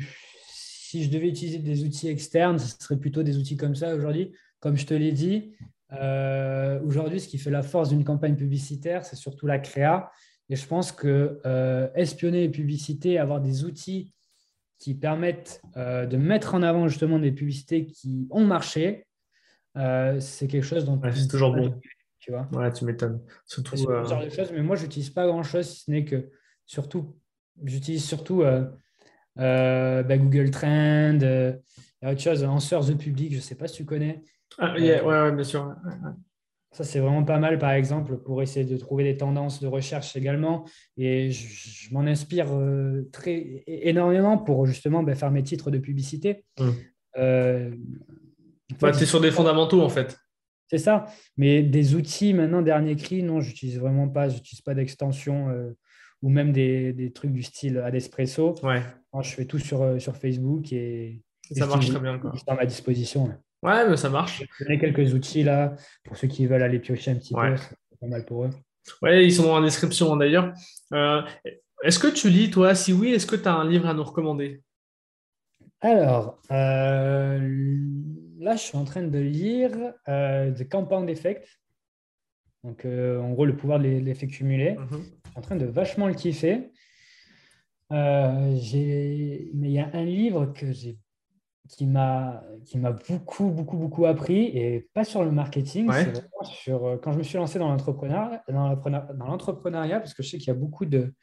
si 0.93 1.03
je 1.03 1.09
devais 1.09 1.27
utiliser 1.27 1.57
des 1.57 1.83
outils 1.83 2.07
externes, 2.07 2.59
ce 2.59 2.77
serait 2.79 2.97
plutôt 2.97 3.23
des 3.23 3.39
outils 3.39 3.57
comme 3.57 3.73
ça 3.73 3.95
aujourd'hui. 3.95 4.31
Comme 4.59 4.77
je 4.77 4.85
te 4.85 4.93
l'ai 4.93 5.11
dit, 5.11 5.55
euh, 5.91 6.79
aujourd'hui, 6.83 7.19
ce 7.19 7.27
qui 7.27 7.39
fait 7.39 7.49
la 7.49 7.63
force 7.63 7.89
d'une 7.89 8.03
campagne 8.03 8.35
publicitaire, 8.35 9.03
c'est 9.03 9.15
surtout 9.15 9.47
la 9.47 9.57
créa. 9.57 10.11
Et 10.49 10.55
je 10.55 10.67
pense 10.67 10.91
que 10.91 11.39
euh, 11.47 11.89
espionner 11.95 12.41
les 12.41 12.49
publicités, 12.49 13.17
avoir 13.17 13.41
des 13.41 13.65
outils 13.65 14.13
qui 14.77 14.93
permettent 14.93 15.63
de 15.75 16.15
mettre 16.15 16.53
en 16.53 16.61
avant 16.61 16.87
justement 16.87 17.17
des 17.17 17.31
publicités 17.31 17.87
qui 17.87 18.27
ont 18.29 18.45
marché, 18.45 19.07
euh, 19.75 20.19
c'est 20.19 20.47
quelque 20.47 20.63
chose 20.63 20.85
dont 20.85 21.01
c'est 21.11 21.27
toujours 21.27 21.55
bon. 21.55 21.79
Tu 22.19 22.31
vois 22.31 22.47
ouais, 22.53 22.71
tu 22.71 22.85
m'étonnes. 22.85 23.19
Surtout. 23.47 23.89
Euh... 23.89 24.05
Genre 24.05 24.23
de 24.23 24.29
choses, 24.29 24.51
mais 24.51 24.61
moi, 24.61 24.75
j'utilise 24.75 25.09
pas 25.09 25.25
grand 25.25 25.41
chose, 25.41 25.67
si 25.67 25.85
ce 25.85 25.91
n'est 25.91 26.05
que 26.05 26.29
surtout, 26.67 27.15
j'utilise 27.63 28.05
surtout 28.05 28.43
euh, 28.43 28.61
euh, 28.61 28.69
bah, 29.35 30.17
Google 30.17 30.51
Trend, 30.51 31.19
il 31.21 31.59
y 32.01 32.05
a 32.05 32.11
autre 32.11 32.21
chose, 32.21 32.43
Answer 32.43 32.79
the 32.87 32.97
Public, 32.97 33.33
je 33.35 33.39
sais 33.39 33.55
pas 33.55 33.67
si 33.67 33.77
tu 33.77 33.85
connais. 33.85 34.21
Ah, 34.59 34.77
yeah, 34.77 35.03
ouais, 35.03 35.21
ouais, 35.21 35.31
bien 35.31 35.43
sûr. 35.43 35.73
Ça, 36.71 36.83
c'est 36.83 36.99
vraiment 36.99 37.23
pas 37.23 37.37
mal, 37.37 37.59
par 37.59 37.71
exemple, 37.71 38.17
pour 38.17 38.41
essayer 38.41 38.65
de 38.65 38.77
trouver 38.77 39.03
des 39.03 39.17
tendances 39.17 39.61
de 39.61 39.67
recherche 39.67 40.15
également. 40.15 40.65
Et 40.97 41.29
je, 41.31 41.93
m'en 41.93 42.01
inspire 42.01 42.47
très 43.11 43.63
énormément 43.67 44.37
pour 44.39 44.65
justement 44.65 45.03
bah, 45.03 45.13
faire 45.13 45.31
mes 45.31 45.43
titres 45.43 45.69
de 45.69 45.77
publicité. 45.77 46.45
Mmh. 46.59 46.71
Bah, 48.79 48.93
c'est 48.93 49.05
sur 49.05 49.21
des 49.21 49.31
fondamentaux, 49.31 49.81
en 49.81 49.89
fait. 49.89 50.17
C'est 50.69 50.77
ça. 50.77 51.05
Mais 51.37 51.61
des 51.61 51.95
outils, 51.95 52.33
maintenant, 52.33 52.61
dernier 52.61 52.95
cri, 52.95 53.21
non, 53.23 53.41
j'utilise 53.41 53.79
vraiment 53.79 54.07
pas. 54.07 54.29
Je 54.29 54.35
n'utilise 54.35 54.61
pas 54.61 54.73
d'extension 54.73 55.49
euh, 55.49 55.77
ou 56.23 56.29
même 56.29 56.53
des, 56.53 56.93
des, 56.93 57.11
trucs 57.11 57.33
du 57.33 57.43
style 57.43 57.77
Adespresso. 57.77 58.55
Ouais. 58.63 58.81
je 59.21 59.29
fais 59.29 59.45
tout 59.45 59.59
sur, 59.59 59.81
euh, 59.81 59.99
sur 59.99 60.15
Facebook 60.15 60.71
et, 60.71 61.21
ça 61.51 61.67
marche 61.67 61.89
très 61.89 61.99
bien. 61.99 62.17
Quoi. 62.17 62.31
à 62.47 62.55
ma 62.55 62.65
disposition. 62.65 63.25
Ouais, 63.61 63.87
mais 63.87 63.97
ça 63.97 64.09
marche. 64.09 64.43
Je 64.57 64.63
donner 64.63 64.79
quelques 64.79 65.13
outils 65.13 65.43
là 65.43 65.75
pour 66.05 66.17
ceux 66.17 66.27
qui 66.29 66.47
veulent 66.47 66.63
aller 66.63 66.79
piocher 66.79 67.11
un 67.11 67.15
petit 67.15 67.33
peu. 67.33 67.55
C'est 67.57 67.99
pas 67.99 68.07
mal 68.07 68.25
pour 68.25 68.45
eux. 68.45 68.49
Ouais, 69.01 69.25
ils 69.25 69.33
sont 69.33 69.53
la 69.53 69.65
description 69.65 70.15
d'ailleurs. 70.15 70.53
Euh, 70.93 71.21
est-ce 71.83 71.99
que 71.99 72.07
tu 72.07 72.29
lis, 72.29 72.49
toi? 72.49 72.73
Si 72.73 72.93
oui, 72.93 73.13
est-ce 73.13 73.27
que 73.27 73.35
tu 73.35 73.47
as 73.47 73.53
un 73.53 73.69
livre 73.69 73.87
à 73.87 73.93
nous 73.93 74.03
recommander? 74.03 74.63
Alors, 75.81 76.39
là, 76.49 77.37
je 78.55 78.61
suis 78.61 78.77
en 78.77 78.85
train 78.85 79.03
de 79.03 79.19
lire 79.19 79.71
euh, 80.07 80.51
The 80.51 80.69
Compound 80.69 81.09
Effect. 81.09 81.45
Donc, 82.63 82.85
euh, 82.85 83.19
en 83.19 83.31
gros, 83.31 83.45
le 83.45 83.55
pouvoir 83.55 83.79
de 83.79 83.85
l'effet 83.85 84.27
cumulé. 84.27 84.75
Mhm. 84.77 84.87
Je 84.89 85.29
suis 85.29 85.37
en 85.37 85.41
train 85.41 85.55
de 85.55 85.65
vachement 85.65 86.07
le 86.07 86.13
kiffer. 86.13 86.71
Euh, 87.91 88.57
mais 89.53 89.69
il 89.69 89.71
y 89.71 89.79
a 89.79 89.89
un 89.93 90.03
livre 90.03 90.47
que 90.47 90.71
j'ai 90.71 90.97
qui 91.69 91.85
m'a 91.85 92.43
qui 92.65 92.77
m'a 92.77 92.91
beaucoup 92.91 93.49
beaucoup 93.49 93.77
beaucoup 93.77 94.05
appris 94.05 94.45
et 94.47 94.89
pas 94.93 95.05
sur 95.05 95.23
le 95.23 95.31
marketing 95.31 95.89
sur 96.43 96.99
quand 97.01 97.13
je 97.13 97.17
me 97.17 97.23
suis 97.23 97.37
lancé 97.37 97.57
dans 97.57 97.69
l'entrepreneuriat 97.69 98.43
dans 98.49 99.25
l'entrepreneuriat 99.25 99.99
parce 99.99 100.13
que 100.13 100.23
je 100.23 100.29
sais 100.29 100.37
qu'il 100.39 100.47
y 100.47 100.51
a 100.51 100.59
beaucoup 100.59 100.85
de, 100.85 101.13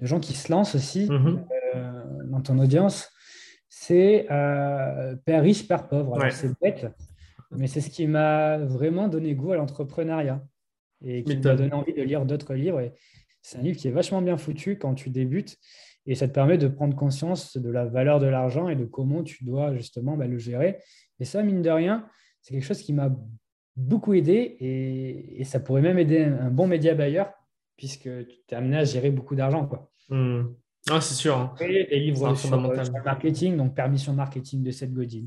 gens 0.00 0.20
qui 0.20 0.34
se 0.34 0.52
lancent 0.52 0.76
aussi 0.76 1.10
mhm. 1.10 1.44
dans 2.30 2.40
ton 2.40 2.58
audience 2.58 3.12
c'est 3.70 4.26
euh, 4.30 5.16
Père 5.24 5.42
riche, 5.42 5.66
Père 5.66 5.88
pauvre. 5.88 6.18
C'est 6.30 6.52
bête, 6.60 6.86
mais 7.52 7.68
c'est 7.68 7.80
ce 7.80 7.88
qui 7.88 8.06
m'a 8.06 8.58
vraiment 8.58 9.08
donné 9.08 9.34
goût 9.34 9.52
à 9.52 9.56
l'entrepreneuriat 9.56 10.42
et 11.04 11.24
qui 11.24 11.36
m'a 11.36 11.54
donné 11.54 11.72
envie 11.72 11.94
de 11.94 12.02
lire 12.02 12.24
d'autres 12.26 12.54
livres. 12.54 12.92
c'est 13.42 13.58
un 13.58 13.62
livre 13.62 13.78
qui 13.78 13.88
est 13.88 13.92
vachement 13.92 14.22
bien 14.22 14.36
foutu 14.36 14.78
quand 14.78 14.94
tu 14.94 15.10
débutes 15.10 15.58
et 16.06 16.14
ça 16.14 16.28
te 16.28 16.32
permet 16.32 16.58
de 16.58 16.68
prendre 16.68 16.96
conscience 16.96 17.56
de 17.56 17.70
la 17.70 17.84
valeur 17.86 18.20
de 18.20 18.26
l'argent 18.26 18.68
et 18.68 18.76
de 18.76 18.84
comment 18.84 19.22
tu 19.22 19.44
dois 19.44 19.74
justement 19.74 20.16
bah, 20.16 20.26
le 20.26 20.38
gérer. 20.38 20.78
Et 21.18 21.24
ça, 21.24 21.42
mine 21.42 21.62
de 21.62 21.70
rien, 21.70 22.06
c'est 22.40 22.54
quelque 22.54 22.64
chose 22.64 22.82
qui 22.82 22.92
m'a 22.92 23.14
beaucoup 23.76 24.14
aidé 24.14 24.56
et, 24.60 25.44
ça 25.44 25.60
pourrait 25.60 25.82
même 25.82 25.98
aider 25.98 26.22
un, 26.22 26.50
bon 26.50 26.66
média 26.66 26.94
buyer 26.94 27.24
puisque 27.76 28.08
tu 28.26 28.36
t'es 28.46 28.56
amené 28.56 28.78
à 28.78 28.84
gérer 28.84 29.10
beaucoup 29.10 29.34
d'argent. 29.34 29.66
Quoi. 29.66 29.90
Hmm. 30.08 30.54
Ah, 30.88 31.00
c'est 31.00 31.14
sûr. 31.14 31.36
Hein. 31.36 31.54
Et 31.60 31.86
des 31.86 32.00
livres 32.00 32.34
sur, 32.34 32.56
le 32.56 33.02
marketing, 33.04 33.56
donc 33.56 33.74
permission 33.74 34.12
marketing 34.12 34.62
de 34.62 34.70
Seth 34.70 34.92
Godin, 34.92 35.26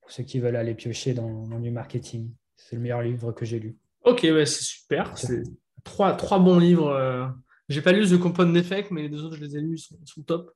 pour 0.00 0.10
ceux 0.10 0.22
qui 0.22 0.40
veulent 0.40 0.56
aller 0.56 0.74
piocher 0.74 1.14
dans, 1.14 1.58
du 1.58 1.70
marketing. 1.70 2.30
C'est 2.56 2.76
le 2.76 2.82
meilleur 2.82 3.02
livre 3.02 3.32
que 3.32 3.44
j'ai 3.44 3.58
lu. 3.58 3.76
Ok, 4.04 4.20
ouais, 4.22 4.46
c'est 4.46 4.62
super. 4.62 5.16
C'est 5.16 5.42
trois, 5.82 6.14
trois 6.14 6.38
bons 6.38 6.58
livres. 6.58 6.88
Euh. 6.88 7.26
J'ai 7.68 7.80
pas 7.80 7.92
lu 7.92 8.06
The 8.06 8.18
Compound 8.20 8.54
Effect, 8.56 8.90
mais 8.90 9.02
les 9.02 9.08
deux 9.08 9.24
autres, 9.24 9.36
je 9.36 9.44
les 9.44 9.56
ai 9.56 9.60
lus, 9.60 9.88
ils 9.90 10.06
sont, 10.06 10.22
top. 10.22 10.54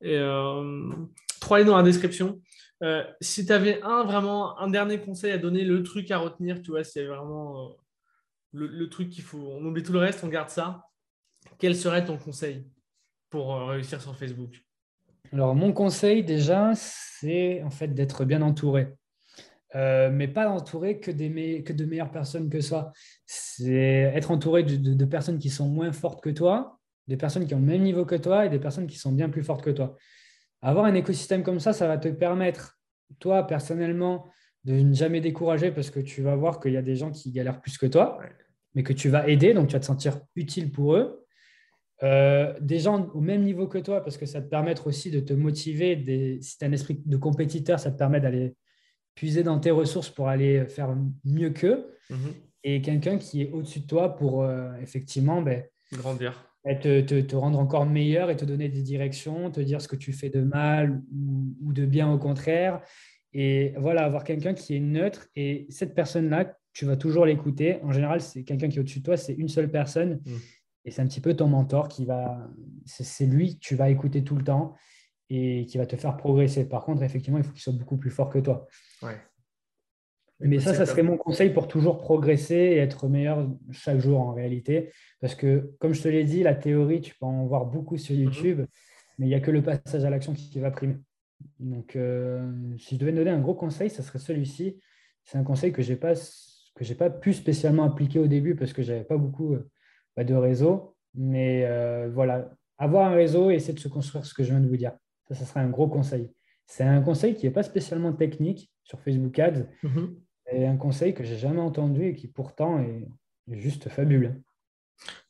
Et 0.00 0.16
euh, 0.16 0.90
trois 1.40 1.60
liens 1.60 1.66
dans 1.66 1.76
la 1.76 1.84
description. 1.84 2.40
Euh, 2.82 3.04
si 3.20 3.46
tu 3.46 3.52
avais 3.52 3.80
un 3.82 4.02
vraiment 4.04 4.58
un 4.58 4.68
dernier 4.68 5.00
conseil 5.00 5.30
à 5.30 5.38
donner, 5.38 5.62
le 5.62 5.82
truc 5.84 6.10
à 6.10 6.18
retenir, 6.18 6.60
tu 6.60 6.72
vois, 6.72 6.82
c'est 6.82 7.04
vraiment 7.04 7.76
le, 8.52 8.88
truc 8.88 9.10
qu'il 9.10 9.22
faut, 9.22 9.38
on 9.38 9.64
oublie 9.64 9.84
tout 9.84 9.92
le 9.92 10.00
reste, 10.00 10.24
on 10.24 10.28
garde 10.28 10.50
ça. 10.50 10.82
Quel 11.58 11.76
serait 11.76 12.04
ton 12.04 12.18
conseil 12.18 12.66
pour 13.30 13.56
réussir 13.68 14.02
sur 14.02 14.16
Facebook? 14.16 14.60
Alors 15.32 15.54
mon 15.54 15.72
conseil 15.72 16.24
déjà, 16.24 16.72
c'est 16.74 17.62
en 17.62 17.70
fait 17.70 17.88
d'être 17.88 18.24
bien 18.24 18.42
entouré. 18.42 18.88
Euh, 19.74 20.10
mais 20.10 20.28
pas 20.28 20.48
entouré 20.48 20.98
que, 20.98 21.10
des 21.10 21.62
que 21.62 21.72
de 21.72 21.84
meilleures 21.84 22.10
personnes 22.10 22.48
que 22.48 22.60
soi. 22.60 22.92
C'est 23.26 24.12
être 24.14 24.30
entouré 24.30 24.62
de, 24.62 25.04
personnes 25.04 25.38
qui 25.38 25.50
sont 25.50 25.68
moins 25.68 25.92
fortes 25.92 26.22
que 26.22 26.30
toi, 26.30 26.78
des 27.06 27.16
personnes 27.16 27.46
qui 27.46 27.54
ont 27.54 27.60
le 27.60 27.66
même 27.66 27.82
niveau 27.82 28.04
que 28.04 28.14
toi 28.14 28.46
et 28.46 28.48
des 28.48 28.58
personnes 28.58 28.86
qui 28.86 28.98
sont 28.98 29.12
bien 29.12 29.28
plus 29.28 29.42
fortes 29.42 29.62
que 29.62 29.70
toi. 29.70 29.96
Avoir 30.62 30.86
un 30.86 30.94
écosystème 30.94 31.42
comme 31.42 31.60
ça, 31.60 31.72
ça 31.72 31.86
va 31.86 31.98
te 31.98 32.08
permettre, 32.08 32.78
toi, 33.18 33.46
personnellement, 33.46 34.26
de 34.64 34.74
ne 34.74 34.94
jamais 34.94 35.20
décourager 35.20 35.70
parce 35.70 35.90
que 35.90 36.00
tu 36.00 36.22
vas 36.22 36.34
voir 36.34 36.60
qu'il 36.60 36.72
y 36.72 36.76
a 36.76 36.82
des 36.82 36.96
gens 36.96 37.10
qui 37.10 37.30
galèrent 37.30 37.60
plus 37.60 37.78
que 37.78 37.86
toi, 37.86 38.18
mais 38.74 38.82
que 38.82 38.92
tu 38.92 39.08
vas 39.08 39.28
aider, 39.28 39.54
donc 39.54 39.68
tu 39.68 39.74
vas 39.74 39.80
te 39.80 39.86
sentir 39.86 40.20
utile 40.34 40.72
pour 40.72 40.96
eux. 40.96 41.24
Euh, 42.02 42.54
des 42.60 42.78
gens 42.78 43.08
au 43.12 43.20
même 43.20 43.42
niveau 43.42 43.66
que 43.66 43.78
toi, 43.78 44.02
parce 44.02 44.16
que 44.16 44.26
ça 44.26 44.40
te 44.40 44.48
permet 44.48 44.74
aussi 44.86 45.10
de 45.10 45.20
te 45.20 45.32
motiver. 45.32 45.96
Des, 45.96 46.38
si 46.40 46.58
tu 46.58 46.64
as 46.64 46.68
un 46.68 46.72
esprit 46.72 47.00
de 47.04 47.16
compétiteur, 47.16 47.78
ça 47.78 47.90
te 47.90 47.98
permet 47.98 48.20
d'aller 48.20 48.54
puiser 49.18 49.42
dans 49.42 49.58
tes 49.58 49.72
ressources 49.72 50.10
pour 50.10 50.28
aller 50.28 50.64
faire 50.66 50.96
mieux 51.24 51.50
qu'eux, 51.50 51.92
mhm. 52.08 52.34
et 52.62 52.80
quelqu'un 52.80 53.18
qui 53.18 53.42
est 53.42 53.50
au-dessus 53.50 53.80
de 53.80 53.86
toi 53.86 54.14
pour 54.14 54.44
euh, 54.44 54.70
effectivement 54.80 55.42
ben, 55.42 55.64
grandir. 55.92 56.44
Te, 56.64 57.00
te, 57.00 57.34
rendre 57.34 57.58
encore 57.58 57.84
meilleur 57.84 58.30
et 58.30 58.36
te 58.36 58.44
donner 58.44 58.68
des 58.68 58.82
directions, 58.82 59.50
te 59.50 59.60
dire 59.60 59.80
ce 59.80 59.88
que 59.88 59.96
tu 59.96 60.12
fais 60.12 60.28
de 60.28 60.42
mal 60.42 61.02
ou, 61.64 61.72
de 61.72 61.84
bien 61.84 62.12
au 62.12 62.18
contraire. 62.18 62.80
Et 63.32 63.72
voilà, 63.78 64.04
avoir 64.04 64.22
quelqu'un 64.22 64.54
qui 64.54 64.76
est 64.76 64.80
neutre. 64.80 65.28
Et 65.34 65.66
cette 65.70 65.94
personne-là, 65.94 66.56
tu 66.74 66.84
vas 66.84 66.96
toujours 66.96 67.24
l'écouter. 67.24 67.78
En 67.82 67.90
général, 67.90 68.20
c'est 68.20 68.44
quelqu'un 68.44 68.68
qui 68.68 68.76
est 68.76 68.80
au-dessus 68.80 69.00
de 69.00 69.04
toi, 69.04 69.16
c'est 69.16 69.32
une 69.32 69.48
seule 69.48 69.70
personne. 69.70 70.20
Mhm. 70.26 70.38
Et 70.84 70.90
c'est 70.90 71.02
un 71.02 71.06
petit 71.06 71.20
peu 71.20 71.34
ton 71.34 71.48
mentor 71.48 71.88
qui 71.88 72.04
va. 72.04 72.48
C'est 72.84 73.26
lui 73.26 73.56
que 73.56 73.60
tu 73.60 73.74
vas 73.74 73.90
écouter 73.90 74.22
tout 74.22 74.36
le 74.36 74.44
temps 74.44 74.76
et 75.30 75.66
qui 75.66 75.78
va 75.78 75.86
te 75.86 75.96
faire 75.96 76.16
progresser. 76.16 76.68
Par 76.68 76.84
contre, 76.84 77.02
effectivement, 77.02 77.38
il 77.38 77.44
faut 77.44 77.52
qu'il 77.52 77.60
soit 77.60 77.72
beaucoup 77.72 77.96
plus 77.96 78.10
fort 78.10 78.30
que 78.30 78.38
toi. 78.38 78.66
Mais 80.40 80.60
ça, 80.60 80.72
ça 80.72 80.86
serait 80.86 81.02
mon 81.02 81.16
conseil 81.16 81.50
pour 81.50 81.66
toujours 81.66 81.98
progresser 81.98 82.54
et 82.54 82.76
être 82.76 83.08
meilleur 83.08 83.48
chaque 83.72 83.98
jour 83.98 84.20
en 84.20 84.32
réalité. 84.32 84.92
Parce 85.20 85.34
que, 85.34 85.72
comme 85.80 85.94
je 85.94 86.02
te 86.02 86.08
l'ai 86.08 86.24
dit, 86.24 86.42
la 86.42 86.54
théorie, 86.54 87.00
tu 87.00 87.14
peux 87.18 87.26
en 87.26 87.44
voir 87.46 87.66
beaucoup 87.66 87.96
sur 87.96 88.14
mhm. 88.14 88.22
YouTube, 88.22 88.66
mais 89.18 89.26
il 89.26 89.28
n'y 89.28 89.34
a 89.34 89.40
que 89.40 89.50
le 89.50 89.62
passage 89.62 90.04
à 90.04 90.10
l'action 90.10 90.34
qui 90.34 90.60
va 90.60 90.70
primer. 90.70 90.96
Donc, 91.58 91.96
euh, 91.96 92.52
si 92.78 92.94
je 92.94 93.00
devais 93.00 93.12
donner 93.12 93.30
un 93.30 93.40
gros 93.40 93.54
conseil, 93.54 93.90
ça 93.90 94.02
serait 94.02 94.18
celui-ci. 94.20 94.80
C'est 95.24 95.38
un 95.38 95.44
conseil 95.44 95.72
que 95.72 95.82
je 95.82 95.92
n'ai 95.92 95.98
pas, 95.98 96.14
pas 96.98 97.10
pu 97.10 97.32
spécialement 97.32 97.84
appliquer 97.84 98.20
au 98.20 98.28
début 98.28 98.54
parce 98.54 98.72
que 98.72 98.82
je 98.82 98.92
n'avais 98.92 99.04
pas 99.04 99.16
beaucoup 99.16 99.54
euh, 99.54 99.68
bah, 100.16 100.22
de 100.22 100.34
réseau. 100.34 100.94
Mais 101.14 101.64
euh, 101.64 102.08
voilà, 102.12 102.50
avoir 102.76 103.10
un 103.10 103.14
réseau 103.14 103.50
et 103.50 103.54
essayer 103.54 103.74
de 103.74 103.80
se 103.80 103.88
construire 103.88 104.24
ce 104.24 104.34
que 104.34 104.44
je 104.44 104.50
viens 104.50 104.60
de 104.60 104.68
vous 104.68 104.76
dire. 104.76 104.92
Ça, 105.28 105.34
ça 105.34 105.44
serait 105.44 105.60
un 105.60 105.68
gros 105.68 105.88
conseil. 105.88 106.30
C'est 106.66 106.84
un 106.84 107.00
conseil 107.00 107.34
qui 107.34 107.46
n'est 107.46 107.52
pas 107.52 107.62
spécialement 107.62 108.12
technique 108.12 108.70
sur 108.82 109.00
Facebook 109.00 109.38
Ads, 109.38 109.66
mhm. 109.82 110.16
et 110.52 110.66
un 110.66 110.76
conseil 110.76 111.14
que 111.14 111.24
j'ai 111.24 111.36
jamais 111.36 111.60
entendu 111.60 112.06
et 112.06 112.14
qui 112.14 112.28
pourtant 112.28 112.78
est, 112.78 113.06
juste 113.50 113.88
fabuleux. 113.88 114.42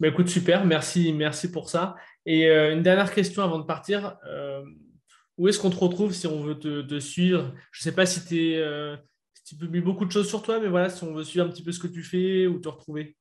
Bah 0.00 0.08
écoute, 0.08 0.28
super, 0.28 0.64
merci, 0.64 1.12
merci 1.12 1.52
pour 1.52 1.70
ça. 1.70 1.94
Et 2.26 2.48
euh, 2.48 2.72
une 2.72 2.82
dernière 2.82 3.14
question 3.14 3.44
avant 3.44 3.60
de 3.60 3.64
partir. 3.64 4.18
Euh, 4.26 4.64
où 5.36 5.46
est-ce 5.46 5.60
qu'on 5.60 5.70
te 5.70 5.76
retrouve 5.76 6.12
si 6.12 6.26
on 6.26 6.42
veut 6.42 6.58
te, 6.58 6.98
suivre? 6.98 7.54
Je 7.70 7.80
ne 7.80 7.82
sais 7.84 7.94
pas 7.94 8.06
si, 8.06 8.56
euh, 8.56 8.96
si 9.34 9.44
tu 9.44 9.56
publies 9.56 9.80
beaucoup 9.80 10.04
de 10.04 10.10
choses 10.10 10.28
sur 10.28 10.42
toi, 10.42 10.58
mais 10.58 10.68
voilà, 10.68 10.90
si 10.90 11.04
on 11.04 11.14
veut 11.14 11.22
suivre 11.22 11.46
un 11.46 11.48
petit 11.48 11.62
peu 11.62 11.70
ce 11.70 11.78
que 11.78 11.86
tu 11.86 12.02
fais 12.02 12.48
ou 12.48 12.58
te 12.58 12.68
retrouver. 12.68 13.16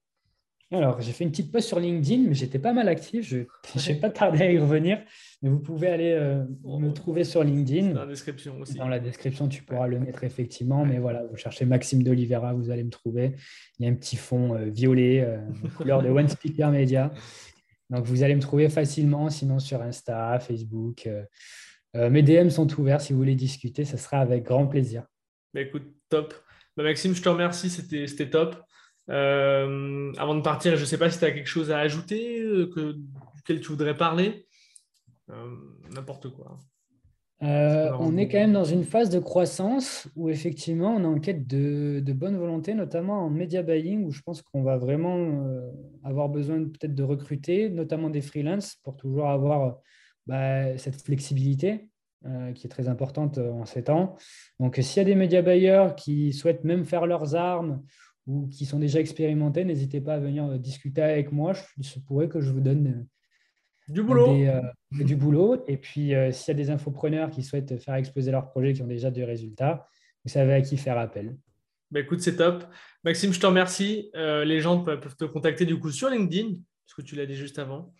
Alors, 0.70 1.00
j'ai 1.00 1.14
fait 1.14 1.24
une 1.24 1.32
petite 1.32 1.50
post 1.50 1.68
sur 1.68 1.80
LinkedIn, 1.80 2.28
mais 2.28 2.34
j'étais 2.34 2.60
pas 2.60 2.74
mal 2.74 2.90
actif. 2.90 3.26
Je 3.26 3.38
n'ai 3.88 3.96
pas 3.96 4.10
tardé 4.10 4.44
à 4.44 4.52
y 4.52 4.58
revenir. 4.58 5.02
Mais 5.42 5.50
vous 5.50 5.60
pouvez 5.60 5.88
aller 5.88 6.12
euh, 6.12 6.44
me 6.66 6.92
trouver 6.92 7.24
sur 7.24 7.44
LinkedIn. 7.44 7.94
Dans 7.94 8.02
la 8.02 8.08
description 8.08 8.60
aussi. 8.60 8.74
Dans 8.76 8.90
la 8.90 9.00
description, 9.00 9.48
tu 9.48 9.64
pourras 9.64 9.88
le 9.88 10.00
mettre 10.00 10.24
effectivement. 10.24 10.86
Mais 10.86 11.00
voilà, 11.00 11.24
vous 11.24 11.38
cherchez 11.38 11.66
Maxime 11.66 12.04
d'Olivera, 12.04 12.54
vous 12.54 12.70
allez 12.70 12.84
me 12.84 12.90
trouver. 12.90 13.34
Il 13.80 13.86
y 13.86 13.90
a 13.90 13.92
un 13.92 13.96
petit 13.96 14.18
fond 14.18 14.56
euh, 14.56 14.66
violet, 14.66 15.22
euh, 15.22 15.40
couleur 15.78 16.02
de 16.02 16.10
One 16.10 16.28
Speaker 16.28 16.70
Media. 16.70 17.14
Donc, 17.90 18.04
vous 18.06 18.24
allez 18.24 18.36
me 18.36 18.42
trouver 18.42 18.68
facilement. 18.68 19.30
Sinon, 19.30 19.60
sur 19.60 19.82
Insta, 19.82 20.38
Facebook. 20.40 21.08
mes 21.94 22.22
DM 22.22 22.50
sont 22.50 22.68
ouverts. 22.78 23.00
Si 23.00 23.14
vous 23.14 23.20
voulez 23.20 23.36
discuter, 23.36 23.86
ce 23.86 23.96
sera 23.96 24.18
avec 24.18 24.44
grand 24.44 24.68
plaisir. 24.68 25.06
Bah, 25.54 25.62
écoute, 25.62 25.84
top. 26.10 26.34
Bah, 26.76 26.84
Maxime, 26.84 27.16
je 27.16 27.22
te 27.22 27.30
remercie. 27.30 27.70
C'était 27.70 28.30
top. 28.30 28.58
Euh, 29.10 30.12
avant 30.18 30.36
de 30.36 30.42
partir, 30.42 30.76
je 30.76 30.82
ne 30.82 30.86
sais 30.86 30.98
pas 30.98 31.10
si 31.10 31.20
tu 31.20 31.26
as 31.26 31.32
quelque 31.32 31.48
chose 31.48 31.72
à 31.72 31.80
ajouter, 31.80 32.40
euh, 32.40 32.68
que, 32.68 32.96
duquel 33.36 33.62
tu 33.62 33.70
voudrais 33.70 33.96
parler. 33.96 34.46
Euh, 35.30 35.56
n'importe 35.94 36.30
quoi. 36.30 36.58
on 37.42 38.18
est 38.18 38.28
quand 38.28 38.40
même 38.40 38.54
dans 38.54 38.64
une 38.64 38.84
phase 38.84 39.10
de 39.10 39.20
croissance 39.20 40.08
où 40.16 40.30
effectivement 40.30 40.96
on 40.96 41.04
est 41.04 41.06
en 41.06 41.20
quête 41.20 41.48
de, 41.48 42.14
bonne 42.14 42.38
volonté, 42.38 42.74
notamment 42.74 43.26
en 43.26 43.30
media 43.30 43.62
buying, 43.62 44.06
où 44.06 44.12
je 44.12 44.22
pense 44.22 44.42
qu'on 44.42 44.64
va 44.64 44.78
vraiment 44.78 45.46
avoir 46.04 46.30
besoin 46.30 46.64
peut-être 46.64 46.96
de 46.96 47.04
recruter, 47.04 47.70
notamment 47.70 48.10
des 48.10 48.22
freelances, 48.22 48.76
pour 48.84 48.96
toujours 48.96 49.30
avoir 49.30 49.78
bah, 50.26 50.78
cette 50.78 51.02
flexibilité 51.02 51.90
qui 52.56 52.66
est 52.66 52.70
très 52.70 52.88
importante 52.88 53.38
en 53.38 53.66
ces 53.66 53.84
temps. 53.84 54.16
Donc 54.60 54.78
s'il 54.82 54.98
y 54.98 55.02
a 55.02 55.06
des 55.06 55.16
media 55.16 55.42
buyers 55.42 55.90
qui 55.96 56.34
souhaitent 56.34 56.64
même 56.64 56.84
faire 56.84 57.06
leurs 57.06 57.36
armes 57.36 57.84
ou 58.28 58.48
qui 58.48 58.66
sont 58.66 58.78
déjà 58.78 59.00
expérimentés, 59.00 59.64
n'hésitez 59.64 60.02
pas 60.02 60.16
à 60.16 60.20
venir 60.20 60.46
euh, 60.46 60.58
discuter 60.58 61.02
avec 61.02 61.32
moi. 61.32 61.54
Il 61.78 61.86
se 61.86 62.00
pourrait 62.00 62.28
que 62.28 62.42
je 62.42 62.52
vous 62.52 62.60
donne 62.60 62.88
euh, 62.88 63.94
du 63.94 64.04
boulot. 64.04 64.36
Euh, 64.36 64.62
du 64.92 65.16
boulot. 65.16 65.64
Et 65.68 65.78
puis, 65.78 66.12
s'il 66.32 66.48
y 66.50 66.52
a 66.52 66.54
des 66.54 66.70
infopreneurs 66.70 67.30
qui 67.30 67.42
souhaitent 67.42 67.78
faire 67.78 67.96
exploser 67.96 68.32
leur 68.32 68.50
projet, 68.50 68.74
qui 68.74 68.82
ont 68.82 68.88
déjà 68.88 69.10
des 69.10 69.24
résultats, 69.24 69.88
vous 70.26 70.32
savez 70.32 70.54
à 70.54 70.62
qui 70.62 70.76
faire 70.76 70.98
appel. 70.98 71.38
Bah, 71.90 72.02
écoute, 72.02 72.20
c'est 72.20 72.36
top. 72.36 72.66
Maxime, 73.06 73.32
je 73.32 73.40
te 73.40 73.46
remercie. 73.46 74.12
les 74.14 74.60
gens 74.60 74.84
peuvent 74.84 75.16
te 75.16 75.24
contacter 75.24 75.66
du 75.66 75.80
coup 75.80 75.90
sur 75.90 76.10
LinkedIn, 76.10 76.50
parce 76.86 76.96
que 76.98 77.02
tu 77.02 77.16
l'as 77.16 77.26
dit 77.26 77.36
juste 77.36 77.60
avant. 77.60 77.94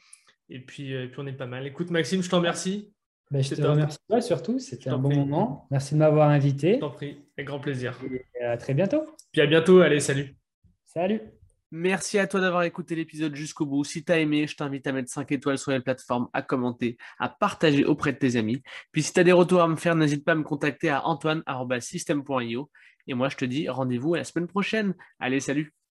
Et 0.50 0.60
puis, 0.60 0.92
et 0.92 1.08
puis, 1.08 1.22
on 1.22 1.28
est 1.28 1.32
pas 1.32 1.48
mal. 1.48 1.66
Écoute, 1.66 1.90
Maxime, 1.90 2.22
je 2.22 2.30
te 2.30 2.36
remercie. 2.36 2.92
Bah, 3.30 3.42
je 3.42 3.56
te 3.56 3.62
remercie 3.62 3.98
surtout, 4.22 4.58
c'était 4.60 4.90
un 4.90 4.98
bon 4.98 5.14
moment. 5.14 5.68
Merci 5.70 5.96
de 5.96 6.00
m'avoir 6.00 6.30
invité. 6.30 6.76
Je 6.76 6.80
t'en 6.80 6.92
prie, 6.92 7.18
avec 7.38 7.48
grand 7.48 7.60
plaisir. 7.60 8.00
Et 8.40 8.44
à 8.44 8.58
très 8.58 8.74
bientôt. 8.74 9.04
Puis 9.32 9.42
à 9.42 9.48
bientôt, 9.48 9.82
allez, 9.82 10.00
salut. 10.00 10.36
Salut. 10.86 11.22
Merci 11.70 12.18
à 12.18 12.28
toi 12.28 12.40
d'avoir 12.40 12.64
écouté 12.64 12.96
l'épisode 12.96 13.36
jusqu'au 13.36 13.66
bout. 13.66 13.84
Si 13.84 14.06
tu 14.06 14.12
as 14.14 14.20
aimé, 14.20 14.48
je 14.48 14.56
t'invite 14.56 14.88
à 14.88 14.94
mettre 14.94 15.12
5 15.12 15.30
étoiles 15.34 15.58
sur 15.58 15.72
les 15.72 15.82
plateformes, 15.82 16.30
à 16.32 16.42
commenter, 16.42 16.98
à 17.20 17.28
partager 17.28 17.84
auprès 17.84 18.14
de 18.14 18.18
tes 18.18 18.38
amis. 18.38 18.62
Puis 18.94 19.04
si 19.04 19.12
tu 19.12 19.20
as 19.20 19.26
des 19.26 19.34
retours 19.34 19.62
à 19.62 19.68
me 19.68 19.76
faire, 19.76 19.96
n'hésite 19.96 20.24
pas 20.24 20.32
à 20.32 20.36
me 20.36 20.44
contacter 20.44 20.90
à 20.90 21.06
antoine.system.io. 21.06 22.70
Et 23.08 23.14
moi, 23.14 23.28
je 23.28 23.36
te 23.36 23.44
dis 23.44 23.68
rendez-vous 23.68 24.16
à 24.16 24.20
la 24.20 24.24
semaine 24.24 24.48
prochaine. 24.48 24.94
Allez, 25.20 25.42
salut 25.42 25.74